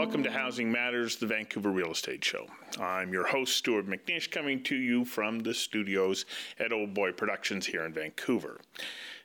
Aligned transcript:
Welcome 0.00 0.22
to 0.22 0.30
Housing 0.30 0.70
Matters, 0.70 1.16
the 1.16 1.26
Vancouver 1.26 1.70
Real 1.70 1.90
Estate 1.90 2.24
Show. 2.24 2.46
I'm 2.80 3.12
your 3.12 3.26
host, 3.26 3.56
Stuart 3.56 3.86
McNish, 3.86 4.30
coming 4.30 4.62
to 4.62 4.76
you 4.76 5.04
from 5.04 5.40
the 5.40 5.52
studios 5.52 6.24
at 6.58 6.72
Old 6.72 6.94
Boy 6.94 7.12
Productions 7.12 7.66
here 7.66 7.84
in 7.84 7.92
Vancouver. 7.92 8.60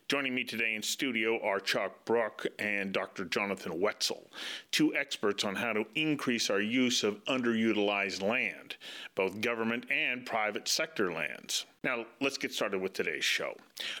Joining 0.08 0.36
me 0.36 0.44
today 0.44 0.76
in 0.76 0.82
studio 0.84 1.40
are 1.42 1.58
Chuck 1.58 2.04
Brook 2.04 2.46
and 2.60 2.92
Dr. 2.92 3.24
Jonathan 3.24 3.72
Woetzel, 3.72 4.28
two 4.70 4.94
experts 4.94 5.42
on 5.42 5.56
how 5.56 5.72
to 5.72 5.84
increase 5.96 6.48
our 6.48 6.60
use 6.60 7.02
of 7.02 7.24
underutilized 7.24 8.22
land, 8.22 8.76
both 9.16 9.40
government 9.40 9.84
and 9.90 10.24
private 10.24 10.68
sector 10.68 11.12
lands. 11.12 11.66
Now, 11.82 12.06
let's 12.20 12.38
get 12.38 12.54
started 12.54 12.80
with 12.80 12.92
today's 12.92 13.24
show. 13.24 13.54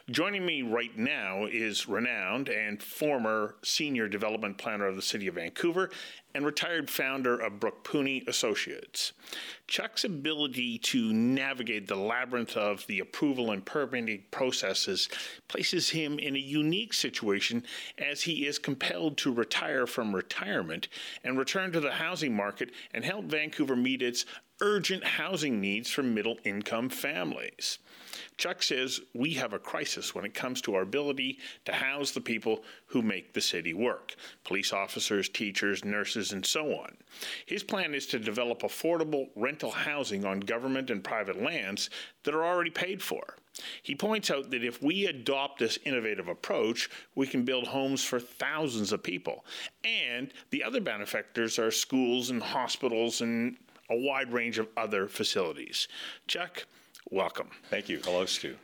Joining 0.08 0.46
me 0.46 0.62
right 0.62 0.96
now 0.96 1.46
is 1.46 1.88
renowned 1.88 2.50
and 2.50 2.80
former 2.80 3.56
senior 3.64 4.06
development 4.06 4.58
planner 4.58 4.86
of 4.86 4.94
the 4.94 5.02
City 5.02 5.26
of 5.26 5.34
Vancouver 5.34 5.90
and 6.36 6.44
retired 6.44 6.90
founder 6.90 7.34
of 7.38 7.58
Brook 7.58 7.82
Pooni 7.82 8.28
Associates. 8.28 9.14
Chuck's 9.66 10.04
ability 10.04 10.76
to 10.80 11.10
navigate 11.10 11.88
the 11.88 11.96
labyrinth 11.96 12.58
of 12.58 12.86
the 12.88 13.00
approval 13.00 13.52
and 13.52 13.64
permitting 13.64 14.22
processes 14.30 15.08
places 15.48 15.88
him 15.88 16.18
in 16.18 16.36
a 16.36 16.38
unique 16.38 16.92
situation 16.92 17.64
as 17.96 18.20
he 18.20 18.46
is 18.46 18.58
compelled 18.58 19.16
to 19.16 19.32
retire 19.32 19.86
from 19.86 20.14
retirement 20.14 20.88
and 21.24 21.38
return 21.38 21.72
to 21.72 21.80
the 21.80 21.92
housing 21.92 22.36
market 22.36 22.70
and 22.92 23.02
help 23.02 23.24
Vancouver 23.24 23.74
meet 23.74 24.02
its 24.02 24.26
urgent 24.60 25.04
housing 25.04 25.58
needs 25.58 25.90
for 25.90 26.02
middle 26.02 26.38
income 26.44 26.90
families. 26.90 27.78
Chuck 28.36 28.62
says 28.62 29.00
we 29.14 29.34
have 29.34 29.52
a 29.52 29.58
crisis 29.58 30.14
when 30.14 30.24
it 30.24 30.34
comes 30.34 30.60
to 30.62 30.74
our 30.74 30.82
ability 30.82 31.38
to 31.64 31.72
house 31.72 32.10
the 32.10 32.20
people 32.20 32.62
who 32.86 33.02
make 33.02 33.32
the 33.32 33.40
city 33.40 33.74
work 33.74 34.14
police 34.44 34.72
officers, 34.72 35.28
teachers, 35.28 35.84
nurses, 35.84 36.32
and 36.32 36.44
so 36.44 36.72
on. 36.74 36.96
His 37.46 37.62
plan 37.62 37.94
is 37.94 38.06
to 38.06 38.18
develop 38.18 38.62
affordable 38.62 39.28
rental 39.34 39.70
housing 39.70 40.24
on 40.24 40.40
government 40.40 40.90
and 40.90 41.02
private 41.02 41.42
lands 41.42 41.90
that 42.24 42.34
are 42.34 42.44
already 42.44 42.70
paid 42.70 43.02
for. 43.02 43.36
He 43.82 43.94
points 43.94 44.30
out 44.30 44.50
that 44.50 44.64
if 44.64 44.82
we 44.82 45.06
adopt 45.06 45.58
this 45.58 45.78
innovative 45.84 46.28
approach, 46.28 46.90
we 47.14 47.26
can 47.26 47.44
build 47.44 47.66
homes 47.66 48.04
for 48.04 48.20
thousands 48.20 48.92
of 48.92 49.02
people. 49.02 49.44
And 49.84 50.32
the 50.50 50.62
other 50.62 50.80
benefactors 50.80 51.58
are 51.58 51.70
schools 51.70 52.30
and 52.30 52.42
hospitals 52.42 53.20
and 53.22 53.56
a 53.88 53.96
wide 53.96 54.32
range 54.32 54.58
of 54.58 54.68
other 54.76 55.08
facilities. 55.08 55.88
Chuck, 56.26 56.66
welcome. 57.10 57.48
Thank 57.70 57.88
you. 57.88 58.00
Hello, 58.04 58.24
Stu. 58.26 58.56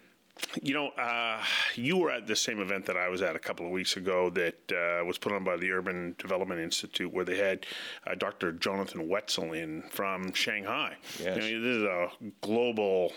You 0.60 0.74
know, 0.74 0.88
uh, 0.88 1.42
you 1.74 1.98
were 1.98 2.10
at 2.10 2.26
the 2.26 2.34
same 2.34 2.60
event 2.60 2.86
that 2.86 2.96
I 2.96 3.08
was 3.08 3.22
at 3.22 3.36
a 3.36 3.38
couple 3.38 3.66
of 3.66 3.72
weeks 3.72 3.96
ago 3.96 4.30
that 4.30 4.72
uh, 4.72 5.04
was 5.04 5.18
put 5.18 5.32
on 5.32 5.44
by 5.44 5.56
the 5.56 5.70
Urban 5.70 6.14
Development 6.18 6.60
Institute, 6.60 7.12
where 7.12 7.24
they 7.24 7.36
had 7.36 7.66
uh, 8.06 8.14
Dr. 8.14 8.52
Jonathan 8.52 9.08
Woetzel 9.08 9.56
in 9.56 9.82
from 9.90 10.32
Shanghai. 10.32 10.96
Yes. 11.20 11.44
You 11.44 11.58
know, 11.58 11.62
this 11.62 11.76
is 11.76 11.84
a 11.84 12.08
global 12.40 13.12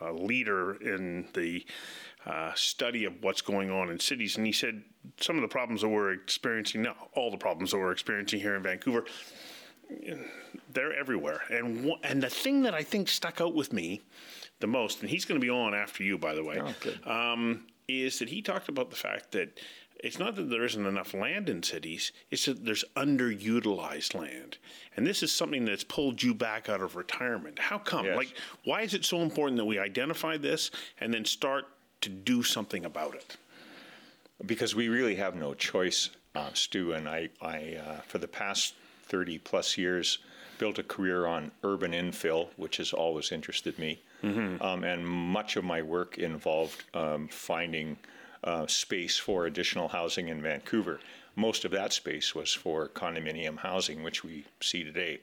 uh, 0.00 0.12
leader 0.12 0.74
in 0.82 1.28
the 1.34 1.64
uh, 2.26 2.52
study 2.54 3.04
of 3.04 3.14
what's 3.22 3.42
going 3.42 3.70
on 3.70 3.90
in 3.90 4.00
cities, 4.00 4.36
and 4.36 4.46
he 4.46 4.52
said 4.52 4.82
some 5.20 5.36
of 5.36 5.42
the 5.42 5.48
problems 5.48 5.82
that 5.82 5.88
we're 5.88 6.12
experiencing 6.12 6.82
now, 6.82 6.96
all 7.14 7.30
the 7.30 7.36
problems 7.36 7.70
that 7.70 7.78
we're 7.78 7.92
experiencing 7.92 8.40
here 8.40 8.56
in 8.56 8.62
Vancouver, 8.62 9.04
they're 10.72 10.92
everywhere. 10.92 11.42
And 11.50 11.92
and 12.02 12.22
the 12.22 12.30
thing 12.30 12.62
that 12.62 12.74
I 12.74 12.82
think 12.82 13.08
stuck 13.08 13.40
out 13.40 13.54
with 13.54 13.72
me 13.72 14.02
the 14.60 14.66
most, 14.66 15.00
and 15.00 15.10
he's 15.10 15.24
going 15.24 15.40
to 15.40 15.44
be 15.44 15.50
on 15.50 15.74
after 15.74 16.04
you, 16.04 16.18
by 16.18 16.34
the 16.34 16.44
way, 16.44 16.60
oh, 16.60 17.10
um, 17.10 17.66
is 17.88 18.18
that 18.20 18.28
he 18.28 18.40
talked 18.42 18.68
about 18.68 18.90
the 18.90 18.96
fact 18.96 19.32
that 19.32 19.58
it's 20.02 20.18
not 20.18 20.36
that 20.36 20.48
there 20.48 20.64
isn't 20.64 20.86
enough 20.86 21.12
land 21.12 21.48
in 21.48 21.62
cities; 21.62 22.12
it's 22.30 22.46
that 22.46 22.64
there's 22.64 22.84
underutilized 22.96 24.14
land, 24.14 24.58
and 24.96 25.06
this 25.06 25.22
is 25.22 25.32
something 25.32 25.64
that's 25.64 25.84
pulled 25.84 26.22
you 26.22 26.34
back 26.34 26.68
out 26.68 26.82
of 26.82 26.96
retirement. 26.96 27.58
How 27.58 27.78
come? 27.78 28.06
Yes. 28.06 28.16
Like, 28.16 28.34
why 28.64 28.82
is 28.82 28.94
it 28.94 29.04
so 29.04 29.20
important 29.22 29.56
that 29.58 29.64
we 29.64 29.78
identify 29.78 30.36
this 30.36 30.70
and 31.00 31.12
then 31.12 31.24
start 31.24 31.66
to 32.02 32.08
do 32.08 32.42
something 32.42 32.84
about 32.84 33.14
it? 33.14 33.36
Because 34.46 34.74
we 34.74 34.88
really 34.88 35.16
have 35.16 35.34
no 35.34 35.52
choice, 35.52 36.10
uh, 36.34 36.50
Stu. 36.54 36.92
And 36.92 37.06
I, 37.06 37.28
I 37.42 37.76
uh, 37.76 38.00
for 38.00 38.16
the 38.16 38.28
past 38.28 38.74
30 39.08 39.38
plus 39.38 39.76
years, 39.76 40.18
built 40.58 40.78
a 40.78 40.82
career 40.82 41.26
on 41.26 41.50
urban 41.64 41.92
infill, 41.92 42.48
which 42.56 42.78
has 42.78 42.92
always 42.92 43.32
interested 43.32 43.78
me. 43.78 44.00
Mm-hmm. 44.22 44.62
Um, 44.62 44.84
and 44.84 45.06
much 45.06 45.56
of 45.56 45.64
my 45.64 45.82
work 45.82 46.18
involved 46.18 46.84
um, 46.94 47.28
finding 47.28 47.98
uh, 48.44 48.66
space 48.66 49.18
for 49.18 49.46
additional 49.46 49.88
housing 49.88 50.28
in 50.28 50.42
Vancouver. 50.42 51.00
Most 51.36 51.64
of 51.64 51.70
that 51.72 51.92
space 51.92 52.34
was 52.34 52.52
for 52.52 52.88
condominium 52.88 53.58
housing, 53.58 54.02
which 54.02 54.24
we 54.24 54.44
see 54.60 54.84
today. 54.84 55.20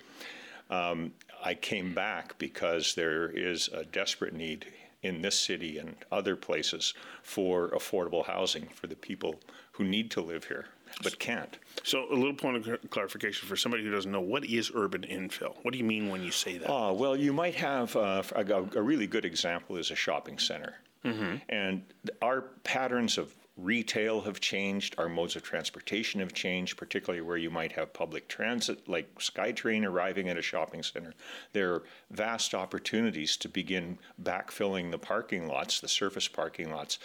Um, 0.70 1.14
I 1.44 1.54
came 1.54 1.94
back 1.94 2.38
because 2.38 2.96
there 2.96 3.30
is 3.30 3.70
a 3.70 3.86
desperate 3.86 4.34
need 4.34 4.68
in 5.04 5.22
this 5.22 5.40
city 5.40 5.78
and 5.78 5.96
other 6.12 6.36
places 6.36 6.94
for 7.22 7.70
affordable 7.70 8.26
housing 8.26 8.68
for 8.68 8.88
the 8.88 8.96
people 8.96 9.40
who 9.74 9.84
need 9.84 10.10
to 10.12 10.22
live 10.22 10.46
here 10.46 10.66
but 11.04 11.20
can't. 11.20 11.58
So, 11.84 12.06
a 12.12 12.16
little 12.16 12.34
point 12.34 12.68
of 12.68 12.90
clarification 12.90 13.48
for 13.48 13.56
somebody 13.56 13.84
who 13.84 13.92
doesn't 13.92 14.12
know 14.12 14.22
what 14.22 14.46
is 14.46 14.72
urban 14.74 15.04
infill. 15.04 15.56
What 15.62 15.72
do 15.72 15.78
you 15.78 15.84
mean 15.84 16.10
when 16.10 16.24
you 16.24 16.32
say 16.32 16.58
that? 16.58 16.70
Oh, 16.70 16.94
well, 16.94 17.16
you 17.16 17.34
might 17.34 17.56
have 17.56 17.96
uh, 17.96 18.24
a, 18.36 18.46
a, 18.76 18.82
really 18.82 19.08
good 19.08 19.26
example 19.26 19.78
is 19.78 19.92
a 19.92 19.96
shopping 19.96 20.40
center. 20.40 20.76
Mm-hmm. 21.06 21.36
And 21.50 21.84
our 22.22 22.42
patterns 22.64 23.18
of 23.18 23.34
retail 23.58 24.22
have 24.22 24.40
changed, 24.40 24.96
our 24.98 25.10
modes 25.10 25.36
of 25.36 25.44
transportation 25.44 26.20
have 26.20 26.34
changed, 26.34 26.78
particularly 26.78 27.22
where 27.22 27.38
you 27.38 27.50
might 27.50 27.72
have 27.72 27.92
public 27.92 28.28
transit 28.28 28.88
like 28.88 29.14
SkyTrain 29.16 29.84
arriving 29.86 30.30
at 30.30 30.38
a 30.38 30.42
shopping 30.42 30.84
center. 30.84 31.14
There 31.54 31.74
are 31.74 31.84
vast 32.12 32.54
opportunities 32.54 33.36
to 33.38 33.50
begin 33.50 33.98
backfilling 34.22 34.92
the 34.92 35.00
parking 35.00 35.48
lots, 35.48 35.80
the 35.80 35.88
surface 35.88 36.28
parking 36.28 36.72
lots, 36.72 37.00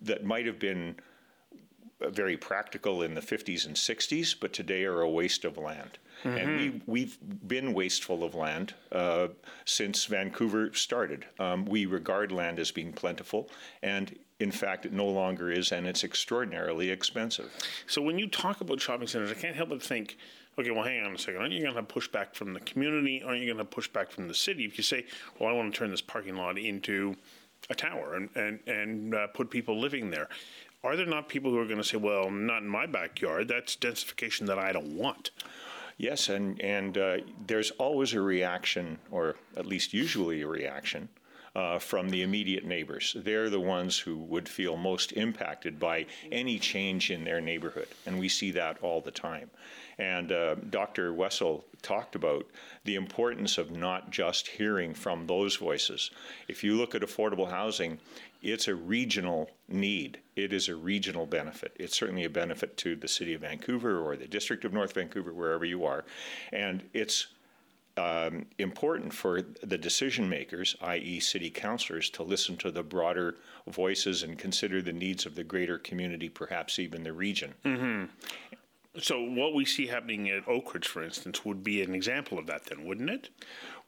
that 0.00 0.24
might 0.24 0.46
have 0.46 0.58
been 0.58 0.96
very 2.00 2.36
practical 2.36 3.02
in 3.02 3.14
the 3.14 3.20
50s 3.20 3.66
and 3.66 3.74
60s, 3.74 4.34
but 4.38 4.52
today 4.52 4.84
are 4.84 5.00
a 5.00 5.10
waste 5.10 5.44
of 5.44 5.56
land. 5.56 5.98
Mm-hmm. 6.22 6.36
And 6.36 6.56
we, 6.56 6.82
we've 6.86 7.18
been 7.46 7.74
wasteful 7.74 8.24
of 8.24 8.34
land 8.34 8.74
uh, 8.92 9.28
since 9.64 10.04
Vancouver 10.04 10.72
started. 10.74 11.26
Um, 11.38 11.64
we 11.64 11.86
regard 11.86 12.32
land 12.32 12.58
as 12.58 12.70
being 12.70 12.92
plentiful, 12.92 13.50
and 13.82 14.16
in 14.40 14.50
fact, 14.52 14.86
it 14.86 14.92
no 14.92 15.06
longer 15.06 15.50
is, 15.50 15.72
and 15.72 15.86
it's 15.86 16.04
extraordinarily 16.04 16.90
expensive. 16.90 17.52
So 17.86 18.00
when 18.00 18.18
you 18.18 18.28
talk 18.28 18.60
about 18.60 18.80
shopping 18.80 19.08
centers, 19.08 19.30
I 19.30 19.34
can't 19.34 19.56
help 19.56 19.70
but 19.70 19.82
think, 19.82 20.16
okay, 20.58 20.70
well, 20.70 20.84
hang 20.84 21.04
on 21.04 21.14
a 21.14 21.18
second. 21.18 21.40
Aren't 21.40 21.52
you 21.52 21.62
going 21.62 21.74
to 21.74 21.82
push 21.82 22.08
back 22.08 22.34
from 22.34 22.52
the 22.52 22.60
community? 22.60 23.22
Aren't 23.22 23.40
you 23.40 23.46
going 23.46 23.58
to 23.58 23.64
push 23.64 23.88
back 23.88 24.10
from 24.10 24.28
the 24.28 24.34
city? 24.34 24.64
If 24.64 24.78
you 24.78 24.84
say, 24.84 25.06
well, 25.38 25.48
I 25.48 25.52
want 25.52 25.72
to 25.72 25.78
turn 25.78 25.90
this 25.90 26.00
parking 26.00 26.36
lot 26.36 26.58
into 26.58 27.16
a 27.70 27.74
tower 27.74 28.14
and 28.14 28.28
and 28.36 28.60
and 28.66 29.14
uh, 29.14 29.26
put 29.28 29.50
people 29.50 29.78
living 29.78 30.10
there, 30.10 30.28
are 30.84 30.96
there 30.96 31.06
not 31.06 31.28
people 31.28 31.50
who 31.50 31.58
are 31.58 31.64
going 31.64 31.78
to 31.78 31.84
say, 31.84 31.96
well, 31.96 32.30
not 32.30 32.62
in 32.62 32.68
my 32.68 32.86
backyard? 32.86 33.48
That's 33.48 33.76
densification 33.76 34.46
that 34.46 34.58
I 34.58 34.72
don't 34.72 34.96
want. 34.96 35.30
Yes, 35.96 36.28
and 36.28 36.60
and 36.60 36.96
uh, 36.96 37.16
there's 37.46 37.72
always 37.72 38.14
a 38.14 38.20
reaction, 38.20 38.98
or 39.10 39.34
at 39.56 39.66
least 39.66 39.92
usually 39.92 40.42
a 40.42 40.46
reaction, 40.46 41.08
uh, 41.54 41.78
from 41.78 42.08
the 42.08 42.22
immediate 42.22 42.64
neighbors. 42.64 43.16
They're 43.16 43.50
the 43.50 43.60
ones 43.60 43.98
who 43.98 44.18
would 44.18 44.48
feel 44.48 44.76
most 44.76 45.12
impacted 45.12 45.78
by 45.78 46.06
any 46.30 46.58
change 46.58 47.10
in 47.10 47.24
their 47.24 47.40
neighborhood, 47.40 47.88
and 48.06 48.18
we 48.18 48.28
see 48.28 48.50
that 48.52 48.78
all 48.82 49.00
the 49.00 49.10
time. 49.10 49.50
And 49.98 50.30
uh, 50.30 50.54
Dr. 50.70 51.12
Woetzel 51.12 51.64
talked 51.82 52.14
about 52.14 52.46
the 52.84 52.94
importance 52.94 53.58
of 53.58 53.72
not 53.72 54.10
just 54.10 54.46
hearing 54.46 54.94
from 54.94 55.26
those 55.26 55.56
voices. 55.56 56.10
If 56.46 56.62
you 56.62 56.76
look 56.76 56.94
at 56.94 57.02
affordable 57.02 57.50
housing, 57.50 57.98
it's 58.40 58.68
a 58.68 58.74
regional 58.74 59.50
need. 59.68 60.20
It 60.36 60.52
is 60.52 60.68
a 60.68 60.76
regional 60.76 61.26
benefit. 61.26 61.72
It's 61.76 61.96
certainly 61.96 62.24
a 62.24 62.30
benefit 62.30 62.76
to 62.78 62.94
the 62.94 63.08
city 63.08 63.34
of 63.34 63.40
Vancouver 63.40 63.98
or 63.98 64.16
the 64.16 64.28
district 64.28 64.64
of 64.64 64.72
North 64.72 64.94
Vancouver, 64.94 65.32
wherever 65.32 65.64
you 65.64 65.84
are. 65.84 66.04
And 66.52 66.84
it's 66.92 67.26
um, 67.98 68.46
important 68.58 69.12
for 69.12 69.42
the 69.62 69.76
decision 69.76 70.28
makers, 70.28 70.76
i.e., 70.80 71.20
city 71.20 71.50
councilors, 71.50 72.08
to 72.10 72.22
listen 72.22 72.56
to 72.58 72.70
the 72.70 72.82
broader 72.82 73.36
voices 73.66 74.22
and 74.22 74.38
consider 74.38 74.80
the 74.80 74.92
needs 74.92 75.26
of 75.26 75.34
the 75.34 75.44
greater 75.44 75.78
community, 75.78 76.28
perhaps 76.28 76.78
even 76.78 77.02
the 77.02 77.12
region. 77.12 77.54
Mm-hmm. 77.64 78.04
So, 79.00 79.22
what 79.22 79.54
we 79.54 79.64
see 79.64 79.86
happening 79.86 80.28
at 80.30 80.46
Oakridge, 80.46 80.86
for 80.86 81.02
instance, 81.02 81.44
would 81.44 81.62
be 81.62 81.82
an 81.82 81.94
example 81.94 82.38
of 82.38 82.46
that, 82.46 82.64
then, 82.64 82.84
wouldn't 82.84 83.10
it? 83.10 83.28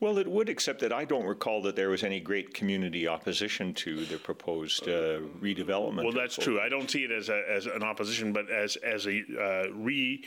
Well, 0.01 0.17
it 0.17 0.27
would, 0.27 0.49
except 0.49 0.81
that 0.81 0.95
I 0.95 1.05
don't 1.05 1.27
recall 1.27 1.61
that 1.63 1.77
there 1.77 1.91
was 1.91 2.03
any 2.03 2.21
great 2.21 2.55
community 2.55 3.07
opposition 3.07 3.75
to 3.75 4.07
the 4.07 4.17
proposed 4.17 4.85
uh, 4.85 5.21
redevelopment. 5.43 6.05
Well, 6.05 6.13
that's 6.13 6.37
true. 6.37 6.59
I 6.59 6.71
don't 6.71 6.91
see 6.91 7.05
it 7.05 7.11
as, 7.11 7.29
a, 7.29 7.43
as 7.51 7.67
an 7.67 7.83
opposition, 7.83 8.33
but 8.33 8.51
as 8.51 8.77
as 8.77 9.07
a 9.07 9.23
uh, 9.39 9.71
re 9.75 10.25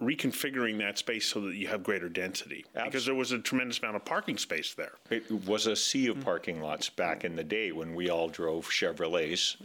reconfiguring 0.00 0.78
that 0.78 0.98
space 0.98 1.26
so 1.26 1.40
that 1.40 1.54
you 1.54 1.66
have 1.66 1.82
greater 1.82 2.08
density. 2.08 2.64
Absolutely. 2.68 2.90
Because 2.90 3.06
there 3.06 3.14
was 3.14 3.32
a 3.32 3.38
tremendous 3.38 3.78
amount 3.80 3.96
of 3.96 4.04
parking 4.04 4.36
space 4.36 4.74
there. 4.74 4.92
It 5.10 5.30
was 5.46 5.66
a 5.66 5.76
sea 5.76 6.08
of 6.08 6.20
parking 6.20 6.60
lots 6.60 6.88
back 6.88 7.24
in 7.24 7.36
the 7.36 7.44
day 7.44 7.72
when 7.72 7.94
we 7.94 8.10
all 8.10 8.28
drove 8.28 8.68
Chevrolets. 8.68 9.56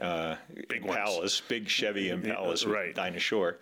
Uh, 0.00 0.34
big 0.68 0.82
Impalas, 0.82 1.40
big 1.46 1.68
Chevy 1.68 2.08
Impalas, 2.08 2.66
right. 2.66 2.94
Dinah 2.94 3.20
Shore. 3.20 3.58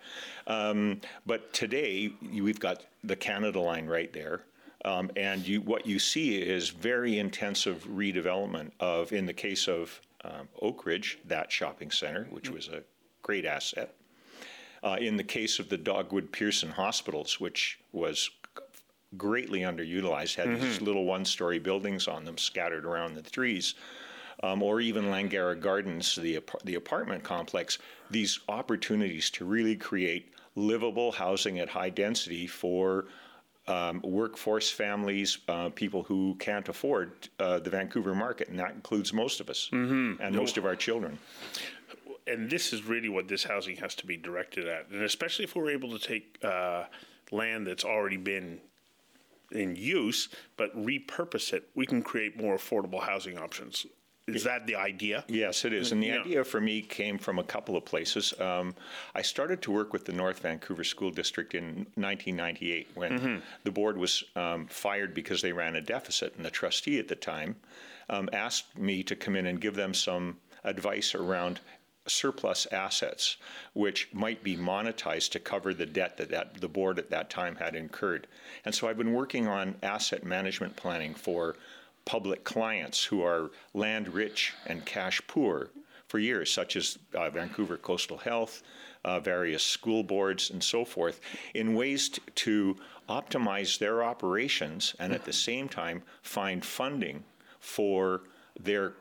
Um, 0.47 0.99
but 1.27 1.53
today 1.53 2.11
we've 2.31 2.59
got 2.59 2.85
the 3.03 3.15
Canada 3.15 3.59
line 3.59 3.85
right 3.85 4.11
there. 4.11 4.41
Um, 4.85 5.11
and 5.15 5.47
you, 5.47 5.61
what 5.61 5.85
you 5.85 5.97
see 5.99 6.41
is 6.41 6.69
very 6.69 7.19
intensive 7.19 7.85
redevelopment 7.85 8.71
of, 8.79 9.13
in 9.13 9.25
the 9.25 9.33
case 9.33 9.67
of 9.67 10.01
um, 10.25 10.47
Oakridge, 10.61 11.17
that 11.25 11.51
shopping 11.51 11.91
center, 11.91 12.25
which 12.31 12.49
was 12.49 12.67
a 12.67 12.83
great 13.21 13.45
asset. 13.45 13.95
Uh, 14.83 14.97
in 14.99 15.15
the 15.15 15.23
case 15.23 15.59
of 15.59 15.69
the 15.69 15.77
Dogwood 15.77 16.31
Pearson 16.31 16.69
hospitals, 16.69 17.39
which 17.39 17.79
was 17.93 18.29
greatly 19.17 19.61
underutilized, 19.61 20.35
had 20.35 20.47
mm-hmm. 20.47 20.61
these 20.61 20.81
little 20.81 21.05
one 21.05 21.23
story 21.23 21.59
buildings 21.59 22.07
on 22.07 22.25
them 22.25 22.37
scattered 22.37 22.85
around 22.85 23.15
the 23.15 23.21
trees. 23.21 23.75
Um, 24.41 24.61
or 24.61 24.81
even 24.81 25.05
Langara 25.05 25.57
Gardens, 25.57 26.15
the, 26.15 26.39
the 26.65 26.75
apartment 26.75 27.23
complex, 27.23 27.77
these 28.11 28.39
opportunities 28.49 29.29
to 29.31 29.45
really 29.45 29.77
create 29.77 30.33
livable 30.55 31.13
housing 31.13 31.59
at 31.59 31.69
high 31.69 31.89
density 31.89 32.45
for 32.45 33.05
um, 33.67 34.01
workforce 34.03 34.69
families, 34.69 35.37
uh, 35.47 35.69
people 35.69 36.03
who 36.03 36.35
can't 36.39 36.67
afford 36.67 37.29
uh, 37.39 37.59
the 37.59 37.69
Vancouver 37.69 38.13
market, 38.13 38.49
and 38.49 38.59
that 38.59 38.71
includes 38.71 39.13
most 39.13 39.39
of 39.39 39.49
us 39.49 39.69
mm-hmm. 39.71 40.21
and 40.21 40.35
most 40.35 40.57
of 40.57 40.65
our 40.65 40.75
children 40.75 41.17
and 42.27 42.49
this 42.49 42.73
is 42.73 42.83
really 42.83 43.09
what 43.09 43.27
this 43.27 43.43
housing 43.43 43.75
has 43.77 43.95
to 43.95 44.05
be 44.05 44.17
directed 44.17 44.67
at, 44.67 44.87
and 44.89 45.01
especially 45.01 45.45
if 45.45 45.55
we're 45.55 45.69
able 45.69 45.97
to 45.97 45.99
take 45.99 46.37
uh, 46.43 46.85
land 47.31 47.67
that's 47.67 47.83
already 47.83 48.17
been 48.17 48.59
in 49.51 49.75
use, 49.75 50.29
but 50.57 50.75
repurpose 50.75 51.53
it, 51.53 51.69
we 51.75 51.85
can 51.85 52.01
create 52.01 52.39
more 52.41 52.55
affordable 52.55 53.01
housing 53.01 53.37
options. 53.37 53.85
Is 54.27 54.45
that 54.45 54.65
the 54.67 54.77
idea? 54.77 55.25
Yes, 55.27 55.65
it 55.65 55.73
is. 55.73 55.91
And 55.91 56.01
the 56.01 56.07
yeah. 56.07 56.19
idea 56.21 56.43
for 56.45 56.61
me 56.61 56.81
came 56.81 57.17
from 57.17 57.39
a 57.39 57.43
couple 57.43 57.75
of 57.75 57.83
places. 57.83 58.33
Um, 58.39 58.73
I 59.13 59.21
started 59.21 59.61
to 59.63 59.71
work 59.71 59.91
with 59.91 60.05
the 60.05 60.13
North 60.13 60.39
Vancouver 60.39 60.85
School 60.85 61.11
District 61.11 61.53
in 61.53 61.87
1998 61.95 62.87
when 62.95 63.19
mm-hmm. 63.19 63.35
the 63.65 63.71
board 63.71 63.97
was 63.97 64.23
um, 64.37 64.67
fired 64.67 65.13
because 65.13 65.41
they 65.41 65.51
ran 65.51 65.75
a 65.75 65.81
deficit. 65.81 66.35
And 66.37 66.45
the 66.45 66.49
trustee 66.49 66.99
at 66.99 67.09
the 67.09 67.15
time 67.15 67.57
um, 68.09 68.29
asked 68.31 68.77
me 68.77 69.03
to 69.03 69.15
come 69.15 69.35
in 69.35 69.45
and 69.45 69.59
give 69.59 69.75
them 69.75 69.93
some 69.93 70.37
advice 70.63 71.13
around 71.15 71.59
surplus 72.07 72.65
assets, 72.71 73.37
which 73.73 74.09
might 74.13 74.41
be 74.43 74.55
monetized 74.55 75.31
to 75.31 75.39
cover 75.39 75.73
the 75.73 75.85
debt 75.85 76.17
that, 76.17 76.29
that 76.29 76.61
the 76.61 76.67
board 76.67 76.97
at 76.97 77.09
that 77.09 77.29
time 77.29 77.55
had 77.55 77.75
incurred. 77.75 78.27
And 78.63 78.73
so 78.73 78.87
I've 78.87 78.97
been 78.97 79.13
working 79.13 79.47
on 79.47 79.75
asset 79.83 80.23
management 80.23 80.75
planning 80.75 81.13
for 81.13 81.55
public 82.05 82.43
clients 82.43 83.03
who 83.03 83.21
are 83.23 83.51
land 83.73 84.13
rich 84.13 84.53
and 84.65 84.85
cash 84.85 85.21
poor 85.27 85.69
for 86.07 86.19
years, 86.19 86.51
such 86.51 86.75
as 86.75 86.99
uh, 87.15 87.29
Vancouver 87.29 87.77
Coastal 87.77 88.17
Health, 88.17 88.61
uh, 89.03 89.19
various 89.19 89.63
school 89.63 90.03
boards, 90.03 90.51
and 90.51 90.63
so 90.63 90.85
forth, 90.85 91.19
in 91.53 91.73
ways 91.73 92.09
t- 92.09 92.21
to 92.35 92.77
optimize 93.09 93.77
their 93.79 94.03
operations 94.03 94.95
and 94.99 95.11
at 95.11 95.25
the 95.25 95.33
same 95.33 95.67
time 95.67 96.03
find 96.21 96.63
funding 96.63 97.23
for 97.59 98.21
their 98.59 98.93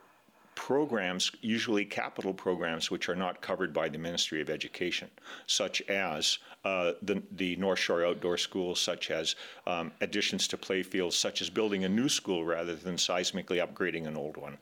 programs, 0.54 1.32
usually 1.40 1.84
capital 1.84 2.34
programs, 2.34 2.90
which 2.90 3.08
are 3.08 3.16
not 3.16 3.40
covered 3.40 3.72
by 3.72 3.88
the 3.88 3.98
Ministry 3.98 4.40
of 4.40 4.50
Education, 4.50 5.10
such 5.46 5.80
as 5.82 6.38
uh, 6.64 6.92
the, 7.02 7.22
the 7.32 7.56
North 7.56 7.78
Shore 7.78 8.04
Outdoor 8.04 8.36
School, 8.36 8.74
such 8.74 9.10
as 9.10 9.34
um, 9.66 9.92
additions 10.00 10.46
to 10.48 10.56
playfields, 10.56 11.14
such 11.14 11.42
as 11.42 11.50
building 11.50 11.84
a 11.84 11.88
new 11.88 12.08
school 12.08 12.44
rather 12.44 12.74
than 12.74 12.96
seismically 12.96 13.64
upgrading 13.64 14.06
an 14.06 14.16
old 14.16 14.36
one. 14.36 14.58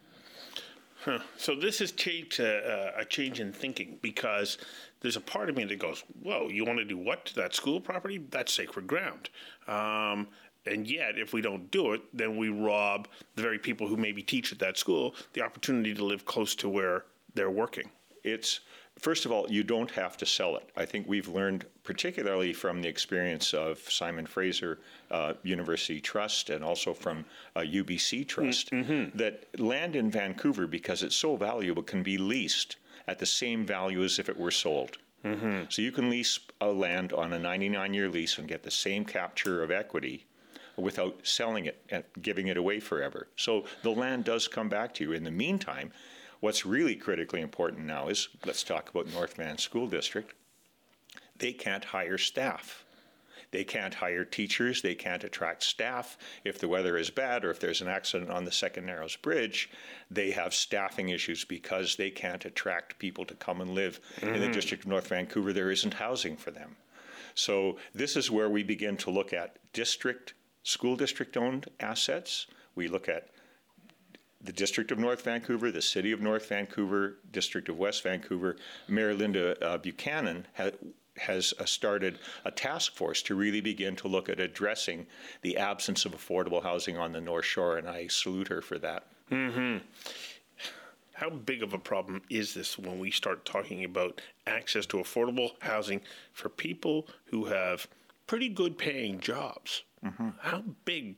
Huh. 1.05 1.21
So 1.39 1.55
this 1.55 1.79
has 1.79 1.93
changed 1.93 2.41
uh, 2.41 2.91
a 2.97 3.07
change 3.07 3.41
in 3.41 3.53
thinking 3.53 3.99
because 4.03 4.59
there's 5.01 5.17
a 5.17 5.21
part 5.21 5.49
of 5.49 5.57
me 5.57 5.65
that 5.65 5.79
goes, 5.79 6.05
"Whoa, 6.23 6.49
you 6.49 6.67
want 6.67 6.79
to 6.79 6.85
do 6.85 6.99
what 6.99 7.25
to 7.27 7.35
that 7.37 7.55
school 7.55 7.81
property? 7.81 8.19
That's 8.31 8.53
sacred 8.53 8.87
ground." 8.87 9.31
Um, 9.67 10.29
and 10.67 10.87
yet, 10.87 11.19
if 11.19 11.33
we 11.33 11.41
don't 11.41 11.71
do 11.71 11.93
it, 11.93 12.03
then 12.13 12.37
we 12.37 12.51
rob 12.51 13.09
the 13.35 13.43
very 13.43 13.59
people 13.59 13.87
who 13.87 13.97
maybe 13.97 14.23
teach 14.23 14.53
at 14.53 14.59
that 14.59 14.77
school 14.77 15.15
the 15.33 15.43
opportunity 15.43 15.95
to 15.95 16.05
live 16.05 16.25
close 16.25 16.55
to 16.57 16.69
where 16.69 17.05
they're 17.35 17.51
working. 17.51 17.91
It's 18.25 18.61
first 18.99 19.25
of 19.25 19.33
all, 19.33 19.47
you 19.51 19.65
don't 19.65 19.91
have 19.93 20.17
to 20.19 20.27
sell 20.27 20.57
it. 20.57 20.69
I 20.77 20.85
think 20.85 21.09
we've 21.09 21.29
learned, 21.29 21.65
particularly 21.83 22.53
from 22.53 22.83
the 22.83 22.89
experience 22.89 23.55
of 23.55 23.79
Simon 23.79 24.27
Fraser 24.27 24.81
uh, 25.11 25.35
University 25.43 26.01
Trust 26.01 26.51
and 26.51 26.63
also 26.63 26.93
from 26.93 27.25
uh, 27.57 27.61
UBC 27.61 28.29
Trust, 28.29 28.71
mm-hmm. 28.71 29.17
that 29.17 29.47
land 29.59 29.97
in 29.97 30.11
Vancouver, 30.11 30.67
because 30.67 31.03
it's 31.03 31.17
so 31.17 31.37
valuable, 31.37 31.83
can 31.83 32.03
be 32.03 32.19
leased 32.19 32.77
at 33.09 33.19
the 33.19 33.27
same 33.27 33.65
value 33.65 34.05
as 34.05 34.19
if 34.19 34.29
it 34.29 34.39
were 34.39 34.51
sold. 34.51 34.99
Mm-hmm. 35.25 35.65
So 35.69 35.83
you 35.83 35.93
can 35.93 36.11
lease 36.11 36.39
a 36.61 36.69
land 36.69 37.13
on 37.13 37.33
a 37.33 37.39
99 37.39 37.95
year 37.95 38.09
lease 38.09 38.39
and 38.39 38.49
get 38.49 38.63
the 38.63 38.71
same 38.71 39.05
capture 39.05 39.63
of 39.63 39.71
equity 39.71 40.27
without 40.81 41.27
selling 41.27 41.67
it 41.67 41.83
and 41.91 42.05
giving 42.21 42.49
it 42.49 42.57
away 42.57 42.81
forever. 42.81 43.29
So 43.37 43.65
the 43.83 43.91
land 43.91 44.25
does 44.25 44.49
come 44.49 44.69
back 44.69 44.95
to 44.95 45.05
you. 45.05 45.13
In 45.13 45.25
the 45.25 45.31
meantime, 45.31 45.93
what's 46.41 46.67
really 46.67 46.97
critically 46.97 47.41
important 47.41 47.85
now 47.87 48.09
is 48.09 48.29
let's 48.45 48.63
talk 48.63 48.91
about 48.91 49.13
North 49.13 49.35
Van 49.35 49.59
School 49.59 49.87
District. 49.87 50.35
They 51.39 51.53
can't 51.53 51.85
hire 51.85 52.19
staff. 52.19 52.85
They 53.53 53.65
can't 53.65 53.95
hire 53.95 54.25
teachers. 54.25 54.81
They 54.81 54.95
can't 54.95 55.25
attract 55.25 55.63
staff. 55.65 56.17
If 56.45 56.59
the 56.59 56.69
weather 56.69 56.97
is 56.97 57.11
bad 57.11 57.45
or 57.45 57.51
if 57.51 57.59
there's 57.59 57.81
an 57.81 57.89
accident 57.89 58.31
on 58.31 58.45
the 58.45 58.53
Second 58.53 58.87
Narrows 58.87 59.17
Bridge, 59.17 59.71
they 60.11 60.31
have 60.31 60.55
staffing 60.55 61.09
issues 61.09 61.45
because 61.45 61.97
they 61.97 62.11
can't 62.11 62.45
attract 62.45 62.99
people 62.99 63.25
to 63.25 63.35
come 63.35 63.61
and 63.61 63.71
live 63.71 64.01
mm-hmm. 64.17 64.29
in 64.29 64.35
the 64.35 64.41
mm-hmm. 64.41 64.53
District 64.53 64.85
of 64.85 64.91
North 64.91 65.09
Vancouver. 65.09 65.53
There 65.53 65.71
isn't 65.71 65.95
housing 65.95 66.37
for 66.37 66.53
them. 66.53 66.77
So, 67.35 67.79
this 67.95 68.17
is 68.17 68.31
where 68.31 68.51
we 68.51 68.63
begin 68.63 68.97
to 68.99 69.11
look 69.11 69.33
at 69.33 69.57
district 69.73 70.35
school 70.63 70.97
district 70.97 71.37
owned 71.37 71.69
assets. 71.81 72.47
We 72.75 72.89
look 72.89 73.09
at 73.09 73.29
the 74.43 74.53
District 74.53 74.91
of 74.91 74.99
North 74.99 75.23
Vancouver, 75.23 75.71
the 75.71 75.83
City 75.83 76.13
of 76.13 76.21
North 76.21 76.49
Vancouver, 76.49 77.19
District 77.31 77.69
of 77.69 77.79
West 77.79 78.03
Vancouver. 78.03 78.57
Mayor 78.89 79.13
Linda 79.15 79.63
uh, 79.65 79.77
Buchanan 79.77 80.47
ha- 80.57 80.71
has 81.19 81.53
uh, 81.59 81.65
started 81.67 82.19
a 82.45 82.51
task 82.51 82.95
force 82.95 83.23
to 83.23 83.35
really 83.35 83.61
begin 83.61 83.95
to 83.97 84.09
look 84.09 84.29
at 84.31 84.41
addressing 84.41 85.07
the 85.43 85.57
absence 85.59 86.07
of 86.07 86.13
affordable 86.13 86.63
housing 86.63 86.97
on 86.97 87.13
the 87.13 87.21
North 87.21 87.45
Shore, 87.45 87.77
and 87.77 87.89
I 87.89 88.07
salute 88.07 88.49
her 88.49 88.63
for 88.63 88.79
that. 88.79 89.05
Mm-hmm. 89.31 89.79
How 91.13 91.29
big 91.29 91.63
of 91.63 91.75
a 91.75 91.79
problem 91.79 92.23
is 92.31 92.55
this 92.55 92.79
when 92.79 92.99
we 92.99 93.11
start 93.11 93.45
talking 93.45 93.85
about 93.85 94.23
access 94.47 94.87
to 94.87 94.97
affordable 94.97 95.51
housing 95.61 96.01
for 96.33 96.49
people 96.49 97.07
who 97.27 97.45
have 97.45 97.87
pretty 98.27 98.49
good 98.49 98.79
paying 98.79 99.21
jobs? 99.21 99.83
Mm-hmm. 100.05 100.29
How 100.41 100.63
big, 100.85 101.17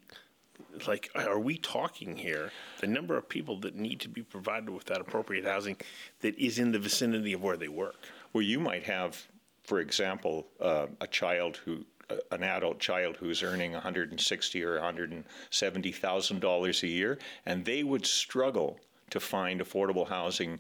like, 0.86 1.10
are 1.14 1.38
we 1.38 1.56
talking 1.58 2.16
here? 2.16 2.50
The 2.80 2.86
number 2.86 3.16
of 3.16 3.28
people 3.28 3.60
that 3.60 3.76
need 3.76 4.00
to 4.00 4.08
be 4.08 4.22
provided 4.22 4.70
with 4.70 4.86
that 4.86 5.00
appropriate 5.00 5.44
housing 5.44 5.76
that 6.20 6.36
is 6.38 6.58
in 6.58 6.72
the 6.72 6.78
vicinity 6.78 7.32
of 7.32 7.42
where 7.42 7.56
they 7.56 7.68
work. 7.68 7.96
Well, 8.32 8.42
you 8.42 8.58
might 8.58 8.84
have, 8.84 9.26
for 9.64 9.80
example, 9.80 10.46
uh, 10.60 10.86
a 11.00 11.06
child 11.06 11.58
who 11.58 11.84
a, 12.10 12.34
an 12.34 12.42
adult 12.42 12.80
child 12.80 13.16
who's 13.16 13.42
earning 13.42 13.72
160 13.72 14.64
or 14.64 14.74
170 14.74 15.92
thousand 15.92 16.40
dollars 16.40 16.82
a 16.82 16.88
year, 16.88 17.18
and 17.46 17.64
they 17.64 17.82
would 17.82 18.06
struggle 18.06 18.78
to 19.10 19.20
find 19.20 19.60
affordable 19.60 20.08
housing 20.08 20.58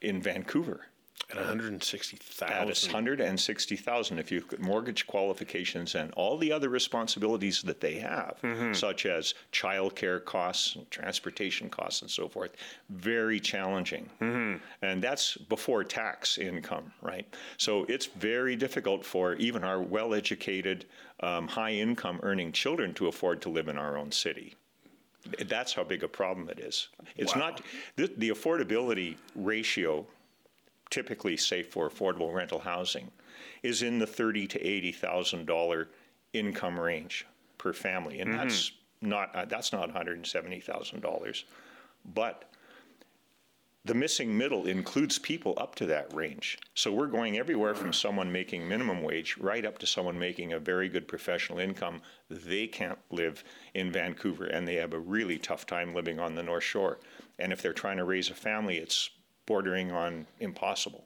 in 0.00 0.20
Vancouver. 0.20 0.86
At 1.30 1.36
160,000. 1.36 2.54
At 2.54 2.66
160,000 2.66 4.18
if 4.18 4.30
you 4.30 4.44
mortgage 4.58 5.06
qualifications 5.06 5.94
and 5.94 6.12
all 6.12 6.36
the 6.36 6.52
other 6.52 6.68
responsibilities 6.68 7.62
that 7.62 7.80
they 7.80 7.94
have, 7.94 8.36
mm-hmm. 8.42 8.72
such 8.72 9.06
as 9.06 9.34
childcare 9.52 10.24
costs 10.24 10.76
and 10.76 10.90
transportation 10.90 11.68
costs 11.70 12.02
and 12.02 12.10
so 12.10 12.28
forth, 12.28 12.52
very 12.90 13.40
challenging. 13.40 14.08
Mm-hmm. 14.20 14.62
And 14.82 15.02
that's 15.02 15.36
before 15.36 15.82
tax 15.84 16.38
income, 16.38 16.92
right? 17.00 17.26
So 17.56 17.84
it's 17.88 18.06
very 18.06 18.56
difficult 18.56 19.04
for 19.04 19.34
even 19.36 19.64
our 19.64 19.80
well-educated, 19.80 20.86
um, 21.20 21.48
high-income 21.48 22.20
earning 22.22 22.52
children 22.52 22.92
to 22.94 23.08
afford 23.08 23.40
to 23.42 23.48
live 23.48 23.68
in 23.68 23.78
our 23.78 23.96
own 23.96 24.12
city. 24.12 24.54
That's 25.46 25.72
how 25.72 25.84
big 25.84 26.02
a 26.02 26.08
problem 26.08 26.50
it 26.50 26.58
is. 26.58 26.88
It's 27.16 27.34
wow. 27.34 27.40
not 27.40 27.62
the, 27.96 28.12
the 28.18 28.28
affordability 28.28 29.16
ratio 29.34 30.06
typically 30.90 31.36
say 31.36 31.62
for 31.62 31.88
affordable 31.88 32.32
rental 32.32 32.60
housing 32.60 33.10
is 33.62 33.82
in 33.82 33.98
the 33.98 34.06
thirty 34.06 34.46
to 34.46 34.60
eighty 34.60 34.92
thousand 34.92 35.46
dollar 35.46 35.88
income 36.32 36.78
range 36.78 37.26
per 37.58 37.72
family, 37.72 38.20
and 38.20 38.30
mm-hmm. 38.30 38.38
that's 38.38 38.72
not 39.00 39.34
uh, 39.34 39.44
that's 39.44 39.72
not 39.72 39.82
one 39.82 39.90
hundred 39.90 40.16
and 40.16 40.26
seventy 40.26 40.60
thousand 40.60 41.00
dollars, 41.00 41.44
but 42.14 42.50
the 43.86 43.94
missing 43.94 44.36
middle 44.36 44.66
includes 44.66 45.18
people 45.18 45.54
up 45.58 45.74
to 45.74 45.84
that 45.86 46.12
range. 46.14 46.58
So 46.74 46.90
we're 46.90 47.06
going 47.06 47.36
everywhere 47.36 47.74
from 47.74 47.92
someone 47.92 48.32
making 48.32 48.66
minimum 48.66 49.02
wage 49.02 49.36
right 49.36 49.64
up 49.64 49.76
to 49.78 49.86
someone 49.86 50.18
making 50.18 50.54
a 50.54 50.58
very 50.58 50.88
good 50.88 51.06
professional 51.06 51.58
income. 51.58 52.00
They 52.30 52.66
can't 52.66 52.98
live 53.10 53.44
in 53.74 53.92
Vancouver 53.92 54.46
and 54.46 54.66
they 54.66 54.76
have 54.76 54.94
a 54.94 54.98
really 54.98 55.36
tough 55.36 55.66
time 55.66 55.94
living 55.94 56.18
on 56.18 56.34
the 56.34 56.42
North 56.42 56.64
Shore. 56.64 56.98
And 57.38 57.52
if 57.52 57.60
they're 57.60 57.74
trying 57.74 57.98
to 57.98 58.04
raise 58.04 58.30
a 58.30 58.34
family, 58.34 58.78
it's 58.78 59.10
bordering 59.46 59.90
on 59.92 60.26
impossible. 60.40 61.04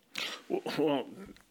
Well, 0.49 0.63
well, 0.79 1.07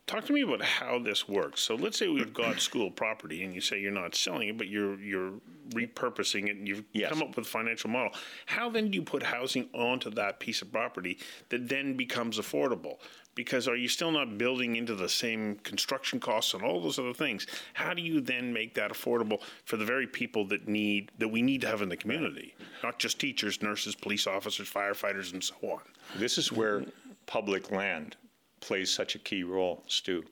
talk 0.08 0.26
to 0.26 0.34
me 0.34 0.42
about 0.42 0.62
how 0.62 1.00
this 1.00 1.28
works. 1.28 1.62
So 1.62 1.76
let's 1.76 1.98
say 1.98 2.08
we've 2.08 2.34
got 2.34 2.60
school 2.60 2.90
property, 2.90 3.44
and 3.44 3.54
you 3.54 3.62
say 3.62 3.80
you're 3.80 3.92
not 3.92 4.16
selling 4.16 4.50
it, 4.50 4.58
but 4.58 4.68
you're 4.68 5.00
you're 5.00 5.34
repurposing 5.70 6.48
it, 6.48 6.56
and 6.58 6.68
you've 6.68 6.84
yes. 6.94 7.10
come 7.10 7.22
up 7.22 7.36
with 7.36 7.46
a 7.46 7.50
financial 7.50 7.90
model. 7.90 8.12
How 8.46 8.70
then 8.70 8.90
do 8.90 8.98
you 8.98 9.04
put 9.04 9.24
housing 9.24 9.70
onto 9.74 10.10
that 10.12 10.40
piece 10.40 10.62
of 10.62 10.72
property 10.72 11.20
that 11.50 11.70
then 11.70 11.96
becomes 11.96 12.40
affordable? 12.40 12.98
Because 13.38 13.68
are 13.68 13.76
you 13.76 13.88
still 13.88 14.12
not 14.12 14.40
building 14.40 14.78
into 14.78 14.96
the 14.96 15.08
same 15.08 15.58
construction 15.58 16.20
costs 16.20 16.56
and 16.56 16.64
all 16.64 16.82
those 16.82 16.98
other 16.98 17.14
things? 17.14 17.46
How 17.74 17.94
do 17.94 18.02
you 18.02 18.20
then 18.20 18.52
make 18.52 18.74
that 18.74 18.92
affordable 18.92 19.42
for 19.64 19.78
the 19.78 19.86
very 19.86 20.08
people 20.08 20.44
that 20.48 20.68
need 20.68 21.12
that 21.20 21.28
we 21.28 21.44
need 21.44 21.62
to 21.62 21.68
have 21.68 21.84
in 21.84 21.88
the 21.88 21.96
community, 21.96 22.56
not 22.84 22.98
just 22.98 23.20
teachers, 23.20 23.62
nurses, 23.62 23.94
police 23.94 24.26
officers, 24.26 24.68
firefighters, 24.68 25.34
and 25.34 25.44
so 25.44 25.54
on? 25.62 25.82
This 26.18 26.40
is 26.40 26.52
where 26.52 26.84
public 27.28 27.72
land 27.72 28.16
plays 28.60 28.90
such 28.90 29.14
a 29.14 29.20
key 29.20 29.44
role, 29.44 29.84
Stu, 29.86 30.24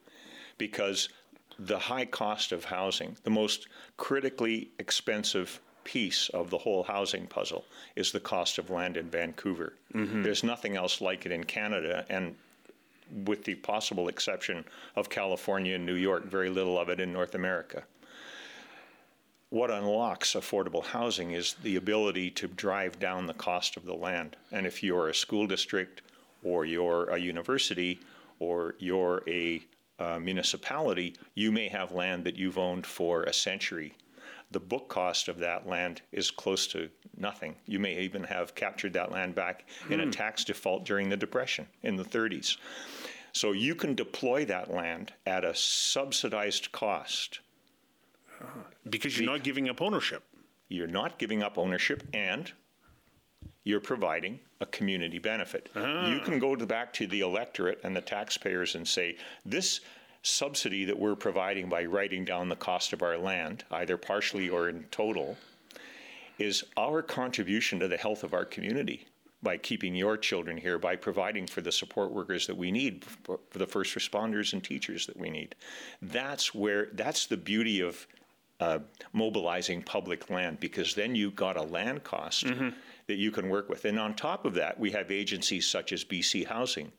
because 0.58 1.10
the 1.60 1.78
high 1.78 2.06
cost 2.06 2.52
of 2.52 2.66
housing, 2.66 3.16
the 3.24 3.30
most 3.30 3.68
critically 3.98 4.72
expensive 4.80 5.62
piece 5.84 6.30
of 6.30 6.50
the 6.50 6.58
whole 6.58 6.82
housing 6.82 7.28
puzzle 7.28 7.66
is 7.96 8.12
the 8.12 8.20
cost 8.20 8.58
of 8.58 8.72
land 8.72 8.98
in 8.98 9.12
Vancouver. 9.12 9.74
Mm-hmm. 9.94 10.24
There's 10.24 10.44
nothing 10.44 10.76
else 10.76 11.02
like 11.02 11.28
it 11.28 11.32
in 11.32 11.44
Canada, 11.44 12.04
and 12.10 12.36
with 13.26 13.44
the 13.44 13.56
possible 13.56 14.08
exception 14.08 14.66
of 14.96 15.10
California 15.10 15.76
and 15.76 15.86
New 15.86 15.96
York, 15.96 16.26
very 16.26 16.50
little 16.50 16.80
of 16.80 16.90
it 16.90 17.00
in 17.00 17.14
North 17.14 17.36
America. 17.36 17.84
What 19.50 19.72
unlocks 19.72 20.34
affordable 20.34 20.84
housing 20.84 21.32
is 21.32 21.54
the 21.62 21.76
ability 21.76 22.32
to 22.32 22.48
drive 22.48 23.00
down 23.00 23.28
the 23.28 23.34
cost 23.34 23.78
of 23.78 23.86
the 23.86 23.94
land. 23.94 24.36
And 24.52 24.66
if 24.66 24.84
you're 24.84 25.10
a 25.10 25.16
school 25.16 25.48
district 25.48 26.02
or 26.44 26.66
you're 26.66 27.10
a 27.10 27.18
university 27.18 28.00
or 28.40 28.76
you're 28.80 29.24
a 29.28 29.62
uh, 30.00 30.20
municipality, 30.20 31.16
you 31.36 31.52
may 31.52 31.70
have 31.70 31.92
land 31.92 32.24
that 32.26 32.36
you've 32.36 32.58
owned 32.58 32.86
for 32.86 33.24
a 33.24 33.34
century. 33.34 33.94
The 34.52 34.60
book 34.60 34.88
cost 34.88 35.28
of 35.28 35.40
that 35.40 35.68
land 35.68 36.02
is 36.12 36.32
close 36.32 36.68
to 36.68 36.90
nothing. 37.18 37.56
You 37.66 37.80
may 37.80 38.00
even 38.00 38.24
have 38.24 38.56
captured 38.56 38.94
that 38.94 39.12
land 39.12 39.36
back 39.36 39.66
hmm. 39.84 39.94
in 39.94 40.00
a 40.02 40.04
hmm. 40.06 40.12
tax 40.12 40.44
default 40.44 40.86
during 40.86 41.10
the 41.10 41.18
Depression 41.18 41.68
in 41.84 41.96
the 41.96 42.06
30s. 42.06 42.58
So 43.34 43.52
you 43.52 43.76
can 43.76 43.96
deploy 43.96 44.46
that 44.46 44.74
land 44.74 45.12
at 45.26 45.44
a 45.44 45.54
subsidized 45.54 46.72
cost. 46.72 47.40
Because 48.90 49.18
you're 49.18 49.30
not 49.30 49.44
giving 49.44 49.68
up 49.68 49.82
ownership. 49.82 50.24
You're 50.70 50.88
not 50.88 51.20
giving 51.20 51.44
up 51.44 51.58
ownership, 51.58 52.04
and 52.14 52.52
you're 53.66 53.80
providing 53.80 54.40
a 54.62 54.66
community 54.68 55.20
benefit. 55.20 55.70
Uh-huh. 55.76 56.08
You 56.08 56.20
can 56.20 56.40
go 56.40 56.56
to 56.56 56.66
back 56.66 56.94
to 56.94 57.08
the 57.08 57.22
electorate 57.22 57.82
and 57.84 57.96
the 57.96 58.02
taxpayers 58.02 58.76
and 58.76 58.88
say, 58.88 59.18
this 59.46 59.82
subsidy 60.26 60.86
that 60.86 60.98
we're 60.98 61.16
providing 61.16 61.70
by 61.70 61.86
writing 61.86 62.26
down 62.26 62.50
the 62.50 62.56
cost 62.56 62.94
of 62.94 63.02
our 63.02 63.18
land, 63.18 63.64
either 63.72 63.98
partially 63.98 64.50
or 64.50 64.70
in 64.70 64.84
total, 64.92 65.38
is 66.40 66.64
our 66.78 67.02
contribution 67.02 67.80
to 67.80 67.88
the 67.88 67.98
health 67.98 68.24
of 68.24 68.34
our 68.34 68.46
community 68.46 69.08
by 69.44 69.58
keeping 69.58 69.94
your 69.94 70.18
children 70.18 70.58
here, 70.58 70.80
by 70.80 70.96
providing 70.96 71.46
for 71.46 71.62
the 71.62 71.72
support 71.72 72.12
workers 72.12 72.48
that 72.48 72.58
we 72.58 72.72
need, 72.72 73.06
for 73.24 73.40
the 73.52 73.68
first 73.68 73.96
responders 73.96 74.54
and 74.54 74.64
teachers 74.64 75.06
that 75.06 75.18
we 75.18 75.30
need. 75.30 75.54
That's 76.02 76.56
where, 76.56 76.90
that's 76.94 77.28
the 77.28 77.38
beauty 77.38 77.82
of 77.82 78.08
uh, 78.60 78.80
mobilizing 79.14 79.84
public 79.84 80.30
land 80.30 80.60
because 80.60 80.96
then 80.96 81.14
you've 81.14 81.36
got 81.36 81.58
a 81.58 81.62
land 81.62 82.04
cost 82.04 82.46
mm-hmm 82.46 82.70
that 83.08 83.16
you 83.16 83.32
can 83.32 83.50
work 83.50 83.70
with. 83.70 83.86
And 83.86 84.00
on 84.00 84.14
top 84.16 84.46
of 84.46 84.54
that, 84.56 84.80
we 84.80 84.92
have 84.92 85.12
agencies 85.12 85.68
such 85.68 85.92
as 85.92 86.04
BC 86.04 86.46
Housing. 86.48 86.92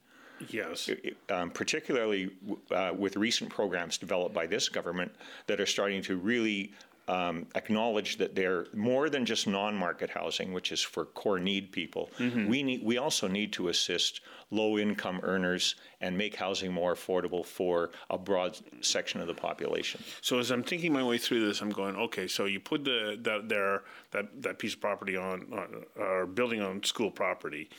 Yes. 0.49 0.91
Um, 1.29 1.51
particularly 1.51 2.31
uh, 2.71 2.93
with 2.97 3.17
recent 3.17 3.51
programs 3.51 3.99
developed 3.99 4.35
by 4.35 4.47
this 4.47 4.69
government 4.69 5.13
that 5.47 5.61
are 5.61 5.67
starting 5.67 6.03
to 6.03 6.17
really 6.17 6.73
um, 7.09 7.47
acknowledge 7.55 8.17
that 8.19 8.35
they're 8.35 8.67
more 8.75 9.09
than 9.09 9.25
just 9.25 9.47
non-market 9.47 10.11
housing, 10.11 10.53
which 10.53 10.73
is 10.73 10.83
for 10.83 11.05
core 11.05 11.39
need 11.39 11.71
people. 11.71 12.11
Mm-hmm. 12.19 12.49
We 12.49 12.63
need. 12.63 12.85
We 12.85 12.99
also 12.99 13.29
need 13.29 13.53
to 13.53 13.69
assist 13.69 14.23
low-income 14.51 15.21
earners 15.23 15.77
and 16.01 16.17
make 16.17 16.35
housing 16.35 16.73
more 16.73 16.95
affordable 16.95 17.45
for 17.45 17.91
a 18.11 18.19
broad 18.19 18.59
section 18.81 19.21
of 19.21 19.27
the 19.29 19.35
population. 19.35 20.03
So 20.21 20.39
as 20.39 20.51
I'm 20.51 20.63
thinking 20.63 20.93
my 20.93 21.03
way 21.03 21.19
through 21.19 21.47
this, 21.47 21.61
I'm 21.61 21.71
going, 21.71 21.97
okay. 21.97 22.27
So 22.27 22.45
you 22.47 22.61
put 22.61 22.85
the 22.85 23.19
that 23.23 23.49
there 23.49 23.85
that 24.11 24.43
that 24.43 24.59
piece 24.59 24.75
of 24.75 24.81
property 24.81 25.17
on, 25.17 25.47
on 25.53 25.85
or 25.97 26.27
building 26.27 26.61
on 26.61 26.83
school 26.83 27.13
property, 27.13 27.71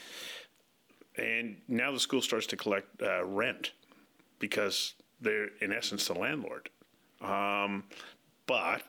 and 1.17 1.57
now 1.67 1.91
the 1.91 1.99
school 1.99 2.21
starts 2.21 2.47
to 2.47 2.57
collect 2.57 3.01
uh, 3.01 3.25
rent 3.25 3.71
because 4.39 4.93
they're 5.21 5.49
in 5.61 5.73
essence 5.73 6.07
the 6.07 6.13
landlord. 6.13 6.69
Um, 7.21 7.83
but 8.45 8.83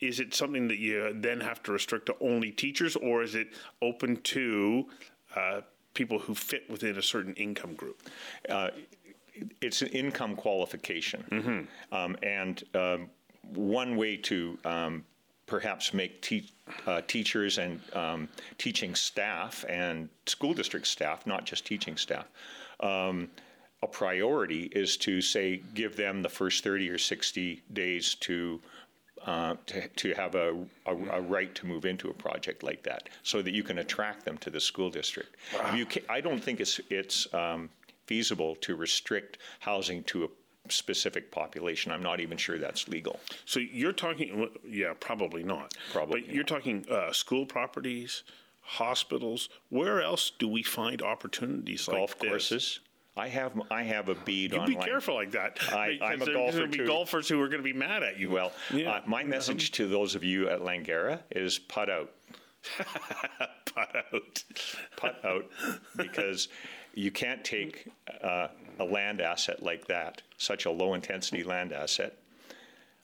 is 0.00 0.20
it 0.20 0.34
something 0.34 0.68
that 0.68 0.78
you 0.78 1.14
then 1.14 1.40
have 1.40 1.62
to 1.64 1.72
restrict 1.72 2.06
to 2.06 2.16
only 2.20 2.50
teachers, 2.50 2.96
or 2.96 3.22
is 3.22 3.34
it 3.34 3.48
open 3.80 4.16
to 4.22 4.86
uh, 5.36 5.60
people 5.94 6.18
who 6.18 6.34
fit 6.34 6.68
within 6.68 6.98
a 6.98 7.02
certain 7.02 7.34
income 7.34 7.74
group? 7.74 8.02
Uh, 8.48 8.70
it's 9.60 9.82
an 9.82 9.88
income 9.88 10.36
qualification, 10.36 11.24
mm-hmm. 11.30 11.94
um, 11.94 12.16
and 12.22 12.64
um, 12.74 13.10
one 13.54 13.96
way 13.96 14.16
to 14.16 14.58
um, 14.64 15.04
perhaps 15.46 15.92
make 15.92 16.22
te- 16.22 16.50
uh, 16.86 17.00
teachers 17.06 17.58
and 17.58 17.80
um, 17.94 18.28
teaching 18.58 18.94
staff 18.94 19.64
and 19.68 20.08
school 20.26 20.54
district 20.54 20.86
staff, 20.86 21.26
not 21.26 21.44
just 21.44 21.66
teaching 21.66 21.96
staff, 21.96 22.26
um, 22.80 23.28
a 23.82 23.86
priority 23.86 24.64
is 24.72 24.96
to 24.96 25.20
say 25.20 25.62
give 25.74 25.96
them 25.96 26.22
the 26.22 26.28
first 26.28 26.64
30 26.64 26.88
or 26.88 26.98
60 26.98 27.62
days 27.72 28.14
to 28.16 28.60
uh, 29.26 29.54
to, 29.66 29.88
to 29.88 30.12
have 30.12 30.34
a, 30.34 30.54
a, 30.84 30.94
a, 30.94 31.20
right 31.20 31.54
to 31.54 31.66
move 31.66 31.86
into 31.86 32.10
a 32.10 32.12
project 32.12 32.62
like 32.62 32.82
that 32.82 33.08
so 33.22 33.40
that 33.40 33.54
you 33.54 33.62
can 33.62 33.78
attract 33.78 34.22
them 34.22 34.36
to 34.36 34.50
the 34.50 34.60
school 34.60 34.90
district. 34.90 35.36
Wow. 35.54 35.82
Can, 35.88 36.02
I 36.10 36.20
don't 36.20 36.42
think 36.42 36.60
it's, 36.60 36.78
it's 36.90 37.32
um, 37.32 37.70
feasible 38.06 38.54
to 38.56 38.76
restrict 38.76 39.38
housing 39.60 40.02
to 40.04 40.24
a 40.24 40.28
specific 40.68 41.30
population. 41.30 41.92
I'm 41.92 42.02
not 42.02 42.20
even 42.20 42.36
sure 42.36 42.58
that's 42.58 42.88
legal. 42.88 43.20
So 43.44 43.60
you're 43.60 43.92
talking, 43.92 44.48
yeah, 44.66 44.94
probably 44.98 45.42
not. 45.42 45.74
Probably. 45.92 46.22
But 46.22 46.30
you're 46.30 46.44
talking 46.44 46.86
uh, 46.90 47.12
school 47.12 47.46
properties, 47.46 48.22
hospitals. 48.60 49.48
Where 49.68 50.02
else 50.02 50.32
do 50.38 50.48
we 50.48 50.62
find 50.62 51.02
opportunities 51.02 51.86
Golf 51.86 52.16
like 52.20 52.30
courses. 52.30 52.80
I 53.16 53.28
have 53.28 53.52
I 53.70 53.82
have 53.84 54.08
a 54.08 54.16
bead 54.16 54.52
you. 54.52 54.66
Be 54.66 54.74
careful 54.74 55.14
like 55.14 55.30
that. 55.32 55.58
I, 55.72 55.98
am 56.00 56.22
a 56.22 56.32
golfer 56.32 56.52
There'll 56.52 56.70
be 56.70 56.78
too. 56.78 56.86
golfers 56.86 57.28
who 57.28 57.40
are 57.40 57.48
going 57.48 57.62
to 57.62 57.64
be 57.64 57.72
mad 57.72 58.02
at 58.02 58.18
you. 58.18 58.30
Well, 58.30 58.52
yeah. 58.72 58.90
uh, 58.90 59.00
my 59.06 59.22
message 59.22 59.70
to 59.72 59.86
those 59.86 60.16
of 60.16 60.24
you 60.24 60.48
at 60.48 60.60
Langara 60.60 61.20
is 61.30 61.58
putt 61.58 61.88
out. 61.90 62.10
putt 63.66 63.96
out. 64.12 64.44
putt 64.96 65.24
out, 65.24 65.44
because 65.96 66.48
you 66.94 67.10
can't 67.10 67.44
take 67.44 67.88
uh, 68.22 68.48
a 68.78 68.84
land 68.84 69.20
asset 69.20 69.62
like 69.62 69.86
that, 69.86 70.22
such 70.36 70.64
a 70.64 70.70
low 70.70 70.94
intensity 70.94 71.42
land 71.42 71.72
asset, 71.72 72.16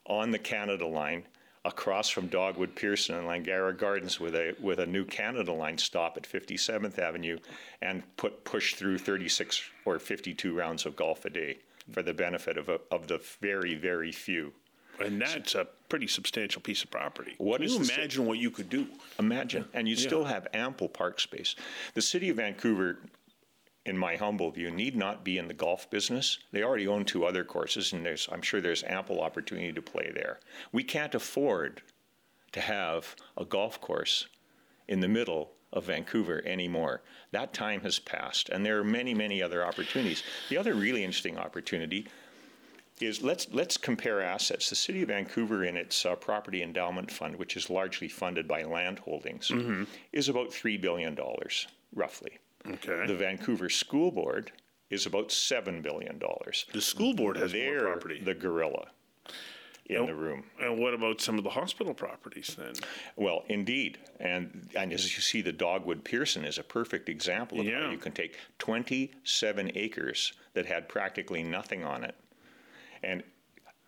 on 0.05 0.31
the 0.31 0.39
Canada 0.39 0.85
line 0.85 1.23
across 1.63 2.09
from 2.09 2.27
Dogwood 2.27 2.75
Pearson 2.75 3.15
and 3.15 3.27
Langara 3.27 3.77
Gardens 3.77 4.19
with 4.19 4.35
a 4.35 4.55
with 4.59 4.79
a 4.79 4.85
new 4.85 5.05
Canada 5.05 5.53
line 5.53 5.77
stop 5.77 6.17
at 6.17 6.23
57th 6.23 6.97
Avenue 6.97 7.37
and 7.81 8.03
put 8.17 8.43
push 8.43 8.73
through 8.75 8.97
36 8.97 9.61
or 9.85 9.99
52 9.99 10.55
rounds 10.55 10.85
of 10.85 10.95
golf 10.95 11.25
a 11.25 11.29
day 11.29 11.59
for 11.91 12.01
the 12.01 12.13
benefit 12.13 12.57
of 12.57 12.69
a, 12.69 12.79
of 12.89 13.07
the 13.07 13.21
very 13.41 13.75
very 13.75 14.11
few. 14.11 14.53
And 14.99 15.21
that's 15.21 15.55
a 15.55 15.67
pretty 15.89 16.07
substantial 16.07 16.61
piece 16.61 16.83
of 16.83 16.91
property. 16.91 17.33
What 17.37 17.61
Can 17.61 17.69
you 17.69 17.77
imagine 17.77 18.25
what 18.25 18.37
you 18.37 18.51
could 18.51 18.69
do? 18.69 18.87
Imagine, 19.17 19.65
and 19.73 19.87
you 19.87 19.95
still 19.95 20.23
have 20.23 20.47
ample 20.53 20.87
park 20.87 21.19
space. 21.19 21.55
The 21.95 22.01
city 22.01 22.29
of 22.29 22.37
Vancouver, 22.37 22.99
in 23.85 23.97
my 23.97 24.15
humble 24.15 24.51
view, 24.51 24.69
need 24.69 24.95
not 24.95 25.23
be 25.23 25.37
in 25.37 25.47
the 25.47 25.53
golf 25.53 25.89
business. 25.89 26.37
They 26.51 26.63
already 26.63 26.87
own 26.87 27.05
two 27.05 27.25
other 27.25 27.43
courses, 27.43 27.93
and 27.93 28.05
there's, 28.05 28.29
I'm 28.31 28.41
sure 28.41 28.61
there's 28.61 28.83
ample 28.83 29.21
opportunity 29.21 29.73
to 29.73 29.81
play 29.81 30.11
there. 30.13 30.39
We 30.71 30.83
can't 30.83 31.15
afford 31.15 31.81
to 32.51 32.61
have 32.61 33.15
a 33.37 33.45
golf 33.45 33.81
course 33.81 34.27
in 34.87 34.99
the 34.99 35.07
middle 35.07 35.53
of 35.73 35.85
Vancouver 35.85 36.41
anymore. 36.45 37.01
That 37.31 37.53
time 37.53 37.81
has 37.81 37.97
passed, 37.97 38.49
and 38.49 38.65
there 38.65 38.77
are 38.79 38.83
many, 38.83 39.13
many 39.13 39.41
other 39.41 39.65
opportunities. 39.65 40.21
The 40.49 40.57
other 40.57 40.73
really 40.73 41.03
interesting 41.03 41.37
opportunity 41.37 42.07
is 42.99 43.23
let's 43.23 43.47
let's 43.51 43.77
compare 43.77 44.21
assets. 44.21 44.69
The 44.69 44.75
city 44.75 45.01
of 45.01 45.07
Vancouver, 45.07 45.63
in 45.63 45.75
its 45.75 46.05
uh, 46.05 46.15
property 46.15 46.61
endowment 46.61 47.09
fund, 47.09 47.35
which 47.37 47.57
is 47.57 47.69
largely 47.69 48.07
funded 48.07 48.47
by 48.47 48.63
land 48.63 48.99
holdings, 48.99 49.49
is 50.11 50.29
about 50.29 50.53
three 50.53 50.77
billion 50.77 51.15
dollars, 51.15 51.67
roughly. 51.95 52.37
Okay. 52.67 53.05
The 53.07 53.15
Vancouver 53.15 53.69
School 53.69 54.11
Board 54.11 54.51
is 54.89 55.05
about 55.05 55.31
seven 55.31 55.81
billion 55.81 56.17
dollars. 56.19 56.65
The 56.73 56.81
school 56.81 57.13
board 57.13 57.37
has 57.37 57.51
They're 57.53 57.81
more 57.83 57.91
property. 57.93 58.19
the 58.21 58.33
gorilla 58.33 58.89
in 59.85 59.97
Oh. 59.97 60.05
the 60.05 60.15
room. 60.15 60.43
and 60.59 60.77
what 60.77 60.93
about 60.93 61.19
some 61.21 61.37
of 61.37 61.43
the 61.43 61.49
hospital 61.49 61.93
properties 61.93 62.55
then? 62.57 62.73
Well, 63.15 63.43
indeed, 63.47 63.97
and 64.19 64.69
and 64.75 64.93
as 64.93 65.15
you 65.15 65.21
see, 65.21 65.41
the 65.41 65.51
Dogwood 65.53 66.03
Pearson 66.03 66.45
is 66.45 66.57
a 66.57 66.63
perfect 66.63 67.09
example 67.09 67.59
of 67.59 67.65
Yeah. 67.65 67.85
how 67.85 67.91
you 67.91 67.97
can 67.97 68.11
take 68.11 68.37
27 68.59 69.71
acres 69.75 70.33
that 70.53 70.65
had 70.65 70.87
practically 70.89 71.43
nothing 71.43 71.83
on 71.83 72.03
it, 72.03 72.15
and 73.01 73.23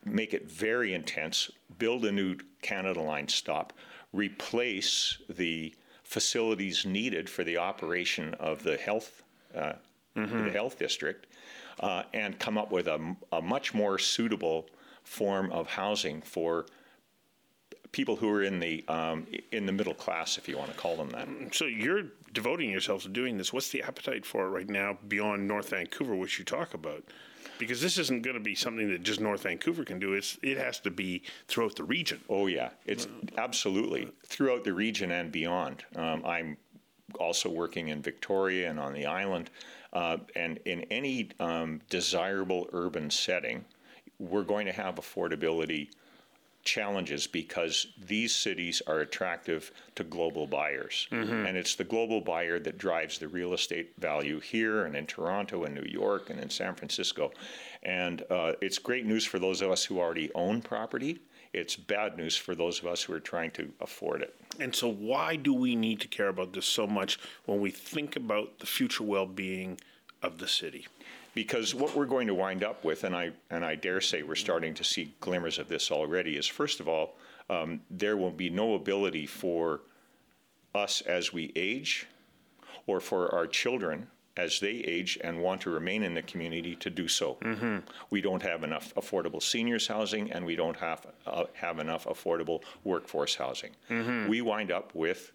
make 0.06 0.34
it 0.34 0.46
very 0.50 0.94
intense. 0.94 1.51
Build 1.77 2.06
a 2.06 2.12
new 2.12 2.38
Canada 2.62 3.01
Line 3.01 3.27
stop, 3.27 3.74
replace 4.13 5.18
the 5.30 5.74
facilities 6.13 6.86
needed 6.86 7.27
for 7.27 7.43
the 7.43 7.58
operation 7.58 8.36
of 8.36 8.62
the 8.62 8.77
health 8.77 9.24
uh, 9.55 9.74
the 10.46 10.51
health 10.51 10.77
district, 10.77 11.25
uh, 11.79 12.03
and 12.13 12.38
come 12.38 12.55
up 12.55 12.72
with 12.72 12.88
a, 12.88 13.15
a 13.32 13.41
much 13.41 13.74
more 13.74 13.98
suitable 13.98 14.67
form 15.03 15.51
of 15.51 15.67
housing 15.67 16.22
for 16.22 16.67
people 17.91 18.15
who 18.15 18.29
are 18.29 18.43
in 18.43 18.60
the 18.60 18.84
um, 18.88 19.25
in 19.51 19.65
the 19.65 19.72
middle 19.72 19.96
class, 19.96 20.38
if 20.38 20.48
you 20.48 20.55
want 20.55 20.70
to 20.72 20.77
call 20.77 20.96
them 20.96 21.10
that. 21.10 21.27
So 21.55 21.65
you're 21.65 22.03
devoting 22.32 22.70
yourself 22.70 23.01
to 23.03 23.10
doing 23.10 23.38
this. 23.39 23.51
What's 23.51 23.70
the 23.70 23.82
appetite 23.82 24.24
for 24.24 24.46
it 24.46 24.50
right 24.50 24.70
now 24.70 24.98
beyond 25.08 25.48
North 25.48 25.70
Vancouver, 25.70 26.15
which 26.15 26.38
you 26.38 26.46
talk 26.46 26.75
about? 26.75 27.03
Because 27.60 27.82
this 27.82 27.98
isn't 27.98 28.24
going 28.24 28.36
to 28.36 28.44
be 28.44 28.56
something 28.56 28.90
that 28.90 29.04
just 29.04 29.22
North 29.22 29.44
Vancouver 29.44 29.84
can 29.84 30.00
do. 30.00 30.14
It's 30.14 30.38
it 30.42 30.58
has 30.58 30.80
to 30.82 30.92
be 30.92 31.24
throughout 31.48 31.76
the 31.76 31.84
region. 31.84 32.20
Oh 32.30 32.48
yeah, 32.48 32.72
it's 32.86 33.08
absolutely 33.38 34.10
throughout 34.26 34.64
the 34.64 34.74
region 34.74 35.12
and 35.12 35.32
beyond. 35.32 35.84
Um, 35.96 36.24
I'm 36.26 36.58
also 37.20 37.50
working 37.50 37.90
in 37.90 38.02
Victoria 38.02 38.70
and 38.70 38.80
on 38.80 38.94
the 38.94 39.06
island, 39.06 39.50
uh, 39.94 40.18
and 40.36 40.60
in 40.66 40.82
any 40.90 41.30
um, 41.40 41.82
desirable 41.90 42.68
urban 42.74 43.10
setting, 43.10 43.64
we're 44.20 44.44
going 44.44 44.66
to 44.66 44.74
have 44.74 44.96
affordability 44.96 45.90
challenges 46.63 47.27
because 47.27 47.88
these 47.98 48.34
cities 48.34 48.82
are 48.88 49.00
attractive 49.00 49.72
to 49.96 50.03
global 50.03 50.48
buyers. 50.48 51.08
And 51.46 51.58
it's 51.58 51.75
the 51.75 51.84
global 51.84 52.22
buyer 52.22 52.60
that 52.60 52.77
drives 52.77 53.17
the 53.17 53.27
real 53.27 53.53
estate 53.53 53.93
value 53.98 54.39
here 54.39 54.86
and 54.86 54.96
in 54.96 55.05
Toronto 55.05 55.63
and 55.65 55.75
New 55.75 55.88
York 55.89 56.29
and 56.29 56.39
in 56.39 56.50
San 56.50 56.74
Francisco. 56.75 57.32
And 57.84 58.24
uh, 58.29 58.53
it's 58.62 58.77
great 58.79 59.05
news 59.05 59.25
for 59.25 59.39
those 59.39 59.62
of 59.62 59.72
us 59.72 59.84
who 59.84 60.00
already 60.00 60.32
own 60.36 60.62
property. 60.62 61.20
It's 61.51 61.75
bad 61.75 62.17
news 62.17 62.36
for 62.36 62.55
those 62.55 62.79
of 62.79 62.88
us 62.88 63.03
who 63.03 63.13
are 63.13 63.20
trying 63.20 63.51
to 63.51 63.72
afford 63.79 64.21
it. 64.23 64.36
And 64.60 64.73
so, 64.73 64.91
why 64.91 65.36
do 65.36 65.54
we 65.54 65.76
need 65.76 65.99
to 66.02 66.08
care 66.08 66.30
about 66.30 66.54
this 66.54 66.65
so 66.65 66.88
much 66.88 67.19
when 67.45 67.60
we 67.60 67.69
think 67.69 68.15
about 68.15 68.58
the 68.60 68.65
future 68.65 69.04
well-being 69.04 69.80
of 70.23 70.39
the 70.39 70.47
city? 70.47 70.88
Because 71.34 71.74
what 71.74 71.96
we're 71.96 72.06
going 72.06 72.28
to 72.28 72.34
wind 72.34 72.63
up 72.63 72.84
with, 72.84 73.04
and 73.04 73.15
I 73.15 73.32
and 73.50 73.65
I 73.65 73.76
dare 73.76 74.02
say 74.02 74.24
we're 74.24 74.36
starting 74.36 74.74
to 74.76 74.84
see 74.84 75.13
glimmers 75.19 75.60
of 75.60 75.67
this 75.67 75.91
already, 75.91 76.38
is 76.38 76.48
first 76.48 76.80
of 76.80 76.88
all, 76.88 77.15
um, 77.50 77.82
there 77.89 78.17
will 78.17 78.32
be 78.32 78.50
no 78.50 78.76
ability 78.76 79.26
for 79.26 79.82
us 80.76 81.02
as 81.02 81.34
we 81.34 81.52
age, 81.56 82.08
or 82.88 83.00
for 83.00 83.34
our 83.34 83.48
children 83.48 84.08
as 84.36 84.60
they 84.60 84.69
age 84.72 85.19
and 85.24 85.39
want 85.39 85.62
to 85.62 85.69
remain 85.69 86.02
in 86.02 86.15
the 86.15 86.22
community 86.24 86.76
to 86.76 86.89
do 86.89 87.08
so. 87.08 87.38
We 88.10 88.19
don't 88.22 88.41
have 88.41 88.63
enough 88.63 88.91
affordable 88.96 89.41
seniors 89.43 89.88
housing, 89.88 90.32
and 90.32 90.43
we 90.46 90.56
don't 90.56 90.78
have 90.78 91.06
uh, 91.28 91.43
have 91.54 91.80
enough 91.80 92.06
affordable 92.06 92.62
workforce 92.84 93.36
housing. 93.36 93.72
We 94.30 94.41
wind 94.41 94.72
up 94.72 94.96
with, 94.96 95.32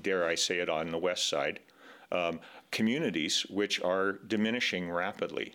dare 0.00 0.26
I 0.26 0.34
say 0.36 0.58
it, 0.60 0.68
on 0.70 0.90
the 0.90 0.98
west 0.98 1.28
side, 1.28 1.60
um, 2.12 2.40
communities 2.70 3.46
which 3.50 3.80
are 3.80 4.12
diminishing 4.12 4.90
rapidly. 4.90 5.54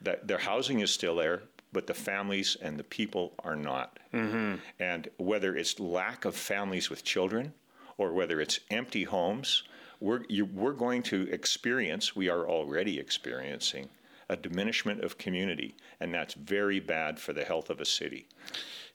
That 0.00 0.28
their 0.28 0.38
housing 0.38 0.80
is 0.80 0.90
still 0.90 1.16
there, 1.16 1.42
but 1.72 1.86
the 1.86 1.94
families 1.94 2.56
and 2.60 2.78
the 2.78 2.84
people 2.84 3.32
are 3.40 3.56
not. 3.56 3.98
And 4.78 5.08
whether 5.16 5.56
it's 5.56 5.80
lack 5.80 6.24
of 6.24 6.36
families 6.36 6.90
with 6.90 7.04
children, 7.04 7.54
or 7.96 8.12
whether 8.12 8.40
it's 8.40 8.60
empty 8.70 9.04
homes, 9.04 9.62
we're 10.00 10.22
you, 10.28 10.44
we're 10.46 10.72
going 10.72 11.02
to 11.04 11.28
experience. 11.32 12.14
We 12.16 12.28
are 12.28 12.48
already 12.48 12.98
experiencing 12.98 13.88
a 14.28 14.36
diminishment 14.36 15.04
of 15.04 15.18
community, 15.18 15.76
and 16.00 16.12
that's 16.12 16.34
very 16.34 16.80
bad 16.80 17.20
for 17.20 17.32
the 17.32 17.44
health 17.44 17.70
of 17.70 17.80
a 17.80 17.84
city. 17.84 18.26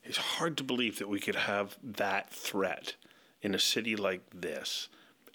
It's 0.04 0.16
hard 0.16 0.56
to 0.58 0.64
believe 0.64 0.98
that 0.98 1.08
we 1.08 1.20
could 1.20 1.36
have 1.36 1.76
that 1.82 2.30
threat 2.30 2.94
in 3.42 3.54
a 3.54 3.58
city 3.58 3.96
like 3.96 4.22
this. 4.34 4.88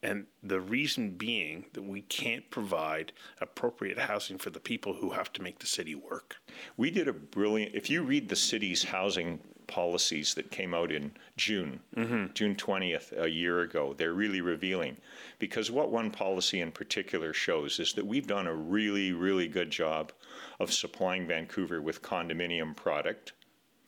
And 0.05 0.27
the 0.43 0.59
reason 0.59 1.11
being 1.11 1.65
that 1.73 1.81
we 1.81 2.01
can't 2.01 2.47
provide 2.51 3.11
appropriate 3.41 3.97
housing 3.97 4.37
for 4.37 4.51
the 4.51 4.59
people 4.59 4.93
who 4.93 5.09
have 5.09 5.33
to 5.33 5.41
make 5.41 5.57
the 5.57 5.65
city 5.65 5.95
work. 5.95 6.37
We 6.77 6.91
did 6.91 7.07
a 7.07 7.13
brilliant. 7.13 7.73
If 7.73 7.89
you 7.89 8.03
read 8.03 8.29
the 8.29 8.35
city's 8.35 8.83
housing 8.83 9.39
policies 9.65 10.35
that 10.35 10.51
came 10.51 10.75
out 10.75 10.91
in 10.91 11.11
June, 11.37 11.79
mm-hmm. 11.97 12.33
June 12.35 12.55
20th, 12.55 13.19
a 13.19 13.27
year 13.27 13.61
ago, 13.61 13.95
they're 13.97 14.13
really 14.13 14.41
revealing. 14.41 14.95
Because 15.39 15.71
what 15.71 15.91
one 15.91 16.11
policy 16.11 16.61
in 16.61 16.71
particular 16.71 17.33
shows 17.33 17.79
is 17.79 17.93
that 17.93 18.05
we've 18.05 18.27
done 18.27 18.45
a 18.45 18.53
really, 18.53 19.11
really 19.11 19.47
good 19.47 19.71
job 19.71 20.11
of 20.59 20.71
supplying 20.71 21.25
Vancouver 21.25 21.81
with 21.81 22.03
condominium 22.03 22.75
product, 22.75 23.33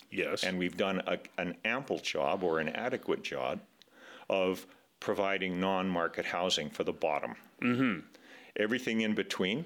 Yes. 0.10 0.43
and 0.43 0.58
we've 0.58 0.77
done 0.77 1.03
a, 1.06 1.19
an 1.38 1.58
ample 1.63 1.99
job 1.99 2.43
or 2.43 2.60
an 2.60 2.69
adequate 2.69 3.23
job 3.23 3.60
of 4.30 4.65
providing 5.00 5.60
non-market 5.60 6.26
housing 6.26 6.70
for 6.70 6.84
the 6.84 6.94
bottom. 6.94 7.36
Mm-hmm. 7.62 8.00
Everything 8.58 9.02
in 9.02 9.14
between 9.16 9.66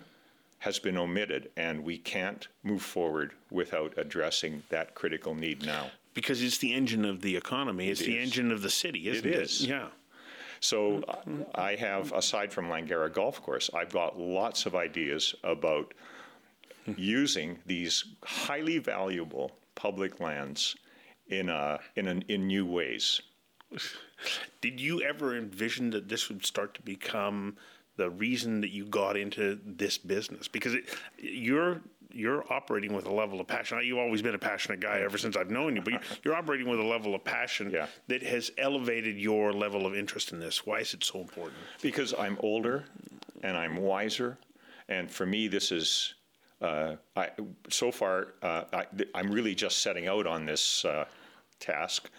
has 0.59 0.77
been 0.79 0.97
omitted, 0.97 1.49
and 1.57 1.83
we 1.83 1.97
can't 1.97 2.47
move 2.63 2.81
forward 2.81 3.33
without 3.49 3.93
addressing 3.97 4.61
that 4.69 4.93
critical 4.93 5.33
need 5.33 5.65
now. 5.65 5.89
because 6.13 6.41
it's 6.41 6.57
the 6.57 6.73
engine 6.73 7.05
of 7.05 7.21
the 7.21 7.35
economy. 7.35 7.89
It's 7.89 8.01
the 8.01 8.17
is. 8.17 8.27
engine 8.27 8.51
of 8.51 8.61
the 8.61 8.69
city, 8.69 9.07
isn't 9.07 9.25
it? 9.25 9.33
is. 9.33 9.65
Yeah. 9.65 9.87
So 10.59 11.03
I 11.55 11.75
have, 11.75 12.11
aside 12.13 12.53
from 12.53 12.67
Langara 12.67 13.11
Golf 13.11 13.41
Course, 13.41 13.69
I've 13.73 13.91
got 13.91 14.19
lots 14.19 14.65
of 14.65 14.75
ideas 14.75 15.33
about 15.43 15.93
using 16.95 17.57
these 17.65 18.03
highly 18.23 18.77
valuable 18.77 19.51
public 19.73 20.19
lands 20.19 20.75
in 21.29 21.49
a, 21.49 21.79
in 21.95 22.07
an, 22.07 22.23
in 22.27 22.45
new 22.45 22.65
ways. 22.65 23.21
Did 24.61 24.79
you 24.79 25.01
ever 25.01 25.35
envision 25.37 25.89
that 25.91 26.07
this 26.07 26.29
would 26.29 26.45
start 26.45 26.73
to 26.75 26.81
become 26.81 27.57
the 27.97 28.09
reason 28.09 28.61
that 28.61 28.69
you 28.71 28.85
got 28.85 29.17
into 29.17 29.59
this 29.65 29.97
business? 29.97 30.47
Because 30.47 30.75
it, 30.75 30.89
you're 31.17 31.81
you're 32.13 32.43
operating 32.51 32.93
with 32.93 33.05
a 33.05 33.11
level 33.11 33.39
of 33.39 33.47
passion. 33.47 33.79
You've 33.85 33.97
always 33.97 34.21
been 34.21 34.35
a 34.35 34.39
passionate 34.39 34.81
guy 34.81 34.99
ever 34.99 35.17
since 35.17 35.37
I've 35.37 35.49
known 35.49 35.77
you, 35.77 35.81
but 35.81 35.93
you're, 35.93 36.01
you're 36.25 36.35
operating 36.35 36.67
with 36.69 36.79
a 36.79 36.83
level 36.83 37.15
of 37.15 37.23
passion 37.23 37.71
Yeah. 37.71 37.85
that 38.09 38.21
has 38.23 38.51
elevated 38.57 39.17
your 39.17 39.53
level 39.53 39.85
of 39.85 39.95
interest 39.95 40.33
in 40.33 40.39
this. 40.39 40.65
Why 40.65 40.79
is 40.79 40.93
it 40.93 41.05
so 41.05 41.21
important? 41.21 41.55
Because 41.81 42.13
I'm 42.19 42.37
older 42.41 42.83
and 43.43 43.55
I'm 43.55 43.77
wiser, 43.77 44.37
and 44.89 45.09
for 45.09 45.25
me, 45.25 45.47
this 45.47 45.71
is. 45.71 46.13
Uh, 46.61 46.95
I, 47.15 47.29
so 47.69 47.91
far, 47.91 48.33
uh, 48.43 48.65
I, 48.71 48.85
I'm 49.15 49.31
really 49.31 49.55
just 49.55 49.79
setting 49.81 50.07
out 50.07 50.27
on 50.27 50.45
this 50.45 50.85
uh, 50.85 51.05
task, 51.59 52.11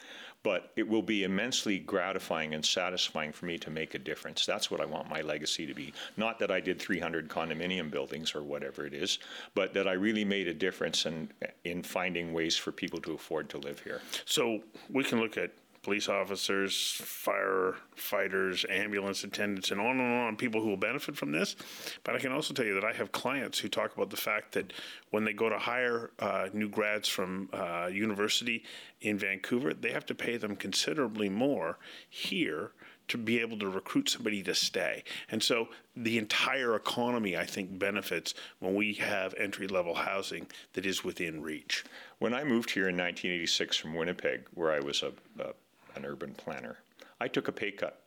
but 0.43 0.73
it 0.77 0.87
will 0.87 1.03
be 1.03 1.25
immensely 1.25 1.79
gratifying 1.79 2.55
and 2.55 2.65
satisfying 2.65 3.33
for 3.33 3.47
me 3.47 3.59
to 3.59 3.71
make 3.71 3.95
a 3.95 3.99
difference. 3.99 4.45
That's 4.45 4.71
what 4.71 4.81
I 4.81 4.85
want 4.85 5.09
my 5.09 5.21
legacy 5.21 5.67
to 5.67 5.75
be. 5.75 5.93
Not 6.17 6.39
that 6.41 6.51
I 6.51 6.61
did 6.61 6.81
300 6.81 7.29
condominium 7.29 7.91
buildings 7.91 8.35
or 8.35 8.43
whatever 8.43 8.85
it 8.85 8.95
is, 8.95 9.19
but 9.55 9.73
that 9.75 9.87
I 9.87 9.93
really 9.93 10.25
made 10.25 10.49
a 10.49 10.55
difference 10.55 11.07
in, 11.07 11.31
in 11.65 11.83
finding 11.83 12.33
ways 12.33 12.57
for 12.57 12.73
people 12.73 13.01
to 13.01 13.15
afford 13.15 13.49
to 13.51 13.59
live 13.59 13.81
here. 13.81 14.01
So 14.25 14.63
we 14.91 15.05
can 15.05 15.21
look 15.21 15.37
at 15.37 15.53
police 15.83 16.09
officers, 16.09 16.75
firefighters, 17.05 18.65
ambulance 18.71 19.25
attendants, 19.25 19.73
and 19.73 19.81
on 19.81 19.99
and 19.99 20.21
on, 20.21 20.37
people 20.37 20.61
who 20.61 20.69
will 20.69 20.77
benefit 20.77 21.17
from 21.17 21.33
this. 21.33 21.57
But 22.05 22.15
I 22.15 22.19
can 22.19 22.31
also 22.31 22.55
tell 22.55 22.65
you 22.65 22.75
that 22.75 22.85
I 22.85 22.93
have 22.93 23.11
clients 23.11 23.59
who 23.59 23.69
talk 23.69 23.95
about 23.95 24.11
the 24.11 24.17
fact 24.17 24.53
that 24.53 24.73
when 25.11 25.25
they 25.25 25.33
go 25.33 25.49
to 25.49 25.59
hire 25.59 26.11
uh, 26.21 26.49
new 26.53 26.69
grads 26.69 27.09
from 27.09 27.49
uh, 27.53 27.89
university 27.93 28.63
in 29.01 29.19
Vancouver, 29.19 29.75
they 29.75 29.91
have 29.91 30.07
to 30.07 30.15
pay 30.15 30.37
them 30.37 30.55
considerably 30.55 31.29
more 31.29 31.79
here 32.09 32.71
to 33.09 33.19
be 33.19 33.41
able 33.41 33.59
to 33.59 33.69
recruit 33.69 34.09
somebody 34.09 34.43
to 34.43 34.55
stay. 34.55 35.03
And 35.31 35.43
so 35.43 35.69
the 35.97 36.17
entire 36.17 36.77
economy, 36.77 37.37
I 37.37 37.45
think, 37.45 37.79
benefits 37.79 38.35
when 38.61 38.75
we 38.75 38.95
have 38.95 39.35
entry 39.35 39.67
level 39.67 39.95
housing 39.95 40.47
that 40.75 40.87
is 40.87 41.05
within 41.05 41.43
reach. 41.43 41.85
When 42.21 42.33
I 42.33 42.45
moved 42.45 42.71
here 42.71 42.89
in 42.89 42.97
1986 42.97 43.77
from 43.77 43.95
Winnipeg, 43.95 44.47
where 44.55 44.73
I 44.73 44.81
was 44.81 45.03
a, 45.03 45.13
a 45.43 45.53
an 45.97 46.05
urban 46.05 46.35
planner. 46.35 46.79
I 47.21 47.29
took 47.29 47.49
a 47.49 47.53
pay 47.53 47.71
cut 47.71 48.03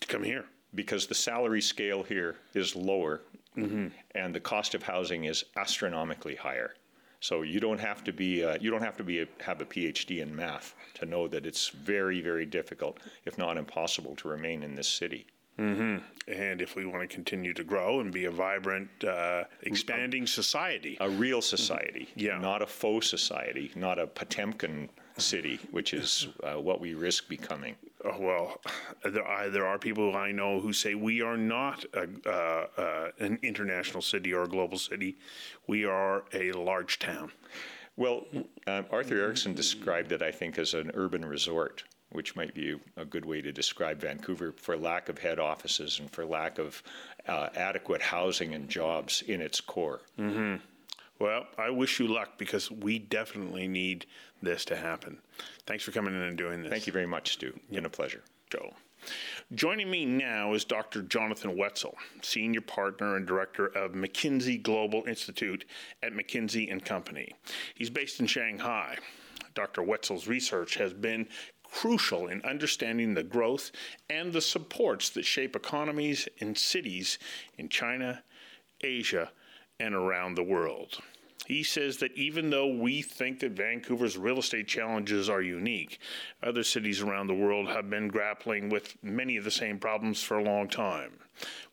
to 0.00 0.06
come 0.06 0.22
here 0.22 0.44
because 0.74 1.06
the 1.06 1.14
salary 1.14 1.60
scale 1.60 2.02
here 2.02 2.36
is 2.54 2.74
lower 2.76 3.22
mm-hmm. 3.56 3.88
and 4.14 4.34
the 4.34 4.40
cost 4.40 4.74
of 4.74 4.82
housing 4.82 5.24
is 5.24 5.44
astronomically 5.56 6.34
higher. 6.34 6.74
So 7.20 7.42
you 7.42 7.58
don't 7.58 7.80
have 7.80 8.04
to 8.04 8.12
be 8.12 8.44
uh, 8.44 8.58
you 8.60 8.70
don't 8.70 8.82
have 8.82 8.98
to 8.98 9.04
be 9.04 9.22
a, 9.22 9.26
have 9.40 9.62
a 9.62 9.64
PhD 9.64 10.20
in 10.20 10.34
math 10.34 10.74
to 10.94 11.06
know 11.06 11.26
that 11.28 11.46
it's 11.46 11.68
very 11.68 12.20
very 12.20 12.44
difficult, 12.44 12.98
if 13.24 13.38
not 13.38 13.56
impossible, 13.56 14.14
to 14.16 14.28
remain 14.28 14.62
in 14.62 14.74
this 14.74 14.88
city. 14.88 15.26
Mm-hmm. 15.58 16.32
And 16.32 16.60
if 16.60 16.74
we 16.74 16.84
want 16.84 17.08
to 17.08 17.14
continue 17.14 17.54
to 17.54 17.64
grow 17.64 18.00
and 18.00 18.12
be 18.12 18.24
a 18.24 18.30
vibrant, 18.30 18.90
uh, 19.04 19.44
expanding 19.62 20.26
society, 20.26 20.96
a 21.00 21.08
real 21.08 21.40
society, 21.40 22.08
yeah. 22.16 22.38
not 22.38 22.60
a 22.60 22.66
faux 22.66 23.08
society, 23.08 23.70
not 23.76 23.98
a 23.98 24.06
Potemkin 24.06 24.90
city, 25.20 25.60
which 25.70 25.94
is 25.94 26.28
uh, 26.42 26.54
what 26.54 26.80
we 26.80 26.94
risk 26.94 27.28
becoming. 27.28 27.76
Oh, 28.04 28.20
well, 28.20 28.60
there 29.04 29.24
are, 29.24 29.48
there 29.48 29.66
are 29.66 29.78
people 29.78 30.16
I 30.16 30.32
know 30.32 30.60
who 30.60 30.72
say 30.72 30.94
we 30.94 31.22
are 31.22 31.36
not 31.36 31.84
a, 31.94 32.08
uh, 32.26 32.66
uh, 32.80 33.08
an 33.18 33.38
international 33.42 34.02
city 34.02 34.32
or 34.32 34.42
a 34.42 34.48
global 34.48 34.78
city. 34.78 35.16
We 35.66 35.84
are 35.84 36.24
a 36.32 36.52
large 36.52 36.98
town. 36.98 37.32
Well, 37.96 38.24
uh, 38.66 38.82
Arthur 38.90 39.16
Erickson 39.16 39.54
described 39.54 40.10
it, 40.12 40.20
I 40.20 40.32
think, 40.32 40.58
as 40.58 40.74
an 40.74 40.90
urban 40.94 41.24
resort 41.24 41.84
which 42.14 42.36
might 42.36 42.54
be 42.54 42.78
a 42.96 43.04
good 43.04 43.24
way 43.24 43.42
to 43.42 43.50
describe 43.50 44.00
Vancouver 44.00 44.52
for 44.56 44.76
lack 44.76 45.08
of 45.08 45.18
head 45.18 45.40
offices 45.40 45.98
and 45.98 46.08
for 46.08 46.24
lack 46.24 46.58
of 46.58 46.80
uh, 47.26 47.48
adequate 47.56 48.00
housing 48.00 48.54
and 48.54 48.68
jobs 48.68 49.22
in 49.26 49.40
its 49.40 49.60
core. 49.60 50.00
Mm-hmm. 50.18 50.56
Well, 51.18 51.46
I 51.56 51.70
wish 51.70 52.00
you 52.00 52.08
luck 52.08 52.38
because 52.38 52.70
we 52.70 52.98
definitely 52.98 53.68
need 53.68 54.06
this 54.42 54.64
to 54.66 54.76
happen. 54.76 55.18
Thanks 55.66 55.84
for 55.84 55.92
coming 55.92 56.14
in 56.14 56.22
and 56.22 56.36
doing 56.36 56.62
this. 56.62 56.70
Thank 56.70 56.86
you 56.86 56.92
very 56.92 57.06
much, 57.06 57.34
Stu. 57.34 57.52
It's 57.54 57.74
been 57.74 57.86
a 57.86 57.90
pleasure. 57.90 58.22
Joe. 58.50 58.72
Joining 59.54 59.90
me 59.90 60.06
now 60.06 60.54
is 60.54 60.64
Dr. 60.64 61.02
Jonathan 61.02 61.56
Woetzel, 61.56 61.94
Senior 62.22 62.62
Partner 62.62 63.16
and 63.16 63.26
Director 63.26 63.66
of 63.66 63.92
McKinsey 63.92 64.62
Global 64.62 65.04
Institute 65.06 65.64
at 66.02 66.14
McKinsey 66.14 66.70
and 66.70 66.84
Company. 66.84 67.34
He's 67.74 67.90
based 67.90 68.20
in 68.20 68.26
Shanghai. 68.26 68.96
Dr. 69.54 69.82
Woetzel's 69.82 70.26
research 70.26 70.76
has 70.76 70.94
been 70.94 71.28
crucial 71.64 72.28
in 72.28 72.40
understanding 72.42 73.14
the 73.14 73.22
growth 73.22 73.72
and 74.08 74.32
the 74.32 74.40
supports 74.40 75.10
that 75.10 75.24
shape 75.24 75.54
economies 75.54 76.28
in 76.38 76.54
cities 76.54 77.18
in 77.58 77.68
China, 77.68 78.22
Asia, 78.80 79.30
and 79.80 79.94
around 79.94 80.34
the 80.34 80.42
world. 80.42 80.98
He 81.46 81.62
says 81.62 81.98
that 81.98 82.16
even 82.16 82.48
though 82.48 82.68
we 82.68 83.02
think 83.02 83.40
that 83.40 83.52
Vancouver's 83.52 84.16
real 84.16 84.38
estate 84.38 84.66
challenges 84.66 85.28
are 85.28 85.42
unique, 85.42 85.98
other 86.42 86.62
cities 86.62 87.02
around 87.02 87.26
the 87.26 87.34
world 87.34 87.68
have 87.68 87.90
been 87.90 88.08
grappling 88.08 88.70
with 88.70 88.96
many 89.02 89.36
of 89.36 89.44
the 89.44 89.50
same 89.50 89.78
problems 89.78 90.22
for 90.22 90.38
a 90.38 90.44
long 90.44 90.68
time. 90.68 91.12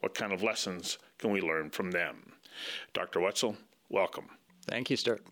What 0.02 0.14
kind 0.14 0.34
of 0.34 0.44
lessons 0.44 0.98
can 1.20 1.32
we 1.32 1.40
learn 1.40 1.70
from 1.70 1.92
them? 1.92 2.34
Dr. 2.94 3.20
Woetzel, 3.20 3.56
welcome. 3.90 4.26
Thank 4.68 4.90
you, 4.90 4.98
Stuart 4.98 5.24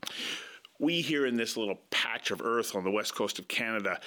we 0.79 1.01
here 1.01 1.25
in 1.25 1.35
this 1.35 1.57
little 1.57 1.77
patch 1.91 2.31
of 2.31 2.41
earth 2.41 2.75
on 2.75 2.83
the 2.83 2.91
west 2.91 3.13
coast 3.13 3.37
of 3.37 3.47
Canada 3.47 3.99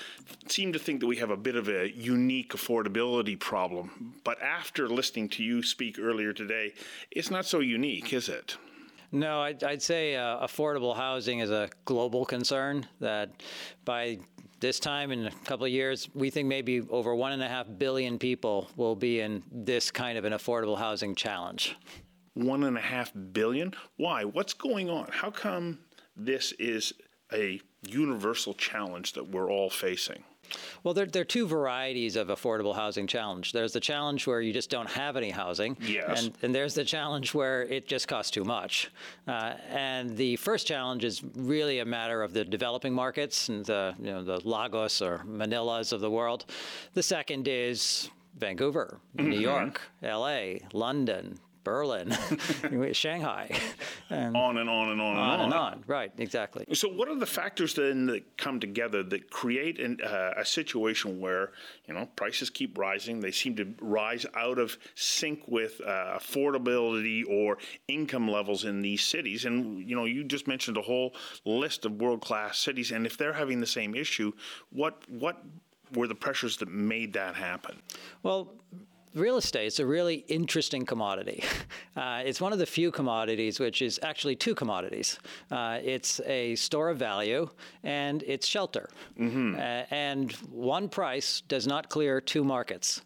seem 0.49 0.73
to 0.73 0.79
think 0.79 1.01
that 1.01 1.07
we 1.07 1.17
have 1.17 1.31
a 1.31 1.37
bit 1.37 1.55
of 1.55 1.69
a 1.69 1.91
unique 1.91 2.55
affordability 2.55 3.39
problem. 3.39 4.15
But 4.25 4.41
after 4.43 4.89
listening 4.89 5.29
to 5.31 5.45
you 5.45 5.63
speak 5.63 5.99
earlier 6.01 6.33
today, 6.33 6.73
it's 7.11 7.31
not 7.31 7.45
so 7.45 7.61
unique, 7.61 8.13
is 8.13 8.29
it? 8.29 8.57
No, 9.13 9.43
I'd, 9.43 9.63
I'd 9.63 9.83
say 9.83 10.17
uh, 10.17 10.39
affordable 10.39 10.97
housing 10.97 11.41
is 11.41 11.51
a 11.51 11.69
global 11.85 12.25
concern 12.25 12.89
that 13.01 13.31
by 13.85 14.19
this 14.61 14.81
time 14.81 15.13
in 15.13 15.27
a 15.27 15.31
couple 15.45 15.67
of 15.67 15.73
years, 15.73 16.09
we 16.15 16.31
think 16.31 16.49
maybe 16.49 16.81
over 16.89 17.15
one 17.15 17.33
and 17.33 17.43
a 17.43 17.49
half 17.49 17.67
billion 17.77 18.19
people 18.19 18.71
will 18.77 18.97
be 18.97 19.21
in 19.21 19.43
this 19.53 19.91
kind 19.91 20.17
of 20.17 20.25
an 20.25 20.33
affordable 20.33 20.79
housing 20.79 21.15
challenge. 21.15 21.77
One 22.33 22.65
and 22.65 22.79
a 22.79 22.81
half 22.81 23.13
billion? 23.33 23.75
Why? 23.97 24.25
What's 24.25 24.55
going 24.55 24.89
on? 24.89 25.09
How 25.11 25.31
come 25.31 25.79
this 26.17 26.53
is 26.53 26.93
a 27.33 27.61
universal 27.87 28.55
challenge 28.55 29.15
that 29.15 29.29
we're 29.29 29.51
all 29.51 29.71
facing? 29.71 30.25
Well, 30.83 30.93
there, 30.93 31.07
there, 31.07 31.23
are 31.23 31.25
two 31.25 31.47
varieties 31.47 32.17
of 32.17 32.29
affordable 32.29 32.75
housing 32.75 33.07
challenge. 33.07 33.53
There's 33.53 33.73
the 33.73 33.81
challenge 33.81 34.27
where 34.27 34.41
you 34.41 34.53
just 34.53 34.71
don't 34.71 34.91
have 34.91 35.17
any 35.17 35.31
housing. 35.31 35.77
Yes. 35.81 36.25
And, 36.25 36.35
and 36.43 36.55
there's 36.55 36.75
the 36.75 36.85
challenge 36.85 37.33
where 37.33 37.63
it 37.63 37.87
just 37.87 38.09
costs 38.09 38.31
too 38.31 38.45
much. 38.45 38.91
Uh, 39.27 39.55
and 39.71 40.17
the 40.17 40.37
first 40.37 40.67
challenge 40.67 41.05
is 41.05 41.23
really 41.37 41.79
a 41.79 41.85
matter 41.85 42.23
of 42.23 42.33
the 42.33 42.45
developing 42.45 42.93
markets 42.93 43.49
and 43.49 43.65
the, 43.65 43.95
you 43.99 44.07
know, 44.07 44.23
the 44.23 44.47
Lagos 44.47 45.01
or 45.01 45.19
Manilas 45.27 45.93
of 45.93 46.01
the 46.01 46.11
world. 46.11 46.45
The 46.95 47.03
second 47.03 47.49
is 47.49 48.11
Vancouver, 48.37 48.99
mm-hmm. 49.17 49.31
New 49.31 49.41
York, 49.41 49.81
LA, 50.03 50.55
London, 50.73 51.39
Berlin, 51.65 52.17
Shanghai, 52.93 53.51
and 54.11 54.37
on 54.37 54.59
and 54.59 54.69
on 54.69 54.91
and 54.91 55.01
on 55.01 55.11
and 55.13 55.21
on, 55.21 55.41
and 55.41 55.55
on. 55.55 55.85
Right, 55.87 56.13
exactly. 56.19 56.67
So, 56.73 56.89
what 56.89 57.09
are 57.09 57.15
the 57.15 57.27
factors 57.27 57.75
then 57.75 58.07
that 58.07 58.37
come 58.37 58.61
together 58.61 59.03
that 59.05 59.31
create 59.31 59.81
an, 59.81 59.99
uh, 60.05 60.33
a 60.37 60.45
situation 60.45 61.21
where 61.21 61.53
you 61.87 61.95
know 61.95 62.07
prices 62.17 62.51
keep 62.51 62.79
rising? 62.79 63.21
They 63.21 63.31
seem 63.31 63.57
to 63.57 63.75
rise 63.81 64.27
out 64.35 64.59
of 64.59 64.77
sync 64.95 65.43
with 65.47 65.81
uh, 65.85 66.19
affordability 66.19 67.25
or 67.29 67.59
income 67.89 68.29
levels 68.29 68.65
in 68.65 68.83
these 68.83 69.05
cities. 69.05 69.45
And 69.45 69.89
you 69.89 69.97
know, 69.97 70.05
you 70.05 70.25
just 70.25 70.49
mentioned 70.49 70.77
a 70.77 70.83
whole 70.83 71.15
list 71.45 71.85
of 71.85 72.01
world 72.01 72.21
class 72.21 72.59
cities, 72.59 72.91
and 72.93 73.07
if 73.07 73.17
they're 73.17 73.33
having 73.33 73.61
the 73.61 73.67
same 73.67 73.95
issue, 73.95 74.33
what 74.71 75.03
what 75.09 75.43
were 75.95 76.07
the 76.07 76.15
pressures 76.15 76.57
that 76.59 76.69
made 76.69 77.13
that 77.13 77.35
happen? 77.35 77.81
Well, 78.23 78.55
real 79.15 79.37
estate 79.37 79.67
is 79.67 79.81
a 79.81 79.87
really 79.87 80.25
interesting 80.29 80.87
commodity. 80.87 81.45
Uh, 81.95 82.23
it's 82.25 82.41
one 82.41 82.55
of 82.55 82.59
the 82.59 82.65
few 82.65 82.91
commodities 82.91 83.61
which 83.61 83.83
is 83.83 84.01
actually 84.03 84.35
two 84.35 84.55
commodities. 84.55 85.19
Uh, 85.51 85.79
it's 85.85 86.21
a 86.21 86.55
store 86.55 86.89
of 86.89 86.97
value 86.97 87.47
and 87.83 88.23
it's 88.27 88.47
shelter. 88.47 88.89
Mm-hmm. 89.21 89.57
Uh, 89.57 89.59
and 89.91 90.33
one 90.51 90.89
price 90.89 91.43
does 91.49 91.67
not 91.67 91.91
clear 91.91 92.19
two 92.19 92.45
markets. 92.45 93.03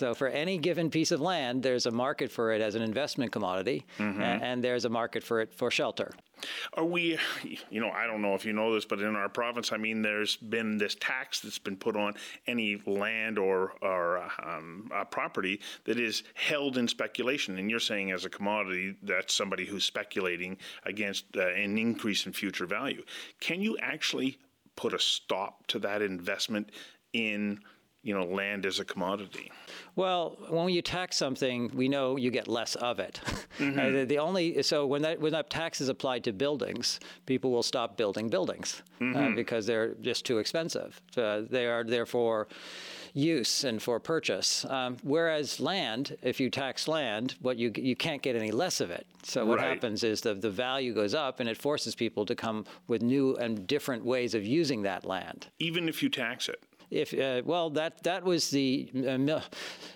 So 0.00 0.14
for 0.14 0.28
any 0.28 0.56
given 0.56 0.88
piece 0.88 1.10
of 1.10 1.20
land, 1.20 1.62
there's 1.62 1.84
a 1.84 1.90
market 1.90 2.32
for 2.32 2.52
it 2.52 2.62
as 2.62 2.74
an 2.74 2.80
investment 2.80 3.32
commodity, 3.32 3.84
mm-hmm. 3.98 4.22
and 4.22 4.64
there's 4.64 4.86
a 4.86 4.88
market 4.88 5.22
for 5.22 5.42
it 5.42 5.52
for 5.52 5.70
shelter. 5.70 6.10
Are 6.72 6.86
we, 6.86 7.18
you 7.70 7.82
know, 7.82 7.90
I 7.90 8.06
don't 8.06 8.22
know 8.22 8.34
if 8.34 8.46
you 8.46 8.54
know 8.54 8.72
this, 8.72 8.86
but 8.86 9.00
in 9.00 9.14
our 9.14 9.28
province, 9.28 9.72
I 9.72 9.76
mean, 9.76 10.00
there's 10.00 10.36
been 10.36 10.78
this 10.78 10.94
tax 10.94 11.40
that's 11.40 11.58
been 11.58 11.76
put 11.76 11.96
on 11.96 12.14
any 12.46 12.80
land 12.86 13.38
or, 13.38 13.74
or 13.82 14.26
um, 14.42 14.90
property 15.10 15.60
that 15.84 16.00
is 16.00 16.22
held 16.32 16.78
in 16.78 16.88
speculation. 16.88 17.58
And 17.58 17.70
you're 17.70 17.78
saying 17.78 18.10
as 18.10 18.24
a 18.24 18.30
commodity, 18.30 18.96
that's 19.02 19.34
somebody 19.34 19.66
who's 19.66 19.84
speculating 19.84 20.56
against 20.86 21.26
uh, 21.36 21.46
an 21.48 21.76
increase 21.76 22.24
in 22.24 22.32
future 22.32 22.64
value. 22.64 23.04
Can 23.38 23.60
you 23.60 23.76
actually 23.82 24.38
put 24.76 24.94
a 24.94 24.98
stop 24.98 25.66
to 25.66 25.78
that 25.80 26.00
investment 26.00 26.70
in 27.12 27.60
you 28.02 28.14
know, 28.14 28.24
land 28.24 28.64
as 28.64 28.78
a 28.80 28.84
commodity? 28.84 29.52
Well, 29.94 30.38
when 30.48 30.70
you 30.70 30.80
tax 30.80 31.16
something, 31.16 31.70
we 31.74 31.88
know 31.88 32.16
you 32.16 32.30
get 32.30 32.48
less 32.48 32.74
of 32.76 32.98
it. 32.98 33.20
Mm-hmm. 33.58 33.78
Uh, 33.78 33.90
the, 33.90 34.04
the, 34.06 34.18
only 34.18 34.62
so 34.62 34.86
when 34.86 35.02
that 35.02 35.20
when 35.20 35.32
that 35.32 35.50
tax 35.50 35.82
is 35.82 35.90
applied 35.90 36.24
to 36.24 36.32
buildings, 36.32 36.98
people 37.26 37.50
will 37.50 37.64
stop 37.64 37.98
building 37.98 38.30
buildings 38.30 38.82
uh, 39.00 39.04
mm-hmm. 39.04 39.18
uh, 39.18 39.30
because 39.34 39.66
they're 39.66 39.94
just 39.96 40.24
too 40.24 40.38
expensive. 40.38 41.02
Uh, 41.14 41.42
they 41.50 41.66
are 41.66 41.84
therefore 41.84 42.48
use 43.12 43.64
and 43.64 43.82
for 43.82 44.00
purchase. 44.00 44.64
Um, 44.64 44.96
whereas 45.02 45.60
land, 45.60 46.16
if 46.22 46.40
you 46.40 46.48
tax 46.48 46.88
land, 46.88 47.34
what 47.42 47.58
you 47.58 47.70
you 47.76 47.96
can't 47.96 48.22
get 48.22 48.34
any 48.34 48.50
less 48.50 48.80
of 48.80 48.90
it. 48.90 49.06
So 49.24 49.44
what 49.44 49.58
right. 49.58 49.68
happens 49.68 50.04
is 50.04 50.22
the 50.22 50.32
the 50.32 50.50
value 50.50 50.94
goes 50.94 51.12
up, 51.12 51.40
and 51.40 51.48
it 51.48 51.58
forces 51.58 51.94
people 51.94 52.24
to 52.24 52.34
come 52.34 52.64
with 52.86 53.02
new 53.02 53.36
and 53.36 53.66
different 53.66 54.04
ways 54.06 54.34
of 54.34 54.46
using 54.46 54.82
that 54.82 55.04
land. 55.04 55.48
Even 55.58 55.88
if 55.88 56.02
you 56.02 56.08
tax 56.08 56.48
it. 56.48 56.62
If 56.90 57.14
uh, 57.14 57.42
well, 57.44 57.70
that 57.70 58.02
that 58.02 58.24
was 58.24 58.50
the 58.50 58.90
uh, 58.94 59.18
Mil- 59.18 59.42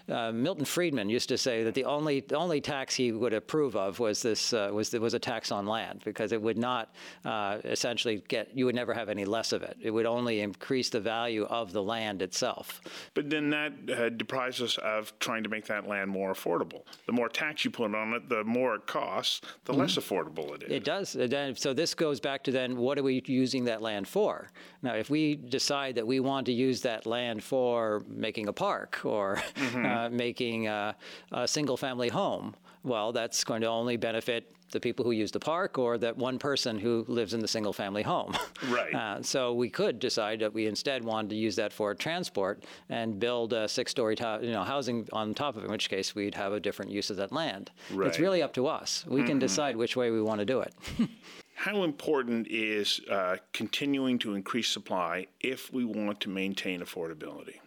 uh, 0.08 0.32
Milton 0.32 0.64
Friedman 0.64 1.08
used 1.08 1.28
to 1.28 1.38
say 1.38 1.64
that 1.64 1.74
the 1.74 1.84
only 1.84 2.20
the 2.20 2.36
only 2.36 2.60
tax 2.60 2.94
he 2.94 3.10
would 3.12 3.34
approve 3.34 3.74
of 3.74 3.98
was 3.98 4.22
this 4.22 4.52
uh, 4.52 4.70
was 4.72 4.92
was 4.92 5.14
a 5.14 5.18
tax 5.18 5.50
on 5.50 5.66
land 5.66 6.02
because 6.04 6.32
it 6.32 6.40
would 6.40 6.58
not 6.58 6.94
uh, 7.24 7.58
essentially 7.64 8.22
get 8.28 8.56
you 8.56 8.66
would 8.66 8.74
never 8.74 8.94
have 8.94 9.08
any 9.08 9.24
less 9.24 9.52
of 9.52 9.62
it. 9.62 9.76
It 9.80 9.90
would 9.90 10.06
only 10.06 10.40
increase 10.40 10.88
the 10.88 11.00
value 11.00 11.44
of 11.44 11.72
the 11.72 11.82
land 11.82 12.22
itself. 12.22 12.80
But 13.14 13.28
then 13.28 13.50
that 13.50 13.72
uh, 13.90 14.08
deprives 14.10 14.60
us 14.62 14.78
of 14.78 15.12
trying 15.18 15.42
to 15.42 15.48
make 15.48 15.66
that 15.66 15.88
land 15.88 16.10
more 16.10 16.32
affordable. 16.32 16.82
The 17.06 17.12
more 17.12 17.28
tax 17.28 17.64
you 17.64 17.70
put 17.70 17.94
on 17.94 18.14
it, 18.14 18.28
the 18.28 18.44
more 18.44 18.76
it 18.76 18.86
costs, 18.86 19.40
the 19.64 19.72
mm-hmm. 19.72 19.82
less 19.82 19.96
affordable 19.96 20.54
it 20.54 20.62
is. 20.64 20.72
It 20.72 20.84
does. 20.84 21.60
So 21.60 21.74
this 21.74 21.94
goes 21.94 22.20
back 22.20 22.44
to 22.44 22.52
then 22.52 22.76
what 22.76 22.98
are 22.98 23.02
we 23.02 23.22
using 23.26 23.64
that 23.64 23.82
land 23.82 24.06
for? 24.06 24.50
Now, 24.82 24.94
if 24.94 25.10
we 25.10 25.34
decide 25.34 25.94
that 25.96 26.06
we 26.06 26.20
want 26.20 26.46
to 26.46 26.52
use 26.52 26.83
that 26.84 27.04
land 27.04 27.42
for 27.42 28.02
making 28.08 28.48
a 28.48 28.52
park 28.52 29.00
or 29.04 29.36
mm-hmm. 29.56 29.84
uh, 29.84 30.08
making 30.08 30.68
a, 30.68 30.96
a 31.32 31.46
single 31.46 31.76
family 31.76 32.08
home, 32.08 32.54
well, 32.84 33.12
that's 33.12 33.44
going 33.44 33.62
to 33.62 33.66
only 33.66 33.96
benefit 33.96 34.54
the 34.70 34.80
people 34.80 35.04
who 35.04 35.12
use 35.12 35.30
the 35.30 35.40
park 35.40 35.78
or 35.78 35.96
that 35.98 36.16
one 36.16 36.38
person 36.38 36.78
who 36.78 37.04
lives 37.08 37.32
in 37.32 37.40
the 37.40 37.48
single 37.48 37.72
family 37.72 38.02
home. 38.02 38.36
Right. 38.68 38.94
Uh, 38.94 39.22
so 39.22 39.52
we 39.52 39.68
could 39.68 39.98
decide 39.98 40.40
that 40.40 40.52
we 40.54 40.66
instead 40.66 41.04
wanted 41.04 41.28
to 41.30 41.36
use 41.36 41.54
that 41.56 41.72
for 41.72 41.94
transport 41.94 42.64
and 42.88 43.20
build 43.20 43.52
a 43.52 43.68
six-story 43.68 44.16
you 44.40 44.52
know, 44.52 44.62
housing 44.62 45.06
on 45.12 45.34
top 45.34 45.56
of 45.56 45.62
it, 45.62 45.66
in 45.66 45.72
which 45.72 45.90
case 45.90 46.14
we'd 46.14 46.34
have 46.34 46.52
a 46.52 46.60
different 46.60 46.90
use 46.90 47.10
of 47.10 47.16
that 47.18 47.30
land. 47.30 47.70
Right. 47.92 48.08
It's 48.08 48.18
really 48.18 48.42
up 48.42 48.54
to 48.54 48.66
us. 48.66 49.04
We 49.06 49.20
mm-hmm. 49.20 49.28
can 49.28 49.38
decide 49.38 49.76
which 49.76 49.96
way 49.96 50.10
we 50.10 50.22
want 50.22 50.38
to 50.40 50.46
do 50.46 50.60
it. 50.60 50.74
How 51.54 51.82
important 51.84 52.48
is 52.48 53.00
uh, 53.10 53.36
continuing 53.52 54.18
to 54.20 54.34
increase 54.34 54.68
supply 54.68 55.28
if 55.40 55.72
we 55.72 55.84
want 55.84 56.20
to 56.20 56.28
maintain 56.28 56.80
affordability? 56.80 57.60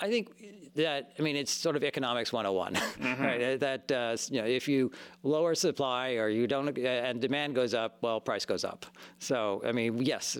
I 0.00 0.08
think 0.08 0.74
that 0.74 1.12
I 1.18 1.22
mean 1.22 1.36
it's 1.36 1.52
sort 1.52 1.76
of 1.76 1.84
economics 1.84 2.32
101, 2.32 2.74
mm-hmm. 2.74 3.22
right? 3.22 3.60
That 3.60 3.92
uh, 3.92 4.16
you 4.30 4.40
know 4.40 4.46
if 4.46 4.66
you 4.66 4.90
lower 5.22 5.54
supply 5.54 6.14
or 6.14 6.28
you 6.28 6.46
don't 6.46 6.76
and 6.78 7.20
demand 7.20 7.54
goes 7.54 7.74
up, 7.74 7.98
well, 8.00 8.20
price 8.20 8.44
goes 8.44 8.64
up. 8.64 8.86
So 9.18 9.62
I 9.64 9.72
mean, 9.72 10.02
yes, 10.02 10.36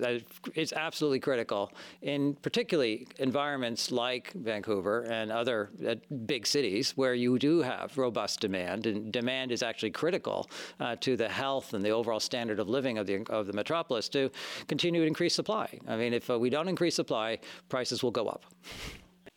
it's 0.55 0.73
absolutely 0.73 1.21
critical 1.21 1.73
in 2.03 2.35
particularly 2.35 3.07
environments 3.19 3.93
like 3.93 4.33
Vancouver 4.33 5.03
and 5.03 5.31
other 5.31 5.71
uh, 5.87 5.95
big 6.27 6.47
cities 6.47 6.93
where 6.97 7.15
you 7.15 7.39
do 7.39 7.63
have 7.63 7.97
robust 7.97 8.41
demand, 8.41 8.87
and 8.87 9.13
demand 9.13 9.53
is 9.53 9.63
actually 9.63 9.91
critical 9.91 10.51
uh, 10.81 10.97
to 10.97 11.17
the 11.17 11.29
health 11.29 11.75
and 11.75 11.85
the 11.85 11.91
overall 11.91 12.21
standard 12.21 12.59
of 12.59 12.69
living 12.69 12.99
of 12.99 13.07
the 13.07 13.25
of 13.31 13.47
the 13.47 13.53
metropolis 13.53 14.09
to 14.09 14.31
continue 14.67 15.03
to 15.03 15.07
increase 15.07 15.35
supply. 15.35 15.79
I 15.87 15.97
mean, 15.97 16.13
if 16.13 16.29
uh, 16.29 16.39
we 16.39 16.51
don't 16.51 16.69
increase 16.69 16.97
supply, 16.97 17.39
prices 17.69 18.03
will 18.03 18.11
go 18.11 18.27
up. 18.27 18.45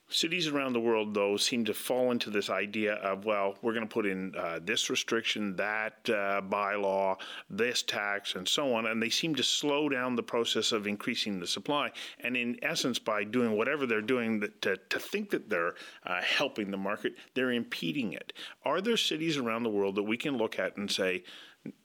Cities 0.09 0.47
around 0.47 0.71
the 0.71 0.79
world, 0.79 1.13
though, 1.13 1.35
seem 1.35 1.65
to 1.65 1.73
fall 1.73 2.11
into 2.11 2.29
this 2.29 2.49
idea 2.49 2.93
of, 2.95 3.25
well, 3.25 3.57
we're 3.61 3.73
going 3.73 3.87
to 3.87 3.93
put 3.93 4.05
in 4.05 4.33
uh, 4.37 4.57
this 4.63 4.89
restriction, 4.89 5.53
that 5.57 5.97
uh, 6.09 6.41
bylaw, 6.41 7.17
this 7.49 7.83
tax, 7.83 8.35
and 8.35 8.47
so 8.47 8.73
on. 8.73 8.85
And 8.87 9.03
they 9.03 9.09
seem 9.09 9.35
to 9.35 9.43
slow 9.43 9.89
down 9.89 10.15
the 10.15 10.23
process 10.23 10.71
of 10.71 10.87
increasing 10.87 11.39
the 11.39 11.47
supply. 11.47 11.91
And 12.21 12.37
in 12.37 12.57
essence, 12.63 12.99
by 12.99 13.25
doing 13.25 13.57
whatever 13.57 13.85
they're 13.85 14.01
doing 14.01 14.39
that, 14.39 14.61
to, 14.61 14.77
to 14.77 14.99
think 14.99 15.29
that 15.31 15.49
they're 15.49 15.75
uh, 16.05 16.21
helping 16.21 16.71
the 16.71 16.77
market, 16.77 17.15
they're 17.33 17.51
impeding 17.51 18.13
it. 18.13 18.31
Are 18.63 18.79
there 18.79 18.95
cities 18.95 19.35
around 19.35 19.63
the 19.63 19.69
world 19.69 19.95
that 19.95 20.03
we 20.03 20.15
can 20.15 20.37
look 20.37 20.57
at 20.57 20.77
and 20.77 20.89
say, 20.89 21.23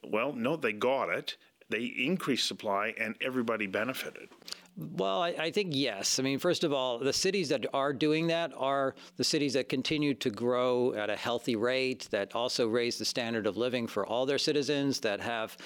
well, 0.04 0.32
no, 0.32 0.54
they 0.54 0.72
got 0.72 1.08
it, 1.08 1.36
they 1.70 1.84
increased 1.84 2.46
supply, 2.46 2.94
and 2.98 3.16
everybody 3.20 3.66
benefited? 3.66 4.28
Well, 4.76 5.22
I, 5.22 5.34
I, 5.38 5.50
think 5.50 5.72
yes. 5.74 6.18
I 6.18 6.22
mean, 6.22 6.38
first 6.38 6.64
of 6.64 6.72
all, 6.72 6.98
the 6.98 7.12
cities 7.12 7.50
that 7.50 7.66
are 7.74 7.92
doing 7.92 8.28
that 8.28 8.52
are 8.56 8.94
the 9.18 9.24
cities 9.24 9.52
that 9.52 9.68
continue 9.68 10.14
to 10.14 10.30
grow 10.30 10.94
at 10.94 11.10
a 11.10 11.16
healthy 11.16 11.56
rate, 11.56 12.08
that 12.10 12.34
also 12.34 12.66
raise 12.68 12.96
the 12.96 13.04
standard 13.04 13.46
of 13.46 13.58
living 13.58 13.86
for 13.86 14.06
all 14.06 14.24
their 14.24 14.38
citizens, 14.38 14.98
that 15.00 15.20
have 15.20 15.58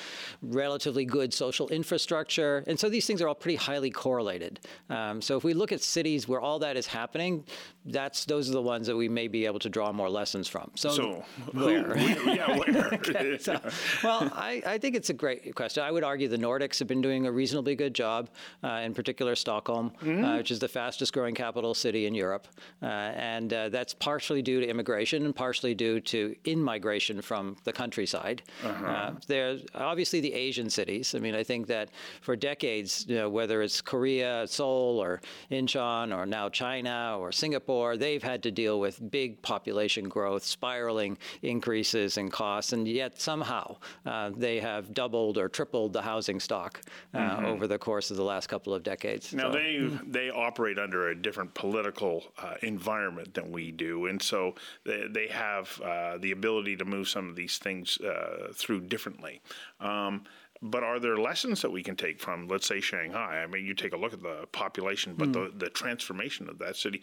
relatively 0.42 1.04
good 1.04 1.32
social 1.32 1.68
infrastructure. 1.68 2.64
And 2.66 2.78
so 2.78 2.88
these 2.88 3.06
things 3.06 3.22
are 3.22 3.28
all 3.28 3.36
pretty 3.36 3.56
highly 3.56 3.90
correlated. 3.90 4.58
Um, 4.90 5.22
so 5.22 5.36
if 5.36 5.44
we 5.44 5.54
look 5.54 5.70
at 5.70 5.82
cities 5.82 6.26
where 6.26 6.40
all 6.40 6.58
that 6.58 6.76
is 6.76 6.88
happening, 6.88 7.44
that's 7.84 8.24
those 8.24 8.50
are 8.50 8.54
the 8.54 8.62
ones 8.62 8.88
that 8.88 8.96
we 8.96 9.08
may 9.08 9.28
be 9.28 9.46
able 9.46 9.60
to 9.60 9.68
draw 9.68 9.92
more 9.92 10.10
lessons 10.10 10.48
from. 10.48 10.72
So, 10.74 10.90
so 10.90 11.24
where? 11.52 11.94
Who, 11.94 12.32
yeah, 12.32 12.56
where? 12.58 12.88
okay, 12.94 13.38
so, 13.38 13.60
well, 14.02 14.30
I, 14.34 14.62
I, 14.66 14.78
think 14.78 14.96
it's 14.96 15.10
a 15.10 15.14
great 15.14 15.54
question. 15.54 15.84
I 15.84 15.92
would 15.92 16.02
argue 16.02 16.26
the 16.26 16.36
Nordics 16.36 16.80
have 16.80 16.88
been 16.88 17.00
doing 17.00 17.26
a 17.26 17.30
reasonably 17.30 17.76
good 17.76 17.94
job, 17.94 18.28
uh, 18.64 18.80
in 18.84 18.95
particular 18.96 19.36
Stockholm, 19.36 19.92
uh, 20.00 20.04
mm-hmm. 20.04 20.24
uh, 20.24 20.36
which 20.38 20.50
is 20.50 20.58
the 20.58 20.68
fastest 20.68 21.12
growing 21.12 21.34
capital 21.34 21.74
city 21.74 22.06
in 22.06 22.14
Europe. 22.14 22.48
Uh, 22.82 22.86
and 22.86 23.52
uh, 23.52 23.68
that's 23.68 23.94
partially 23.94 24.42
due 24.42 24.60
to 24.60 24.66
immigration 24.66 25.24
and 25.24 25.36
partially 25.36 25.74
due 25.74 26.00
to 26.00 26.34
in 26.44 26.60
migration 26.60 27.20
from 27.20 27.56
the 27.64 27.72
countryside. 27.72 28.42
Uh-huh. 28.64 28.86
Uh, 28.86 29.12
there's 29.28 29.64
obviously 29.74 30.20
the 30.20 30.32
Asian 30.32 30.68
cities. 30.70 31.14
I 31.14 31.18
mean, 31.18 31.34
I 31.34 31.44
think 31.44 31.66
that 31.68 31.90
for 32.22 32.34
decades, 32.34 33.04
you 33.08 33.16
know, 33.16 33.28
whether 33.28 33.62
it's 33.62 33.80
Korea, 33.80 34.46
Seoul, 34.48 34.98
or 34.98 35.20
Incheon, 35.50 36.16
or 36.16 36.24
now 36.26 36.48
China, 36.48 37.16
or 37.20 37.30
Singapore, 37.30 37.96
they've 37.96 38.22
had 38.22 38.42
to 38.44 38.50
deal 38.50 38.80
with 38.80 39.10
big 39.10 39.40
population 39.42 40.08
growth, 40.08 40.42
spiraling 40.42 41.18
increases 41.42 42.16
in 42.16 42.30
costs, 42.30 42.72
and 42.72 42.88
yet 42.88 43.20
somehow 43.20 43.76
uh, 44.06 44.30
they 44.36 44.58
have 44.58 44.94
doubled 44.94 45.36
or 45.36 45.48
tripled 45.48 45.92
the 45.92 46.02
housing 46.02 46.40
stock 46.40 46.80
uh, 47.12 47.18
mm-hmm. 47.18 47.44
over 47.44 47.66
the 47.66 47.78
course 47.78 48.10
of 48.10 48.16
the 48.16 48.24
last 48.24 48.46
couple 48.48 48.72
of 48.72 48.82
decades. 48.86 49.34
Now 49.34 49.50
so, 49.50 49.58
they 49.58 49.74
mm. 49.80 50.12
they 50.12 50.30
operate 50.30 50.78
under 50.78 51.08
a 51.08 51.14
different 51.14 51.52
political 51.54 52.24
uh, 52.38 52.54
environment 52.62 53.34
than 53.34 53.50
we 53.50 53.72
do, 53.72 54.06
and 54.06 54.22
so 54.22 54.54
they, 54.84 55.06
they 55.10 55.26
have 55.26 55.80
uh, 55.82 56.18
the 56.18 56.32
ability 56.32 56.76
to 56.76 56.84
move 56.84 57.08
some 57.08 57.28
of 57.28 57.36
these 57.36 57.58
things 57.58 58.00
uh, 58.00 58.52
through 58.54 58.80
differently. 58.82 59.40
Um, 59.80 60.24
but 60.70 60.82
are 60.82 60.98
there 60.98 61.16
lessons 61.16 61.62
that 61.62 61.70
we 61.70 61.82
can 61.82 61.96
take 61.96 62.20
from, 62.20 62.48
let's 62.48 62.66
say, 62.66 62.80
Shanghai? 62.80 63.42
I 63.42 63.46
mean, 63.46 63.64
you 63.64 63.74
take 63.74 63.92
a 63.92 63.96
look 63.96 64.12
at 64.12 64.22
the 64.22 64.46
population, 64.52 65.14
but 65.16 65.28
mm. 65.28 65.32
the, 65.32 65.52
the 65.64 65.70
transformation 65.70 66.48
of 66.48 66.58
that 66.58 66.76
city. 66.76 67.02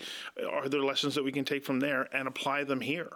Are 0.51 0.69
there 0.69 0.83
lessons 0.83 1.15
that 1.15 1.23
we 1.23 1.31
can 1.31 1.45
take 1.45 1.65
from 1.65 1.79
there 1.79 2.07
and 2.15 2.27
apply 2.27 2.63
them 2.63 2.81
here? 2.81 3.11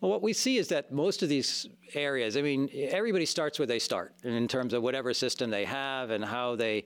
Well, 0.00 0.10
what 0.10 0.22
we 0.22 0.32
see 0.32 0.58
is 0.58 0.68
that 0.68 0.92
most 0.92 1.22
of 1.22 1.28
these 1.28 1.68
areas, 1.94 2.36
I 2.36 2.42
mean, 2.42 2.68
everybody 2.74 3.26
starts 3.26 3.58
where 3.58 3.66
they 3.66 3.78
start 3.78 4.14
in 4.24 4.48
terms 4.48 4.72
of 4.74 4.82
whatever 4.82 5.12
system 5.14 5.50
they 5.50 5.64
have 5.64 6.10
and 6.10 6.24
how 6.24 6.56
they 6.56 6.84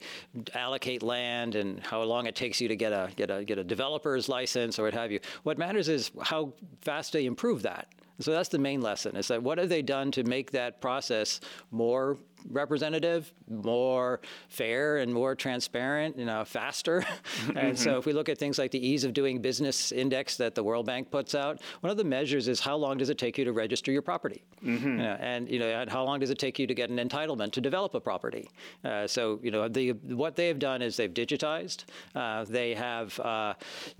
allocate 0.53 1.03
land 1.03 1.55
and 1.55 1.79
how 1.79 2.01
long 2.03 2.25
it 2.25 2.35
takes 2.35 2.59
you 2.61 2.67
to 2.67 2.75
get 2.75 2.91
a 2.91 3.09
get 3.15 3.29
a 3.29 3.43
get 3.43 3.57
a 3.57 3.63
developer's 3.63 4.29
license 4.29 4.79
or 4.79 4.83
what 4.83 4.93
have 4.93 5.11
you. 5.11 5.19
What 5.43 5.57
matters 5.57 5.89
is 5.89 6.11
how 6.21 6.53
fast 6.81 7.13
they 7.13 7.25
improve 7.25 7.61
that. 7.63 7.87
So 8.19 8.31
that's 8.31 8.49
the 8.49 8.59
main 8.59 8.81
lesson: 8.81 9.15
is 9.15 9.27
that 9.27 9.41
what 9.41 9.57
have 9.57 9.69
they 9.69 9.81
done 9.81 10.11
to 10.11 10.23
make 10.23 10.51
that 10.51 10.81
process 10.81 11.39
more 11.71 12.17
representative, 12.49 13.31
more 13.49 14.19
fair, 14.49 14.97
and 14.97 15.13
more 15.13 15.35
transparent, 15.35 16.17
you 16.17 16.25
know, 16.25 16.43
faster. 16.45 17.05
and 17.55 17.77
so 17.77 17.97
if 17.97 18.05
we 18.05 18.13
look 18.13 18.29
at 18.29 18.37
things 18.37 18.57
like 18.57 18.71
the 18.71 18.85
ease 18.85 19.03
of 19.03 19.13
doing 19.13 19.41
business 19.41 19.91
index 19.91 20.37
that 20.37 20.55
the 20.55 20.63
World 20.63 20.85
Bank 20.85 21.11
puts 21.11 21.35
out, 21.35 21.61
one 21.81 21.91
of 21.91 21.97
the 21.97 22.03
measures 22.03 22.47
is 22.47 22.59
how 22.59 22.75
long 22.75 22.97
does 22.97 23.09
it 23.09 23.17
take 23.17 23.37
you 23.37 23.45
to 23.45 23.53
register 23.53 23.91
your 23.91 24.01
property, 24.01 24.43
mm-hmm. 24.63 24.87
you 24.87 24.97
know, 24.97 25.17
and 25.19 25.49
you 25.49 25.59
know, 25.59 25.67
and 25.67 25.89
how 25.89 26.03
long 26.03 26.19
does 26.19 26.29
it 26.29 26.39
take 26.39 26.59
you 26.59 26.67
to 26.67 26.73
get 26.73 26.89
an 26.89 26.97
entitlement 26.97 27.51
to 27.53 27.61
develop 27.61 27.93
a 27.95 27.99
property. 27.99 28.49
Uh, 28.83 29.07
so 29.07 29.39
you 29.41 29.51
know, 29.51 29.67
the 29.67 29.91
what 29.91 30.35
they 30.35 30.47
have 30.47 30.59
done 30.59 30.81
is 30.81 30.97
they've 30.97 31.13
digitized, 31.13 31.85
uh, 32.15 32.45
they 32.45 32.73
have 32.73 33.19
uh, 33.19 33.53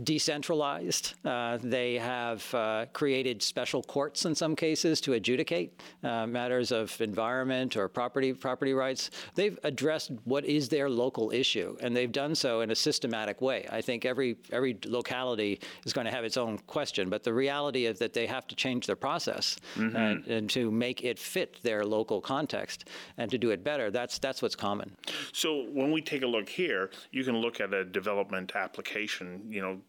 decentralized, 0.03 1.13
uh, 1.25 1.57
they 1.61 1.95
have 1.95 2.53
uh, 2.53 2.85
created 2.93 3.41
special 3.41 3.81
courts 3.83 4.25
in 4.25 4.35
some 4.35 4.55
cases 4.55 5.01
to 5.01 5.13
adjudicate 5.13 5.79
uh, 6.03 6.27
matters 6.27 6.71
of 6.71 6.99
environment 7.01 7.75
or 7.75 7.87
property 7.87 8.34
property 8.35 8.73
rights, 8.73 9.11
they've 9.35 9.57
addressed 9.63 10.11
what 10.23 10.45
is 10.45 10.69
their 10.69 10.89
local 10.89 11.31
issue, 11.31 11.75
and 11.81 11.95
they've 11.95 12.11
done 12.11 12.35
so 12.35 12.61
in 12.61 12.71
a 12.71 12.75
systematic 12.75 13.41
way. 13.41 13.67
I 13.71 13.81
think 13.81 14.05
every 14.05 14.37
every 14.51 14.77
locality 14.85 15.59
is 15.85 15.93
going 15.93 16.05
to 16.05 16.11
have 16.11 16.23
its 16.23 16.37
own 16.37 16.57
question, 16.67 17.09
but 17.09 17.23
the 17.23 17.33
reality 17.33 17.85
is 17.85 17.99
that 17.99 18.13
they 18.13 18.27
have 18.27 18.47
to 18.47 18.55
change 18.55 18.87
their 18.87 18.95
process 18.95 19.57
mm-hmm. 19.75 19.95
and, 19.95 20.27
and, 20.27 20.49
to 20.49 20.71
make 20.71 21.03
it 21.03 21.19
fit 21.19 21.61
their 21.63 21.85
local 21.85 22.21
context 22.21 22.89
and 23.17 23.31
to 23.31 23.37
do 23.37 23.51
it 23.51 23.63
better. 23.63 23.91
That's 23.91 24.19
that's 24.19 24.41
what's 24.41 24.55
common. 24.55 24.95
So 25.31 25.65
when 25.71 25.91
we 25.91 26.01
take 26.01 26.23
a 26.23 26.27
look 26.27 26.49
here, 26.49 26.91
you 27.11 27.23
can 27.23 27.37
look 27.37 27.59
at 27.59 27.73
a 27.73 27.83
development 27.85 28.53
application. 28.55 29.41
You 29.49 29.61
know, 29.61 29.81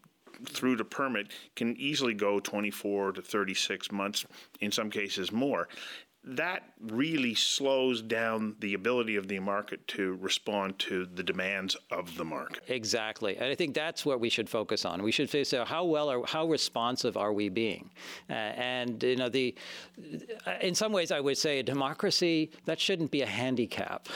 through 0.44 0.76
the 0.76 0.84
permit 0.84 1.28
can 1.54 1.76
easily 1.76 2.14
go 2.14 2.40
24 2.40 3.12
to 3.12 3.22
36 3.22 3.92
months, 3.92 4.26
in 4.60 4.70
some 4.70 4.90
cases 4.90 5.32
more 5.32 5.68
that 6.26 6.64
really 6.80 7.34
slows 7.34 8.02
down 8.02 8.56
the 8.58 8.74
ability 8.74 9.16
of 9.16 9.28
the 9.28 9.38
market 9.38 9.86
to 9.88 10.14
respond 10.20 10.78
to 10.80 11.06
the 11.06 11.22
demands 11.22 11.76
of 11.90 12.16
the 12.16 12.24
market. 12.24 12.62
Exactly, 12.68 13.36
and 13.36 13.46
I 13.46 13.54
think 13.54 13.74
that's 13.74 14.04
what 14.04 14.18
we 14.18 14.28
should 14.28 14.48
focus 14.48 14.84
on. 14.84 15.02
We 15.02 15.12
should 15.12 15.30
say, 15.30 15.44
how 15.64 15.84
well 15.84 16.10
are, 16.10 16.26
how 16.26 16.46
responsive 16.46 17.16
are 17.16 17.32
we 17.32 17.48
being? 17.48 17.90
Uh, 18.28 18.32
and 18.32 19.02
you 19.02 19.16
know, 19.16 19.28
the 19.28 19.54
in 20.60 20.74
some 20.74 20.92
ways, 20.92 21.12
I 21.12 21.20
would 21.20 21.38
say 21.38 21.60
a 21.60 21.62
democracy 21.62 22.50
that 22.64 22.80
shouldn't 22.80 23.10
be 23.10 23.22
a 23.22 23.26
handicap. 23.26 24.08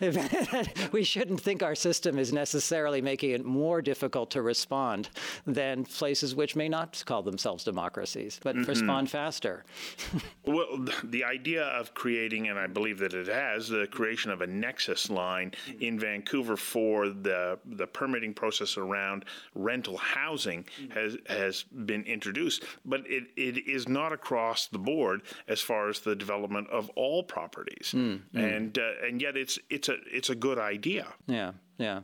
we 0.92 1.04
shouldn't 1.04 1.40
think 1.40 1.62
our 1.62 1.74
system 1.74 2.18
is 2.18 2.32
necessarily 2.32 3.02
making 3.02 3.30
it 3.30 3.44
more 3.44 3.82
difficult 3.82 4.30
to 4.30 4.42
respond 4.42 5.10
than 5.46 5.84
places 5.84 6.34
which 6.34 6.56
may 6.56 6.68
not 6.68 7.02
call 7.06 7.22
themselves 7.22 7.64
democracies, 7.64 8.40
but 8.42 8.56
mm-hmm. 8.56 8.68
respond 8.68 9.10
faster. 9.10 9.64
well, 10.46 10.86
the 11.04 11.24
idea 11.24 11.49
idea 11.50 11.66
of 11.66 11.94
creating, 11.94 12.48
and 12.48 12.58
I 12.58 12.66
believe 12.66 12.98
that 12.98 13.14
it 13.14 13.26
has, 13.26 13.68
the 13.68 13.86
creation 13.86 14.30
of 14.30 14.40
a 14.40 14.46
nexus 14.46 15.10
line 15.10 15.52
in 15.80 15.98
Vancouver 15.98 16.56
for 16.56 17.08
the 17.08 17.58
the 17.64 17.86
permitting 17.86 18.34
process 18.34 18.76
around 18.76 19.24
rental 19.54 19.96
housing 19.96 20.64
has 20.94 21.16
has 21.26 21.64
been 21.64 22.04
introduced, 22.04 22.64
but 22.84 23.00
it, 23.06 23.24
it 23.36 23.68
is 23.68 23.88
not 23.88 24.12
across 24.12 24.66
the 24.68 24.78
board 24.78 25.22
as 25.48 25.60
far 25.60 25.88
as 25.88 26.00
the 26.00 26.14
development 26.14 26.68
of 26.70 26.88
all 26.90 27.22
properties, 27.22 27.92
mm, 27.94 28.20
mm. 28.32 28.56
and 28.56 28.78
uh, 28.78 29.06
and 29.06 29.20
yet 29.20 29.36
it's 29.36 29.58
it's 29.68 29.88
a 29.88 29.96
it's 30.06 30.30
a 30.30 30.34
good 30.34 30.58
idea. 30.58 31.06
Yeah, 31.26 31.52
yeah 31.78 32.02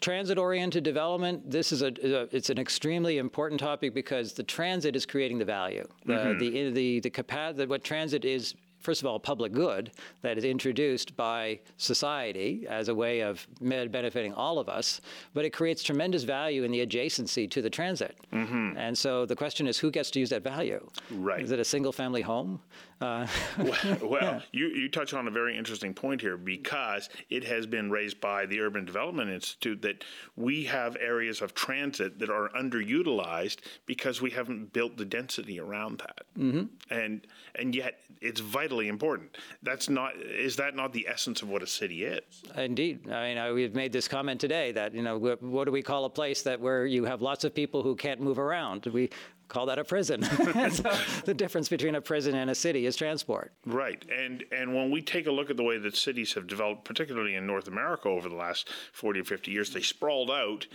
transit 0.00 0.38
oriented 0.38 0.84
development 0.84 1.50
this 1.50 1.72
is 1.72 1.82
a, 1.82 1.88
a, 2.02 2.28
it's 2.36 2.50
an 2.50 2.58
extremely 2.58 3.18
important 3.18 3.60
topic 3.60 3.94
because 3.94 4.32
the 4.32 4.42
transit 4.42 4.96
is 4.96 5.06
creating 5.06 5.38
the 5.38 5.44
value 5.44 5.86
mm-hmm. 6.06 6.38
the 6.38 6.50
the 6.50 6.70
the, 6.70 7.00
the 7.00 7.10
capacity 7.10 7.66
what 7.66 7.84
transit 7.84 8.24
is 8.24 8.54
first 8.80 9.02
of 9.02 9.06
all, 9.06 9.16
a 9.16 9.20
public 9.20 9.52
good 9.52 9.90
that 10.22 10.38
is 10.38 10.44
introduced 10.44 11.16
by 11.16 11.60
society 11.76 12.66
as 12.68 12.88
a 12.88 12.94
way 12.94 13.20
of 13.20 13.46
benefiting 13.60 14.32
all 14.32 14.58
of 14.58 14.68
us, 14.68 15.00
but 15.34 15.44
it 15.44 15.50
creates 15.50 15.82
tremendous 15.82 16.24
value 16.24 16.64
in 16.64 16.70
the 16.70 16.84
adjacency 16.86 17.50
to 17.50 17.62
the 17.62 17.70
transit. 17.70 18.16
Mm-hmm. 18.32 18.76
And 18.76 18.96
so 18.96 19.26
the 19.26 19.36
question 19.36 19.66
is 19.66 19.78
who 19.78 19.90
gets 19.90 20.10
to 20.12 20.20
use 20.20 20.30
that 20.30 20.42
value? 20.42 20.86
Right. 21.10 21.42
Is 21.42 21.50
it 21.50 21.58
a 21.58 21.64
single 21.64 21.92
family 21.92 22.22
home? 22.22 22.60
Uh, 23.00 23.26
well, 23.58 23.98
well 24.02 24.22
yeah. 24.22 24.40
you, 24.52 24.66
you 24.68 24.88
touch 24.88 25.14
on 25.14 25.28
a 25.28 25.30
very 25.30 25.56
interesting 25.56 25.94
point 25.94 26.20
here 26.20 26.36
because 26.36 27.08
it 27.30 27.44
has 27.44 27.66
been 27.66 27.90
raised 27.90 28.20
by 28.20 28.46
the 28.46 28.60
Urban 28.60 28.84
Development 28.84 29.30
Institute 29.30 29.82
that 29.82 30.04
we 30.36 30.64
have 30.64 30.96
areas 31.00 31.40
of 31.40 31.54
transit 31.54 32.18
that 32.18 32.30
are 32.30 32.48
underutilized 32.50 33.58
because 33.86 34.20
we 34.20 34.30
haven't 34.30 34.72
built 34.72 34.96
the 34.96 35.04
density 35.04 35.60
around 35.60 35.98
that. 35.98 36.22
Mm-hmm. 36.38 36.64
And 36.90 37.26
and 37.54 37.74
yet 37.74 38.00
it's 38.20 38.40
vitally 38.40 38.88
important. 38.88 39.36
That's 39.62 39.88
not 39.88 40.16
is 40.16 40.56
that 40.56 40.74
not 40.74 40.92
the 40.92 41.06
essence 41.08 41.42
of 41.42 41.48
what 41.48 41.62
a 41.62 41.66
city 41.66 42.04
is? 42.04 42.42
Indeed. 42.56 43.10
I 43.10 43.28
mean, 43.28 43.38
I, 43.38 43.52
we've 43.52 43.74
made 43.74 43.92
this 43.92 44.08
comment 44.08 44.40
today 44.40 44.72
that 44.72 44.94
you 44.94 45.02
know 45.02 45.18
what, 45.18 45.42
what 45.42 45.64
do 45.64 45.72
we 45.72 45.82
call 45.82 46.04
a 46.04 46.10
place 46.10 46.42
that 46.42 46.60
where 46.60 46.86
you 46.86 47.04
have 47.04 47.22
lots 47.22 47.44
of 47.44 47.54
people 47.54 47.82
who 47.82 47.94
can't 47.94 48.20
move 48.20 48.38
around? 48.38 48.86
We 48.86 49.10
call 49.48 49.66
that 49.66 49.78
a 49.78 49.84
prison. 49.84 50.22
so 50.70 50.92
the 51.24 51.34
difference 51.34 51.68
between 51.68 51.94
a 51.94 52.00
prison 52.00 52.34
and 52.34 52.50
a 52.50 52.54
city 52.54 52.86
is 52.86 52.96
transport. 52.96 53.52
Right. 53.66 54.04
And 54.10 54.44
and 54.52 54.74
when 54.74 54.90
we 54.90 55.02
take 55.02 55.26
a 55.26 55.32
look 55.32 55.50
at 55.50 55.56
the 55.56 55.64
way 55.64 55.78
that 55.78 55.96
cities 55.96 56.34
have 56.34 56.46
developed, 56.46 56.84
particularly 56.84 57.34
in 57.34 57.46
North 57.46 57.68
America 57.68 58.08
over 58.08 58.28
the 58.28 58.36
last 58.36 58.68
40 58.92 59.20
or 59.20 59.24
50 59.24 59.50
years, 59.50 59.72
they 59.72 59.82
sprawled 59.82 60.30
out, 60.30 60.66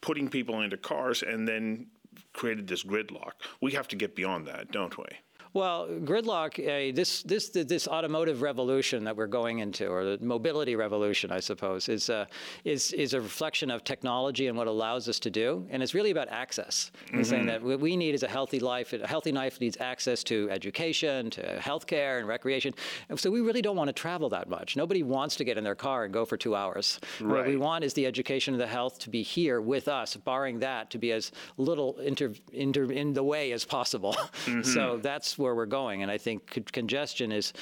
putting 0.00 0.28
people 0.28 0.60
into 0.60 0.76
cars 0.76 1.22
and 1.22 1.46
then 1.46 1.86
created 2.32 2.66
this 2.66 2.84
gridlock. 2.84 3.32
We 3.60 3.72
have 3.72 3.88
to 3.88 3.96
get 3.96 4.14
beyond 4.14 4.46
that, 4.46 4.72
don't 4.72 4.96
we? 4.96 5.04
Well, 5.52 5.88
gridlock, 5.88 6.60
uh, 6.60 6.94
this, 6.94 7.24
this, 7.24 7.48
this 7.48 7.88
automotive 7.88 8.40
revolution 8.40 9.02
that 9.04 9.16
we're 9.16 9.26
going 9.26 9.58
into, 9.58 9.88
or 9.88 10.16
the 10.16 10.24
mobility 10.24 10.76
revolution, 10.76 11.32
I 11.32 11.40
suppose, 11.40 11.88
is, 11.88 12.08
uh, 12.08 12.26
is, 12.64 12.92
is 12.92 13.14
a 13.14 13.20
reflection 13.20 13.70
of 13.70 13.82
technology 13.82 14.46
and 14.46 14.56
what 14.56 14.68
allows 14.68 15.08
us 15.08 15.18
to 15.20 15.30
do. 15.30 15.66
And 15.70 15.82
it's 15.82 15.92
really 15.92 16.12
about 16.12 16.28
access. 16.28 16.92
Mm-hmm. 17.08 17.22
saying 17.24 17.46
that 17.46 17.62
what 17.62 17.80
we 17.80 17.96
need 17.96 18.14
is 18.14 18.22
a 18.22 18.28
healthy 18.28 18.60
life. 18.60 18.92
A 18.92 19.06
healthy 19.06 19.32
life 19.32 19.60
needs 19.60 19.76
access 19.80 20.22
to 20.24 20.48
education, 20.50 21.30
to 21.30 21.58
healthcare, 21.58 22.18
and 22.18 22.28
recreation. 22.28 22.72
And 23.08 23.18
so 23.18 23.30
we 23.30 23.40
really 23.40 23.62
don't 23.62 23.76
want 23.76 23.88
to 23.88 23.92
travel 23.92 24.28
that 24.28 24.48
much. 24.48 24.76
Nobody 24.76 25.02
wants 25.02 25.34
to 25.36 25.44
get 25.44 25.58
in 25.58 25.64
their 25.64 25.74
car 25.74 26.04
and 26.04 26.12
go 26.12 26.24
for 26.24 26.36
two 26.36 26.54
hours. 26.54 27.00
Right. 27.20 27.38
What 27.38 27.46
we 27.46 27.56
want 27.56 27.82
is 27.82 27.92
the 27.94 28.06
education 28.06 28.54
and 28.54 28.60
the 28.60 28.68
health 28.68 29.00
to 29.00 29.10
be 29.10 29.22
here 29.22 29.60
with 29.60 29.88
us, 29.88 30.14
barring 30.16 30.60
that, 30.60 30.90
to 30.90 30.98
be 30.98 31.10
as 31.10 31.32
little 31.56 31.98
inter, 31.98 32.32
inter, 32.52 32.84
in 32.92 33.12
the 33.12 33.24
way 33.24 33.50
as 33.52 33.64
possible. 33.64 34.16
Mm-hmm. 34.40 34.62
so 34.62 34.98
that's 35.02 35.38
where 35.40 35.54
we're 35.54 35.66
going. 35.66 36.02
And 36.02 36.10
I 36.10 36.18
think 36.18 36.62
congestion 36.72 37.32
is 37.32 37.52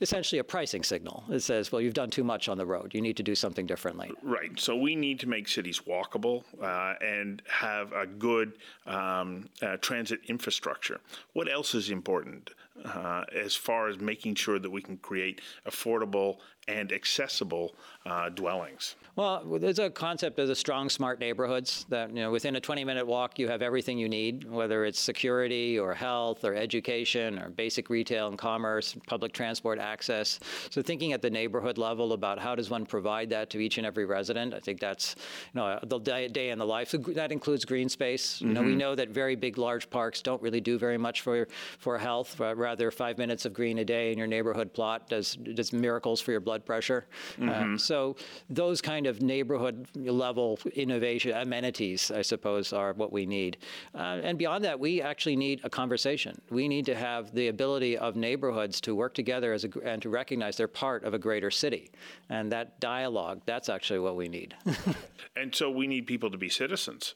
essentially 0.00 0.38
a 0.38 0.44
pricing 0.44 0.82
signal. 0.82 1.24
It 1.30 1.40
says, 1.40 1.70
well, 1.70 1.80
you've 1.80 1.94
done 1.94 2.10
too 2.10 2.24
much 2.24 2.48
on 2.48 2.58
the 2.58 2.66
road. 2.66 2.92
You 2.94 3.00
need 3.00 3.16
to 3.18 3.22
do 3.22 3.34
something 3.34 3.66
differently. 3.66 4.10
Right. 4.22 4.58
So 4.58 4.76
we 4.76 4.96
need 4.96 5.20
to 5.20 5.28
make 5.28 5.46
cities 5.48 5.82
walkable 5.86 6.42
uh, 6.60 6.94
and 7.04 7.42
have 7.48 7.92
a 7.92 8.06
good 8.06 8.54
um, 8.86 9.48
uh, 9.62 9.76
transit 9.76 10.20
infrastructure. 10.26 11.00
What 11.34 11.50
else 11.50 11.74
is 11.74 11.90
important? 11.90 12.50
Uh, 12.84 13.24
as 13.34 13.54
far 13.54 13.88
as 13.88 13.98
making 13.98 14.34
sure 14.34 14.58
that 14.58 14.70
we 14.70 14.80
can 14.80 14.96
create 14.98 15.40
affordable 15.66 16.38
and 16.68 16.92
accessible 16.92 17.74
uh, 18.06 18.28
dwellings. 18.28 18.96
Well, 19.14 19.58
there's 19.58 19.78
a 19.78 19.88
concept 19.88 20.38
of 20.38 20.48
the 20.48 20.54
strong, 20.54 20.90
smart 20.90 21.20
neighborhoods 21.20 21.86
that, 21.88 22.10
you 22.10 22.16
know, 22.16 22.30
within 22.30 22.56
a 22.56 22.60
20 22.60 22.84
minute 22.84 23.06
walk, 23.06 23.38
you 23.38 23.48
have 23.48 23.62
everything 23.62 23.98
you 23.98 24.08
need, 24.08 24.50
whether 24.50 24.84
it's 24.84 24.98
security 25.00 25.78
or 25.78 25.94
health 25.94 26.44
or 26.44 26.54
education 26.54 27.38
or 27.38 27.50
basic 27.50 27.88
retail 27.88 28.28
and 28.28 28.36
commerce, 28.36 28.96
public 29.06 29.32
transport 29.32 29.78
access. 29.78 30.40
So, 30.70 30.82
thinking 30.82 31.12
at 31.12 31.22
the 31.22 31.30
neighborhood 31.30 31.78
level 31.78 32.12
about 32.12 32.38
how 32.38 32.54
does 32.54 32.68
one 32.68 32.84
provide 32.84 33.30
that 33.30 33.48
to 33.50 33.58
each 33.58 33.78
and 33.78 33.86
every 33.86 34.04
resident, 34.04 34.52
I 34.52 34.60
think 34.60 34.80
that's, 34.80 35.14
you 35.54 35.60
know, 35.60 35.78
the 35.84 35.98
day, 35.98 36.28
day 36.28 36.50
in 36.50 36.58
the 36.58 36.66
life. 36.66 36.88
So 36.88 36.98
that 36.98 37.32
includes 37.32 37.64
green 37.64 37.88
space. 37.88 38.36
Mm-hmm. 38.36 38.48
You 38.48 38.54
know, 38.54 38.62
we 38.62 38.68
mm-hmm. 38.70 38.78
know 38.78 38.94
that 38.96 39.10
very 39.10 39.36
big, 39.36 39.56
large 39.56 39.88
parks 39.88 40.20
don't 40.20 40.42
really 40.42 40.60
do 40.60 40.78
very 40.78 40.98
much 40.98 41.22
for, 41.22 41.48
for 41.78 41.96
health. 41.96 42.40
Rather, 42.66 42.90
five 42.90 43.16
minutes 43.18 43.44
of 43.44 43.52
green 43.52 43.78
a 43.78 43.84
day 43.84 44.10
in 44.10 44.18
your 44.18 44.26
neighborhood 44.26 44.72
plot 44.72 45.08
does, 45.08 45.36
does 45.36 45.72
miracles 45.72 46.20
for 46.20 46.32
your 46.32 46.40
blood 46.40 46.64
pressure. 46.66 47.06
Uh, 47.38 47.44
mm-hmm. 47.44 47.74
Uh, 47.74 47.78
so, 47.78 48.16
those 48.50 48.80
kind 48.82 48.96
kind 49.06 49.06
of 49.06 49.22
neighborhood 49.22 49.86
level 49.94 50.58
innovation 50.74 51.32
amenities, 51.36 52.10
I 52.10 52.22
suppose, 52.22 52.72
are 52.72 52.92
what 52.94 53.12
we 53.12 53.26
need. 53.26 53.58
Uh, 53.94 54.20
and 54.22 54.38
beyond 54.38 54.64
that, 54.64 54.80
we 54.80 55.02
actually 55.02 55.36
need 55.36 55.60
a 55.64 55.70
conversation. 55.70 56.40
We 56.50 56.66
need 56.66 56.86
to 56.86 56.94
have 56.94 57.34
the 57.34 57.48
ability 57.48 57.98
of 57.98 58.16
neighborhoods 58.16 58.80
to 58.82 58.94
work 58.94 59.14
together 59.14 59.52
as 59.52 59.64
a, 59.64 59.68
and 59.84 60.00
to 60.02 60.08
recognize 60.08 60.56
they're 60.56 60.66
part 60.86 61.04
of 61.04 61.14
a 61.14 61.18
greater 61.18 61.50
city. 61.50 61.90
And 62.30 62.50
that 62.52 62.80
dialogue, 62.80 63.42
that's 63.46 63.68
actually 63.68 64.00
what 64.00 64.16
we 64.16 64.28
need. 64.28 64.54
and 65.36 65.54
so 65.54 65.70
we 65.70 65.86
need 65.86 66.06
people 66.06 66.30
to 66.30 66.38
be 66.38 66.48
citizens. 66.48 67.14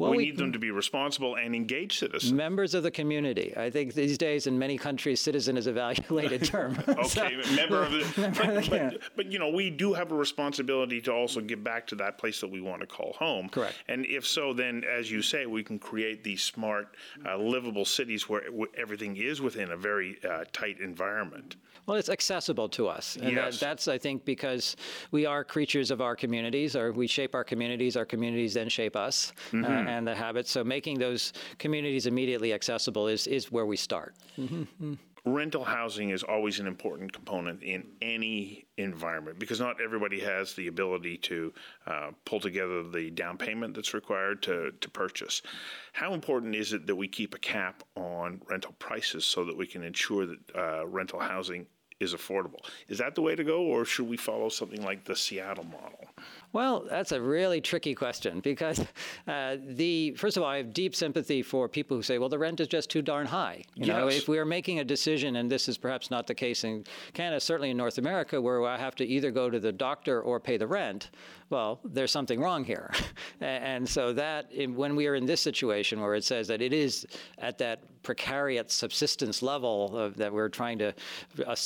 Well, 0.00 0.12
we, 0.12 0.16
we, 0.16 0.24
need 0.24 0.38
them 0.38 0.52
to 0.52 0.58
be 0.58 0.70
responsible 0.70 1.34
and 1.34 1.54
engaged 1.54 1.98
citizens. 1.98 2.32
Members 2.32 2.72
of 2.72 2.82
the 2.82 2.90
community. 2.90 3.52
I 3.54 3.68
think 3.68 3.92
these 3.92 4.16
days 4.16 4.46
in 4.46 4.58
many 4.58 4.78
countries, 4.78 5.20
citizen 5.20 5.58
is 5.58 5.66
a 5.66 5.72
valuated 5.74 6.42
term. 6.42 6.82
okay, 6.88 7.36
so, 7.42 7.54
member 7.54 7.82
of 7.82 7.92
the. 7.92 8.00
Member 8.20 8.44
but, 8.44 8.56
of 8.56 8.64
the 8.64 8.70
but, 8.70 9.00
but, 9.14 9.26
you 9.26 9.38
know, 9.38 9.50
we 9.50 9.68
do 9.68 9.92
have 9.92 10.10
a 10.10 10.14
responsibility 10.14 11.02
to 11.02 11.12
also 11.12 11.42
give 11.42 11.62
back 11.62 11.86
to 11.88 11.94
that 11.96 12.16
place 12.16 12.40
that 12.40 12.50
we 12.50 12.62
want 12.62 12.80
to 12.80 12.86
call 12.86 13.12
home. 13.18 13.50
Correct. 13.50 13.74
And 13.88 14.06
if 14.06 14.26
so, 14.26 14.54
then 14.54 14.84
as 14.90 15.10
you 15.10 15.20
say, 15.20 15.44
we 15.44 15.62
can 15.62 15.78
create 15.78 16.24
these 16.24 16.42
smart, 16.42 16.96
uh, 17.26 17.36
livable 17.36 17.84
cities 17.84 18.26
where 18.26 18.42
everything 18.78 19.18
is 19.18 19.42
within 19.42 19.72
a 19.72 19.76
very 19.76 20.18
uh, 20.24 20.44
tight 20.50 20.80
environment. 20.80 21.56
Well, 21.86 21.96
it's 21.98 22.08
accessible 22.08 22.68
to 22.70 22.88
us. 22.88 23.16
And 23.16 23.32
yes. 23.32 23.58
that, 23.58 23.66
that's, 23.66 23.88
I 23.88 23.98
think, 23.98 24.24
because 24.24 24.76
we 25.10 25.26
are 25.26 25.42
creatures 25.42 25.90
of 25.90 26.00
our 26.00 26.14
communities, 26.14 26.76
or 26.76 26.92
we 26.92 27.06
shape 27.06 27.34
our 27.34 27.44
communities, 27.44 27.96
our 27.96 28.04
communities 28.04 28.54
then 28.54 28.68
shape 28.68 28.96
us 28.96 29.32
mm-hmm. 29.50 29.64
uh, 29.64 29.89
and 29.90 30.06
the 30.06 30.14
habits. 30.14 30.50
So 30.50 30.64
making 30.64 30.98
those 30.98 31.32
communities 31.58 32.06
immediately 32.06 32.52
accessible 32.52 33.08
is, 33.08 33.26
is 33.26 33.50
where 33.50 33.66
we 33.66 33.76
start. 33.76 34.14
Mm-hmm. 34.38 34.94
Rental 35.26 35.64
housing 35.64 36.10
is 36.10 36.22
always 36.22 36.60
an 36.60 36.66
important 36.66 37.12
component 37.12 37.62
in 37.62 37.84
any 38.00 38.64
environment 38.78 39.38
because 39.38 39.60
not 39.60 39.76
everybody 39.78 40.18
has 40.18 40.54
the 40.54 40.68
ability 40.68 41.18
to 41.18 41.52
uh, 41.86 42.10
pull 42.24 42.40
together 42.40 42.82
the 42.82 43.10
down 43.10 43.36
payment 43.36 43.74
that's 43.74 43.92
required 43.92 44.42
to, 44.42 44.72
to 44.80 44.88
purchase. 44.88 45.42
How 45.92 46.14
important 46.14 46.54
is 46.54 46.72
it 46.72 46.86
that 46.86 46.96
we 46.96 47.06
keep 47.06 47.34
a 47.34 47.38
cap 47.38 47.82
on 47.96 48.40
rental 48.48 48.74
prices 48.78 49.26
so 49.26 49.44
that 49.44 49.56
we 49.56 49.66
can 49.66 49.82
ensure 49.82 50.24
that 50.24 50.38
uh, 50.56 50.86
rental 50.86 51.20
housing 51.20 51.66
is 52.00 52.14
affordable? 52.14 52.64
Is 52.88 52.96
that 52.98 53.14
the 53.14 53.20
way 53.20 53.36
to 53.36 53.44
go, 53.44 53.60
or 53.60 53.84
should 53.84 54.08
we 54.08 54.16
follow 54.16 54.48
something 54.48 54.82
like 54.82 55.04
the 55.04 55.14
Seattle 55.14 55.64
model? 55.64 56.06
Well, 56.52 56.86
that's 56.88 57.12
a 57.12 57.20
really 57.20 57.60
tricky 57.60 57.94
question 57.94 58.40
because 58.40 58.80
uh, 59.28 59.56
the 59.64 60.12
first 60.12 60.36
of 60.36 60.42
all, 60.42 60.48
I 60.48 60.56
have 60.56 60.72
deep 60.74 60.96
sympathy 60.96 61.42
for 61.42 61.68
people 61.68 61.96
who 61.96 62.02
say, 62.02 62.18
"Well, 62.18 62.28
the 62.28 62.38
rent 62.38 62.60
is 62.60 62.68
just 62.68 62.90
too 62.90 63.02
darn 63.02 63.26
high." 63.26 63.62
You 63.74 63.86
yes. 63.86 63.96
know, 63.96 64.08
if 64.08 64.28
we 64.28 64.38
are 64.38 64.44
making 64.44 64.80
a 64.80 64.84
decision, 64.84 65.36
and 65.36 65.50
this 65.50 65.68
is 65.68 65.78
perhaps 65.78 66.10
not 66.10 66.26
the 66.26 66.34
case 66.34 66.64
in 66.64 66.84
Canada, 67.12 67.40
certainly 67.40 67.70
in 67.70 67.76
North 67.76 67.98
America, 67.98 68.40
where 68.40 68.66
I 68.66 68.76
have 68.76 68.96
to 68.96 69.06
either 69.06 69.30
go 69.30 69.48
to 69.48 69.60
the 69.60 69.72
doctor 69.72 70.20
or 70.20 70.40
pay 70.40 70.56
the 70.56 70.66
rent, 70.66 71.10
well, 71.50 71.80
there's 71.84 72.12
something 72.12 72.40
wrong 72.40 72.64
here. 72.64 72.90
and 73.40 73.86
so 73.88 74.12
that 74.12 74.50
when 74.74 74.94
we 74.94 75.08
are 75.08 75.16
in 75.16 75.26
this 75.26 75.40
situation 75.40 76.00
where 76.00 76.14
it 76.14 76.24
says 76.24 76.46
that 76.48 76.62
it 76.62 76.72
is 76.72 77.06
at 77.38 77.58
that 77.58 77.82
precariat 78.02 78.70
subsistence 78.70 79.42
level 79.42 79.96
of, 79.96 80.16
that 80.16 80.32
we're 80.32 80.48
trying 80.48 80.78
to 80.78 80.94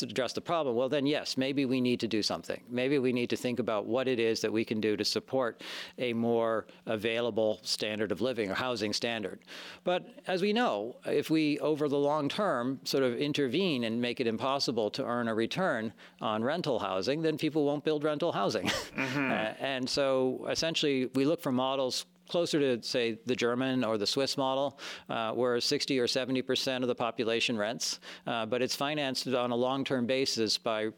address 0.03 0.33
the 0.33 0.41
problem, 0.41 0.75
well, 0.75 0.89
then 0.89 1.07
yes, 1.07 1.37
maybe 1.37 1.67
we 1.67 1.81
need 1.81 2.01
to 2.01 2.09
do 2.09 2.23
something. 2.23 2.61
Maybe 2.69 2.99
we 2.99 3.13
need 3.13 3.31
to 3.31 3.37
think 3.37 3.59
about 3.59 3.87
what 3.87 4.09
it 4.09 4.19
is 4.19 4.41
that 4.41 4.53
we 4.53 4.65
can 4.65 4.74
do 4.81 4.97
to 4.97 5.05
support 5.05 5.63
a 5.99 6.13
more 6.13 6.67
available 6.87 7.61
standard 7.63 8.13
of 8.13 8.21
living 8.21 8.51
or 8.51 8.55
housing 8.55 8.93
standard. 8.93 9.41
But 9.85 10.07
as 10.27 10.43
we 10.43 10.53
know, 10.53 10.97
if 11.07 11.31
we, 11.31 11.59
over 11.61 11.89
the 11.89 11.99
long 11.99 12.29
term, 12.29 12.81
sort 12.85 13.05
of 13.05 13.17
intervene 13.17 13.85
and 13.85 14.01
make 14.01 14.21
it 14.21 14.27
impossible 14.27 14.91
to 14.91 15.05
earn 15.05 15.29
a 15.29 15.35
return 15.35 15.93
on 16.21 16.43
rental 16.43 16.79
housing, 16.79 17.23
then 17.23 17.39
people 17.39 17.65
won't 17.65 17.85
build 17.85 18.05
rental 18.05 18.33
housing. 18.33 18.67
Mm-hmm. 18.67 19.31
uh, 19.31 19.35
and 19.61 19.89
so 19.89 20.47
essentially, 20.51 21.07
we 21.15 21.25
look 21.25 21.41
for 21.41 21.53
models 21.53 22.07
closer 22.29 22.59
to, 22.59 22.83
say, 22.83 23.19
the 23.27 23.37
German 23.37 23.85
or 23.85 23.99
the 23.99 24.07
Swiss 24.07 24.37
model, 24.37 24.79
uh, 25.09 25.33
where 25.33 25.61
60 25.61 25.99
or 25.99 26.07
70 26.07 26.43
percent 26.43 26.85
of 26.85 26.89
the 26.89 26.95
population 26.95 27.57
rents, 27.57 28.01
uh, 28.27 28.47
but 28.47 28.63
it's 28.63 28.75
financed 28.75 29.29
on 29.29 29.51
a 29.51 29.57
long-term 29.57 30.07
basis 30.07 30.59
by, 30.59 30.91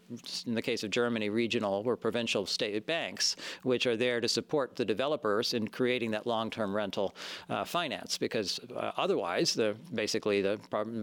in 0.46 0.54
the 0.54 0.62
case 0.62 0.84
of 0.84 0.90
Germany, 0.90 1.28
regional 1.28 1.82
or 1.86 1.96
provincial 1.96 2.46
state 2.46 2.86
banks, 2.86 3.36
which 3.62 3.86
are 3.86 3.96
there 3.96 4.20
to 4.20 4.28
support 4.28 4.76
the 4.76 4.84
developers 4.84 5.54
in 5.54 5.68
creating 5.68 6.10
that 6.10 6.26
long-term 6.26 6.74
rental 6.74 7.14
uh, 7.48 7.64
finance. 7.64 8.18
Because 8.18 8.60
uh, 8.76 8.92
otherwise, 8.96 9.54
the 9.54 9.76
basically 9.94 10.42
the 10.42 10.58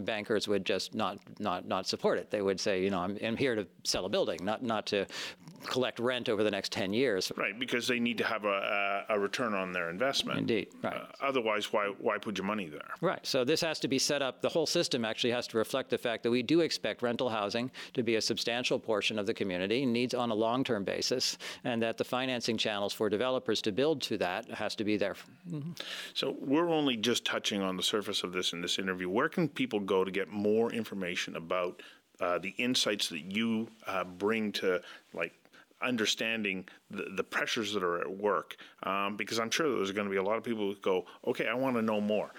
bankers 0.06 0.48
would 0.48 0.66
just 0.66 0.94
not 0.94 1.20
not 1.40 1.68
not 1.68 1.88
support 1.88 2.18
it. 2.18 2.30
They 2.30 2.42
would 2.42 2.60
say, 2.60 2.84
you 2.84 2.90
know, 2.90 3.00
I'm, 3.00 3.18
I'm 3.24 3.38
here 3.38 3.56
to 3.56 3.68
sell 3.84 4.06
a 4.06 4.10
building, 4.10 4.40
not 4.44 4.64
not 4.64 4.86
to 4.88 5.06
collect 5.68 6.00
rent 6.00 6.30
over 6.30 6.44
the 6.44 6.52
next 6.52 6.72
10 6.72 6.94
years. 6.94 7.32
Right, 7.36 7.58
because 7.58 7.88
they 7.88 8.00
need 8.00 8.18
to 8.20 8.24
have 8.24 8.46
a, 8.46 9.06
a 9.10 9.20
return 9.20 9.54
on 9.54 9.72
their 9.72 9.90
investment. 9.90 10.40
Indeed, 10.40 10.68
right. 10.82 10.96
Uh, 10.96 11.06
otherwise, 11.22 11.72
why, 11.72 11.92
why 12.00 12.18
put 12.18 12.38
your 12.38 12.46
money 12.46 12.68
there? 12.68 12.82
Right, 13.02 13.26
so 13.26 13.44
this 13.44 13.62
has 13.62 13.80
to 13.80 13.88
be 13.88 14.00
set 14.00 14.22
up, 14.22 14.42
the 14.42 14.50
whole 14.50 14.66
system 14.66 15.06
actually 15.06 15.32
has 15.32 15.48
to 15.48 15.58
reflect 15.58 15.90
the 15.90 15.98
fact 15.98 16.24
that 16.24 16.32
we 16.32 16.44
do 16.44 16.62
expect 16.62 17.02
rental 17.02 17.30
housing 17.30 17.72
to 17.94 18.04
be 18.04 18.16
a 18.16 18.22
substantial 18.22 18.80
portion 18.80 19.20
of 19.20 19.26
the 19.26 19.34
community, 19.34 19.86
needs 19.86 20.14
on 20.14 20.32
a 20.32 20.36
long-term 20.36 20.84
basis, 20.84 21.38
and 21.64 21.82
that 21.82 21.98
the 21.98 22.04
financing 22.04 22.58
channels 22.58 22.94
for 22.94 23.10
developers 23.10 23.62
to 23.62 23.72
build 23.72 24.02
to 24.02 24.18
that 24.18 24.50
has 24.52 24.76
to 24.76 24.84
be 24.84 24.98
there. 24.98 25.16
Mm-hmm. 25.50 25.72
So 26.14 26.36
we're 26.40 26.70
only 26.70 26.98
just 26.98 27.26
touching 27.26 27.62
on 27.62 27.78
the 27.78 27.84
surface 27.84 28.24
of 28.24 28.32
this 28.32 28.54
in 28.54 28.62
this 28.62 28.80
interview. 28.80 29.10
Where 29.10 29.30
can 29.30 29.48
people 29.48 29.80
go 29.80 30.04
to 30.04 30.12
get 30.12 30.30
more 30.30 30.72
information 30.72 31.36
about 31.36 31.82
uh, 32.20 32.38
the 32.38 32.50
insights 32.58 33.10
that 33.10 33.22
you 33.22 33.68
uh, 33.88 34.04
bring 34.04 34.52
to 34.52 34.82
like 35.14 35.34
understanding 35.84 36.68
the, 36.90 37.06
the 37.16 37.24
pressures 37.24 37.74
that 37.74 37.84
are 37.84 38.00
at 38.00 38.10
work, 38.10 38.56
um, 38.84 39.18
because 39.18 39.40
I'm 39.40 39.52
sure 39.52 39.70
there's 39.76 39.92
going 39.92 40.08
to 40.08 40.12
be 40.12 40.18
a 40.18 40.24
lot 40.24 40.38
of 40.38 40.44
people 40.44 40.68
who 40.68 40.76
go, 40.82 41.06
okay, 41.28 41.48
I 41.48 41.54
want 41.54 41.76
to 41.76 41.82
know 41.82 42.02
more. 42.02 42.32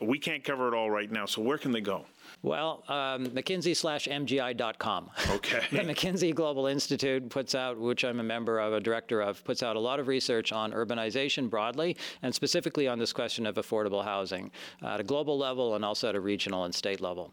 We 0.00 0.18
can't 0.18 0.42
cover 0.42 0.68
it 0.68 0.74
all 0.74 0.90
right 0.90 1.10
now, 1.10 1.26
so 1.26 1.40
where 1.42 1.56
can 1.56 1.70
they 1.70 1.80
go? 1.80 2.04
Well, 2.42 2.84
um, 2.88 3.26
McKinsey 3.26 3.76
slash 3.76 4.08
MGI.com. 4.08 5.10
Okay. 5.30 5.60
the 5.70 5.78
McKinsey 5.78 6.34
Global 6.34 6.66
Institute 6.66 7.28
puts 7.28 7.54
out, 7.54 7.78
which 7.78 8.04
I'm 8.04 8.18
a 8.18 8.24
member 8.24 8.58
of, 8.58 8.72
a 8.72 8.80
director 8.80 9.20
of, 9.20 9.44
puts 9.44 9.62
out 9.62 9.76
a 9.76 9.80
lot 9.80 10.00
of 10.00 10.08
research 10.08 10.52
on 10.52 10.72
urbanization 10.72 11.48
broadly 11.48 11.96
and 12.22 12.34
specifically 12.34 12.88
on 12.88 12.98
this 12.98 13.12
question 13.12 13.46
of 13.46 13.56
affordable 13.56 14.04
housing 14.04 14.50
at 14.82 15.00
a 15.00 15.04
global 15.04 15.38
level 15.38 15.76
and 15.76 15.84
also 15.84 16.08
at 16.08 16.14
a 16.14 16.20
regional 16.20 16.64
and 16.64 16.74
state 16.74 17.00
level. 17.00 17.32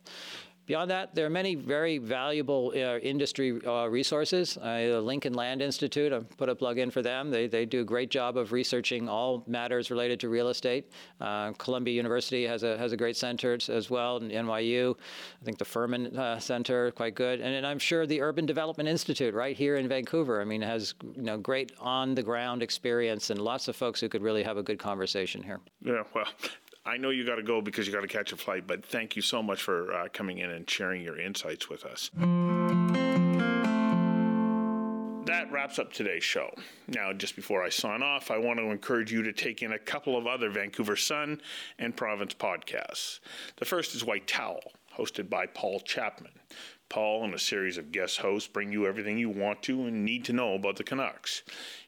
Beyond 0.68 0.92
that, 0.92 1.16
there 1.16 1.26
are 1.26 1.30
many 1.30 1.56
very 1.56 1.98
valuable 1.98 2.74
uh, 2.76 2.98
industry 2.98 3.58
uh, 3.66 3.88
resources. 3.88 4.58
Uh, 4.58 4.80
the 4.92 5.02
Lincoln 5.02 5.34
Land 5.34 5.62
Institute, 5.62 6.12
I 6.12 6.20
put 6.20 6.50
a 6.50 6.56
plug 6.56 6.78
in 6.78 6.92
for 6.92 7.02
them. 7.02 7.32
They, 7.32 7.48
they 7.48 7.66
do 7.66 7.80
a 7.80 7.86
great 7.86 8.12
job 8.12 8.36
of 8.36 8.52
researching 8.52 9.08
all 9.08 9.46
matters 9.48 9.90
related 9.90 10.20
to 10.20 10.30
real 10.30 10.50
estate. 10.50 10.92
Uh, 11.22 11.54
Columbia 11.54 11.94
University 11.94 12.46
has 12.46 12.64
a, 12.64 12.78
has 12.78 12.92
a 12.92 12.98
great 12.98 13.16
center 13.16 13.58
as 13.70 13.90
well, 13.90 14.18
and 14.18 14.30
NYU. 14.30 14.94
I 15.42 15.46
think 15.46 15.58
the 15.58 15.64
Furman 15.64 16.18
uh, 16.18 16.38
Center, 16.38 16.92
quite 16.92 17.16
good. 17.16 17.40
And, 17.40 17.56
and, 17.56 17.66
I'm 17.66 17.80
sure 17.80 18.06
the 18.06 18.20
Urban 18.20 18.46
Development 18.46 18.90
Institute 18.90 19.34
right 19.34 19.56
here 19.56 19.78
in 19.78 19.88
Vancouver, 19.88 20.42
I 20.42 20.46
mean, 20.46 20.62
has 20.62 20.96
you 21.16 21.22
know, 21.22 21.38
great 21.38 21.72
on-the-ground 21.80 22.62
experience 22.62 23.30
and 23.30 23.40
lots 23.40 23.70
of 23.70 23.78
folks 23.78 24.02
who 24.02 24.10
could 24.10 24.22
really 24.22 24.44
have 24.44 24.58
a 24.58 24.64
good 24.64 24.80
conversation 24.80 25.42
here. 25.42 25.62
Yeah, 25.82 26.04
well, 26.14 26.26
I 26.88 26.96
know 26.96 27.10
you 27.10 27.26
got 27.26 27.36
to 27.36 27.44
go 27.44 27.62
because 27.62 27.86
you 27.86 27.92
got 27.92 28.02
to 28.02 28.08
catch 28.08 28.32
a 28.32 28.38
flight, 28.38 28.66
but 28.66 28.86
thank 28.86 29.18
you 29.18 29.22
so 29.22 29.44
much 29.44 29.62
for 29.62 29.94
uh, 29.94 30.08
coming 30.14 30.38
in 30.38 30.50
and 30.50 30.70
sharing 30.70 31.02
your 31.02 31.20
insights 31.20 31.68
with 31.70 31.84
us. 31.84 32.10
That 35.26 35.52
wraps 35.52 35.80
up 35.80 35.92
today's 35.92 36.24
show. 36.24 36.50
Now, 36.88 37.12
just 37.12 37.36
before 37.36 37.62
I 37.62 37.68
sign 37.68 38.02
off, 38.02 38.32
I 38.32 38.38
want 38.38 38.60
to 38.60 38.72
encourage 38.72 39.12
you 39.12 39.22
to 39.24 39.34
take 39.34 39.62
in 39.62 39.74
a 39.74 39.80
couple 39.80 40.18
of 40.18 40.28
other 40.28 40.50
Vancouver 40.50 40.96
Sun 40.96 41.42
and 41.78 41.94
Province 41.94 42.34
podcasts. 42.34 43.20
The 43.58 43.66
first 43.66 43.94
is 43.94 44.06
White 44.06 44.26
Towel, 44.26 44.62
hosted 44.98 45.30
by 45.30 45.46
Paul 45.48 45.82
Chapman. 45.82 46.32
Paul 46.90 47.24
and 47.24 47.34
a 47.34 47.40
series 47.40 47.78
of 47.78 47.92
guest 47.92 48.18
hosts 48.18 48.48
bring 48.48 48.72
you 48.72 48.88
everything 48.88 49.18
you 49.18 49.30
want 49.30 49.62
to 49.64 49.86
and 49.86 50.06
need 50.06 50.26
to 50.26 50.34
know 50.34 50.54
about 50.54 50.76
the 50.76 50.84
Canucks. 50.84 51.44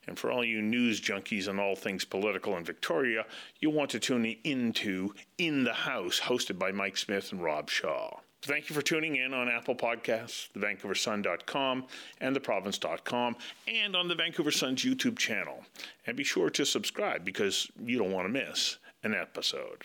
And 0.07 0.17
for 0.17 0.31
all 0.31 0.43
you 0.43 0.61
news 0.61 0.99
junkies 0.99 1.47
and 1.47 1.59
all 1.59 1.75
things 1.75 2.05
political 2.05 2.57
in 2.57 2.63
Victoria, 2.63 3.25
you'll 3.59 3.73
want 3.73 3.91
to 3.91 3.99
tune 3.99 4.35
into 4.43 5.13
In 5.37 5.63
the 5.63 5.73
House, 5.73 6.19
hosted 6.19 6.59
by 6.59 6.71
Mike 6.71 6.97
Smyth 6.97 7.31
and 7.31 7.43
Rob 7.43 7.69
Shaw. 7.69 8.19
Thank 8.41 8.69
you 8.69 8.75
for 8.75 8.81
tuning 8.81 9.17
in 9.17 9.33
on 9.33 9.49
Apple 9.49 9.75
Podcasts, 9.75 10.47
thevancouversun.com, 10.53 11.85
and 12.21 12.35
theprovince.com, 12.35 13.35
and 13.67 13.95
on 13.97 14.07
the 14.07 14.15
Vancouver 14.15 14.51
Sun's 14.51 14.83
YouTube 14.83 15.17
channel. 15.17 15.65
And 16.07 16.15
be 16.15 16.23
sure 16.23 16.49
to 16.51 16.65
subscribe 16.65 17.25
because 17.25 17.69
you 17.83 17.97
don't 17.97 18.13
want 18.13 18.27
to 18.27 18.31
miss 18.31 18.77
an 19.03 19.13
episode. 19.13 19.83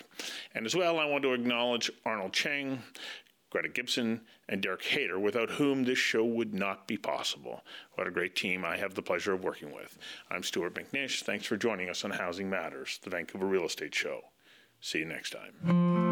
And 0.53 0.65
as 0.65 0.73
well, 0.73 0.99
I 0.99 1.05
want 1.05 1.23
to 1.23 1.33
acknowledge 1.33 1.91
Arnold 2.05 2.31
Chang, 2.31 2.81
Greta 3.49 3.69
Gibson, 3.69 4.21
and 4.47 4.61
Derek 4.61 4.83
Hayter, 4.83 5.19
without 5.19 5.51
whom 5.51 5.83
this 5.83 5.97
show 5.97 6.23
would 6.23 6.53
not 6.53 6.87
be 6.87 6.97
possible. 6.97 7.63
What 7.95 8.07
a 8.07 8.11
great 8.11 8.35
team 8.35 8.63
I 8.63 8.77
have 8.77 8.93
the 8.93 9.01
pleasure 9.01 9.33
of 9.33 9.43
working 9.43 9.73
with. 9.73 9.97
I'm 10.29 10.43
Stuart 10.43 10.75
McNish. 10.75 11.23
Thanks 11.23 11.45
for 11.45 11.57
joining 11.57 11.89
us 11.89 12.05
on 12.05 12.11
Housing 12.11 12.49
Matters, 12.49 12.99
the 13.03 13.09
Vancouver 13.09 13.45
Real 13.45 13.65
Estate 13.65 13.95
Show. 13.95 14.21
See 14.81 14.99
you 14.99 15.05
next 15.05 15.31
time. 15.31 16.04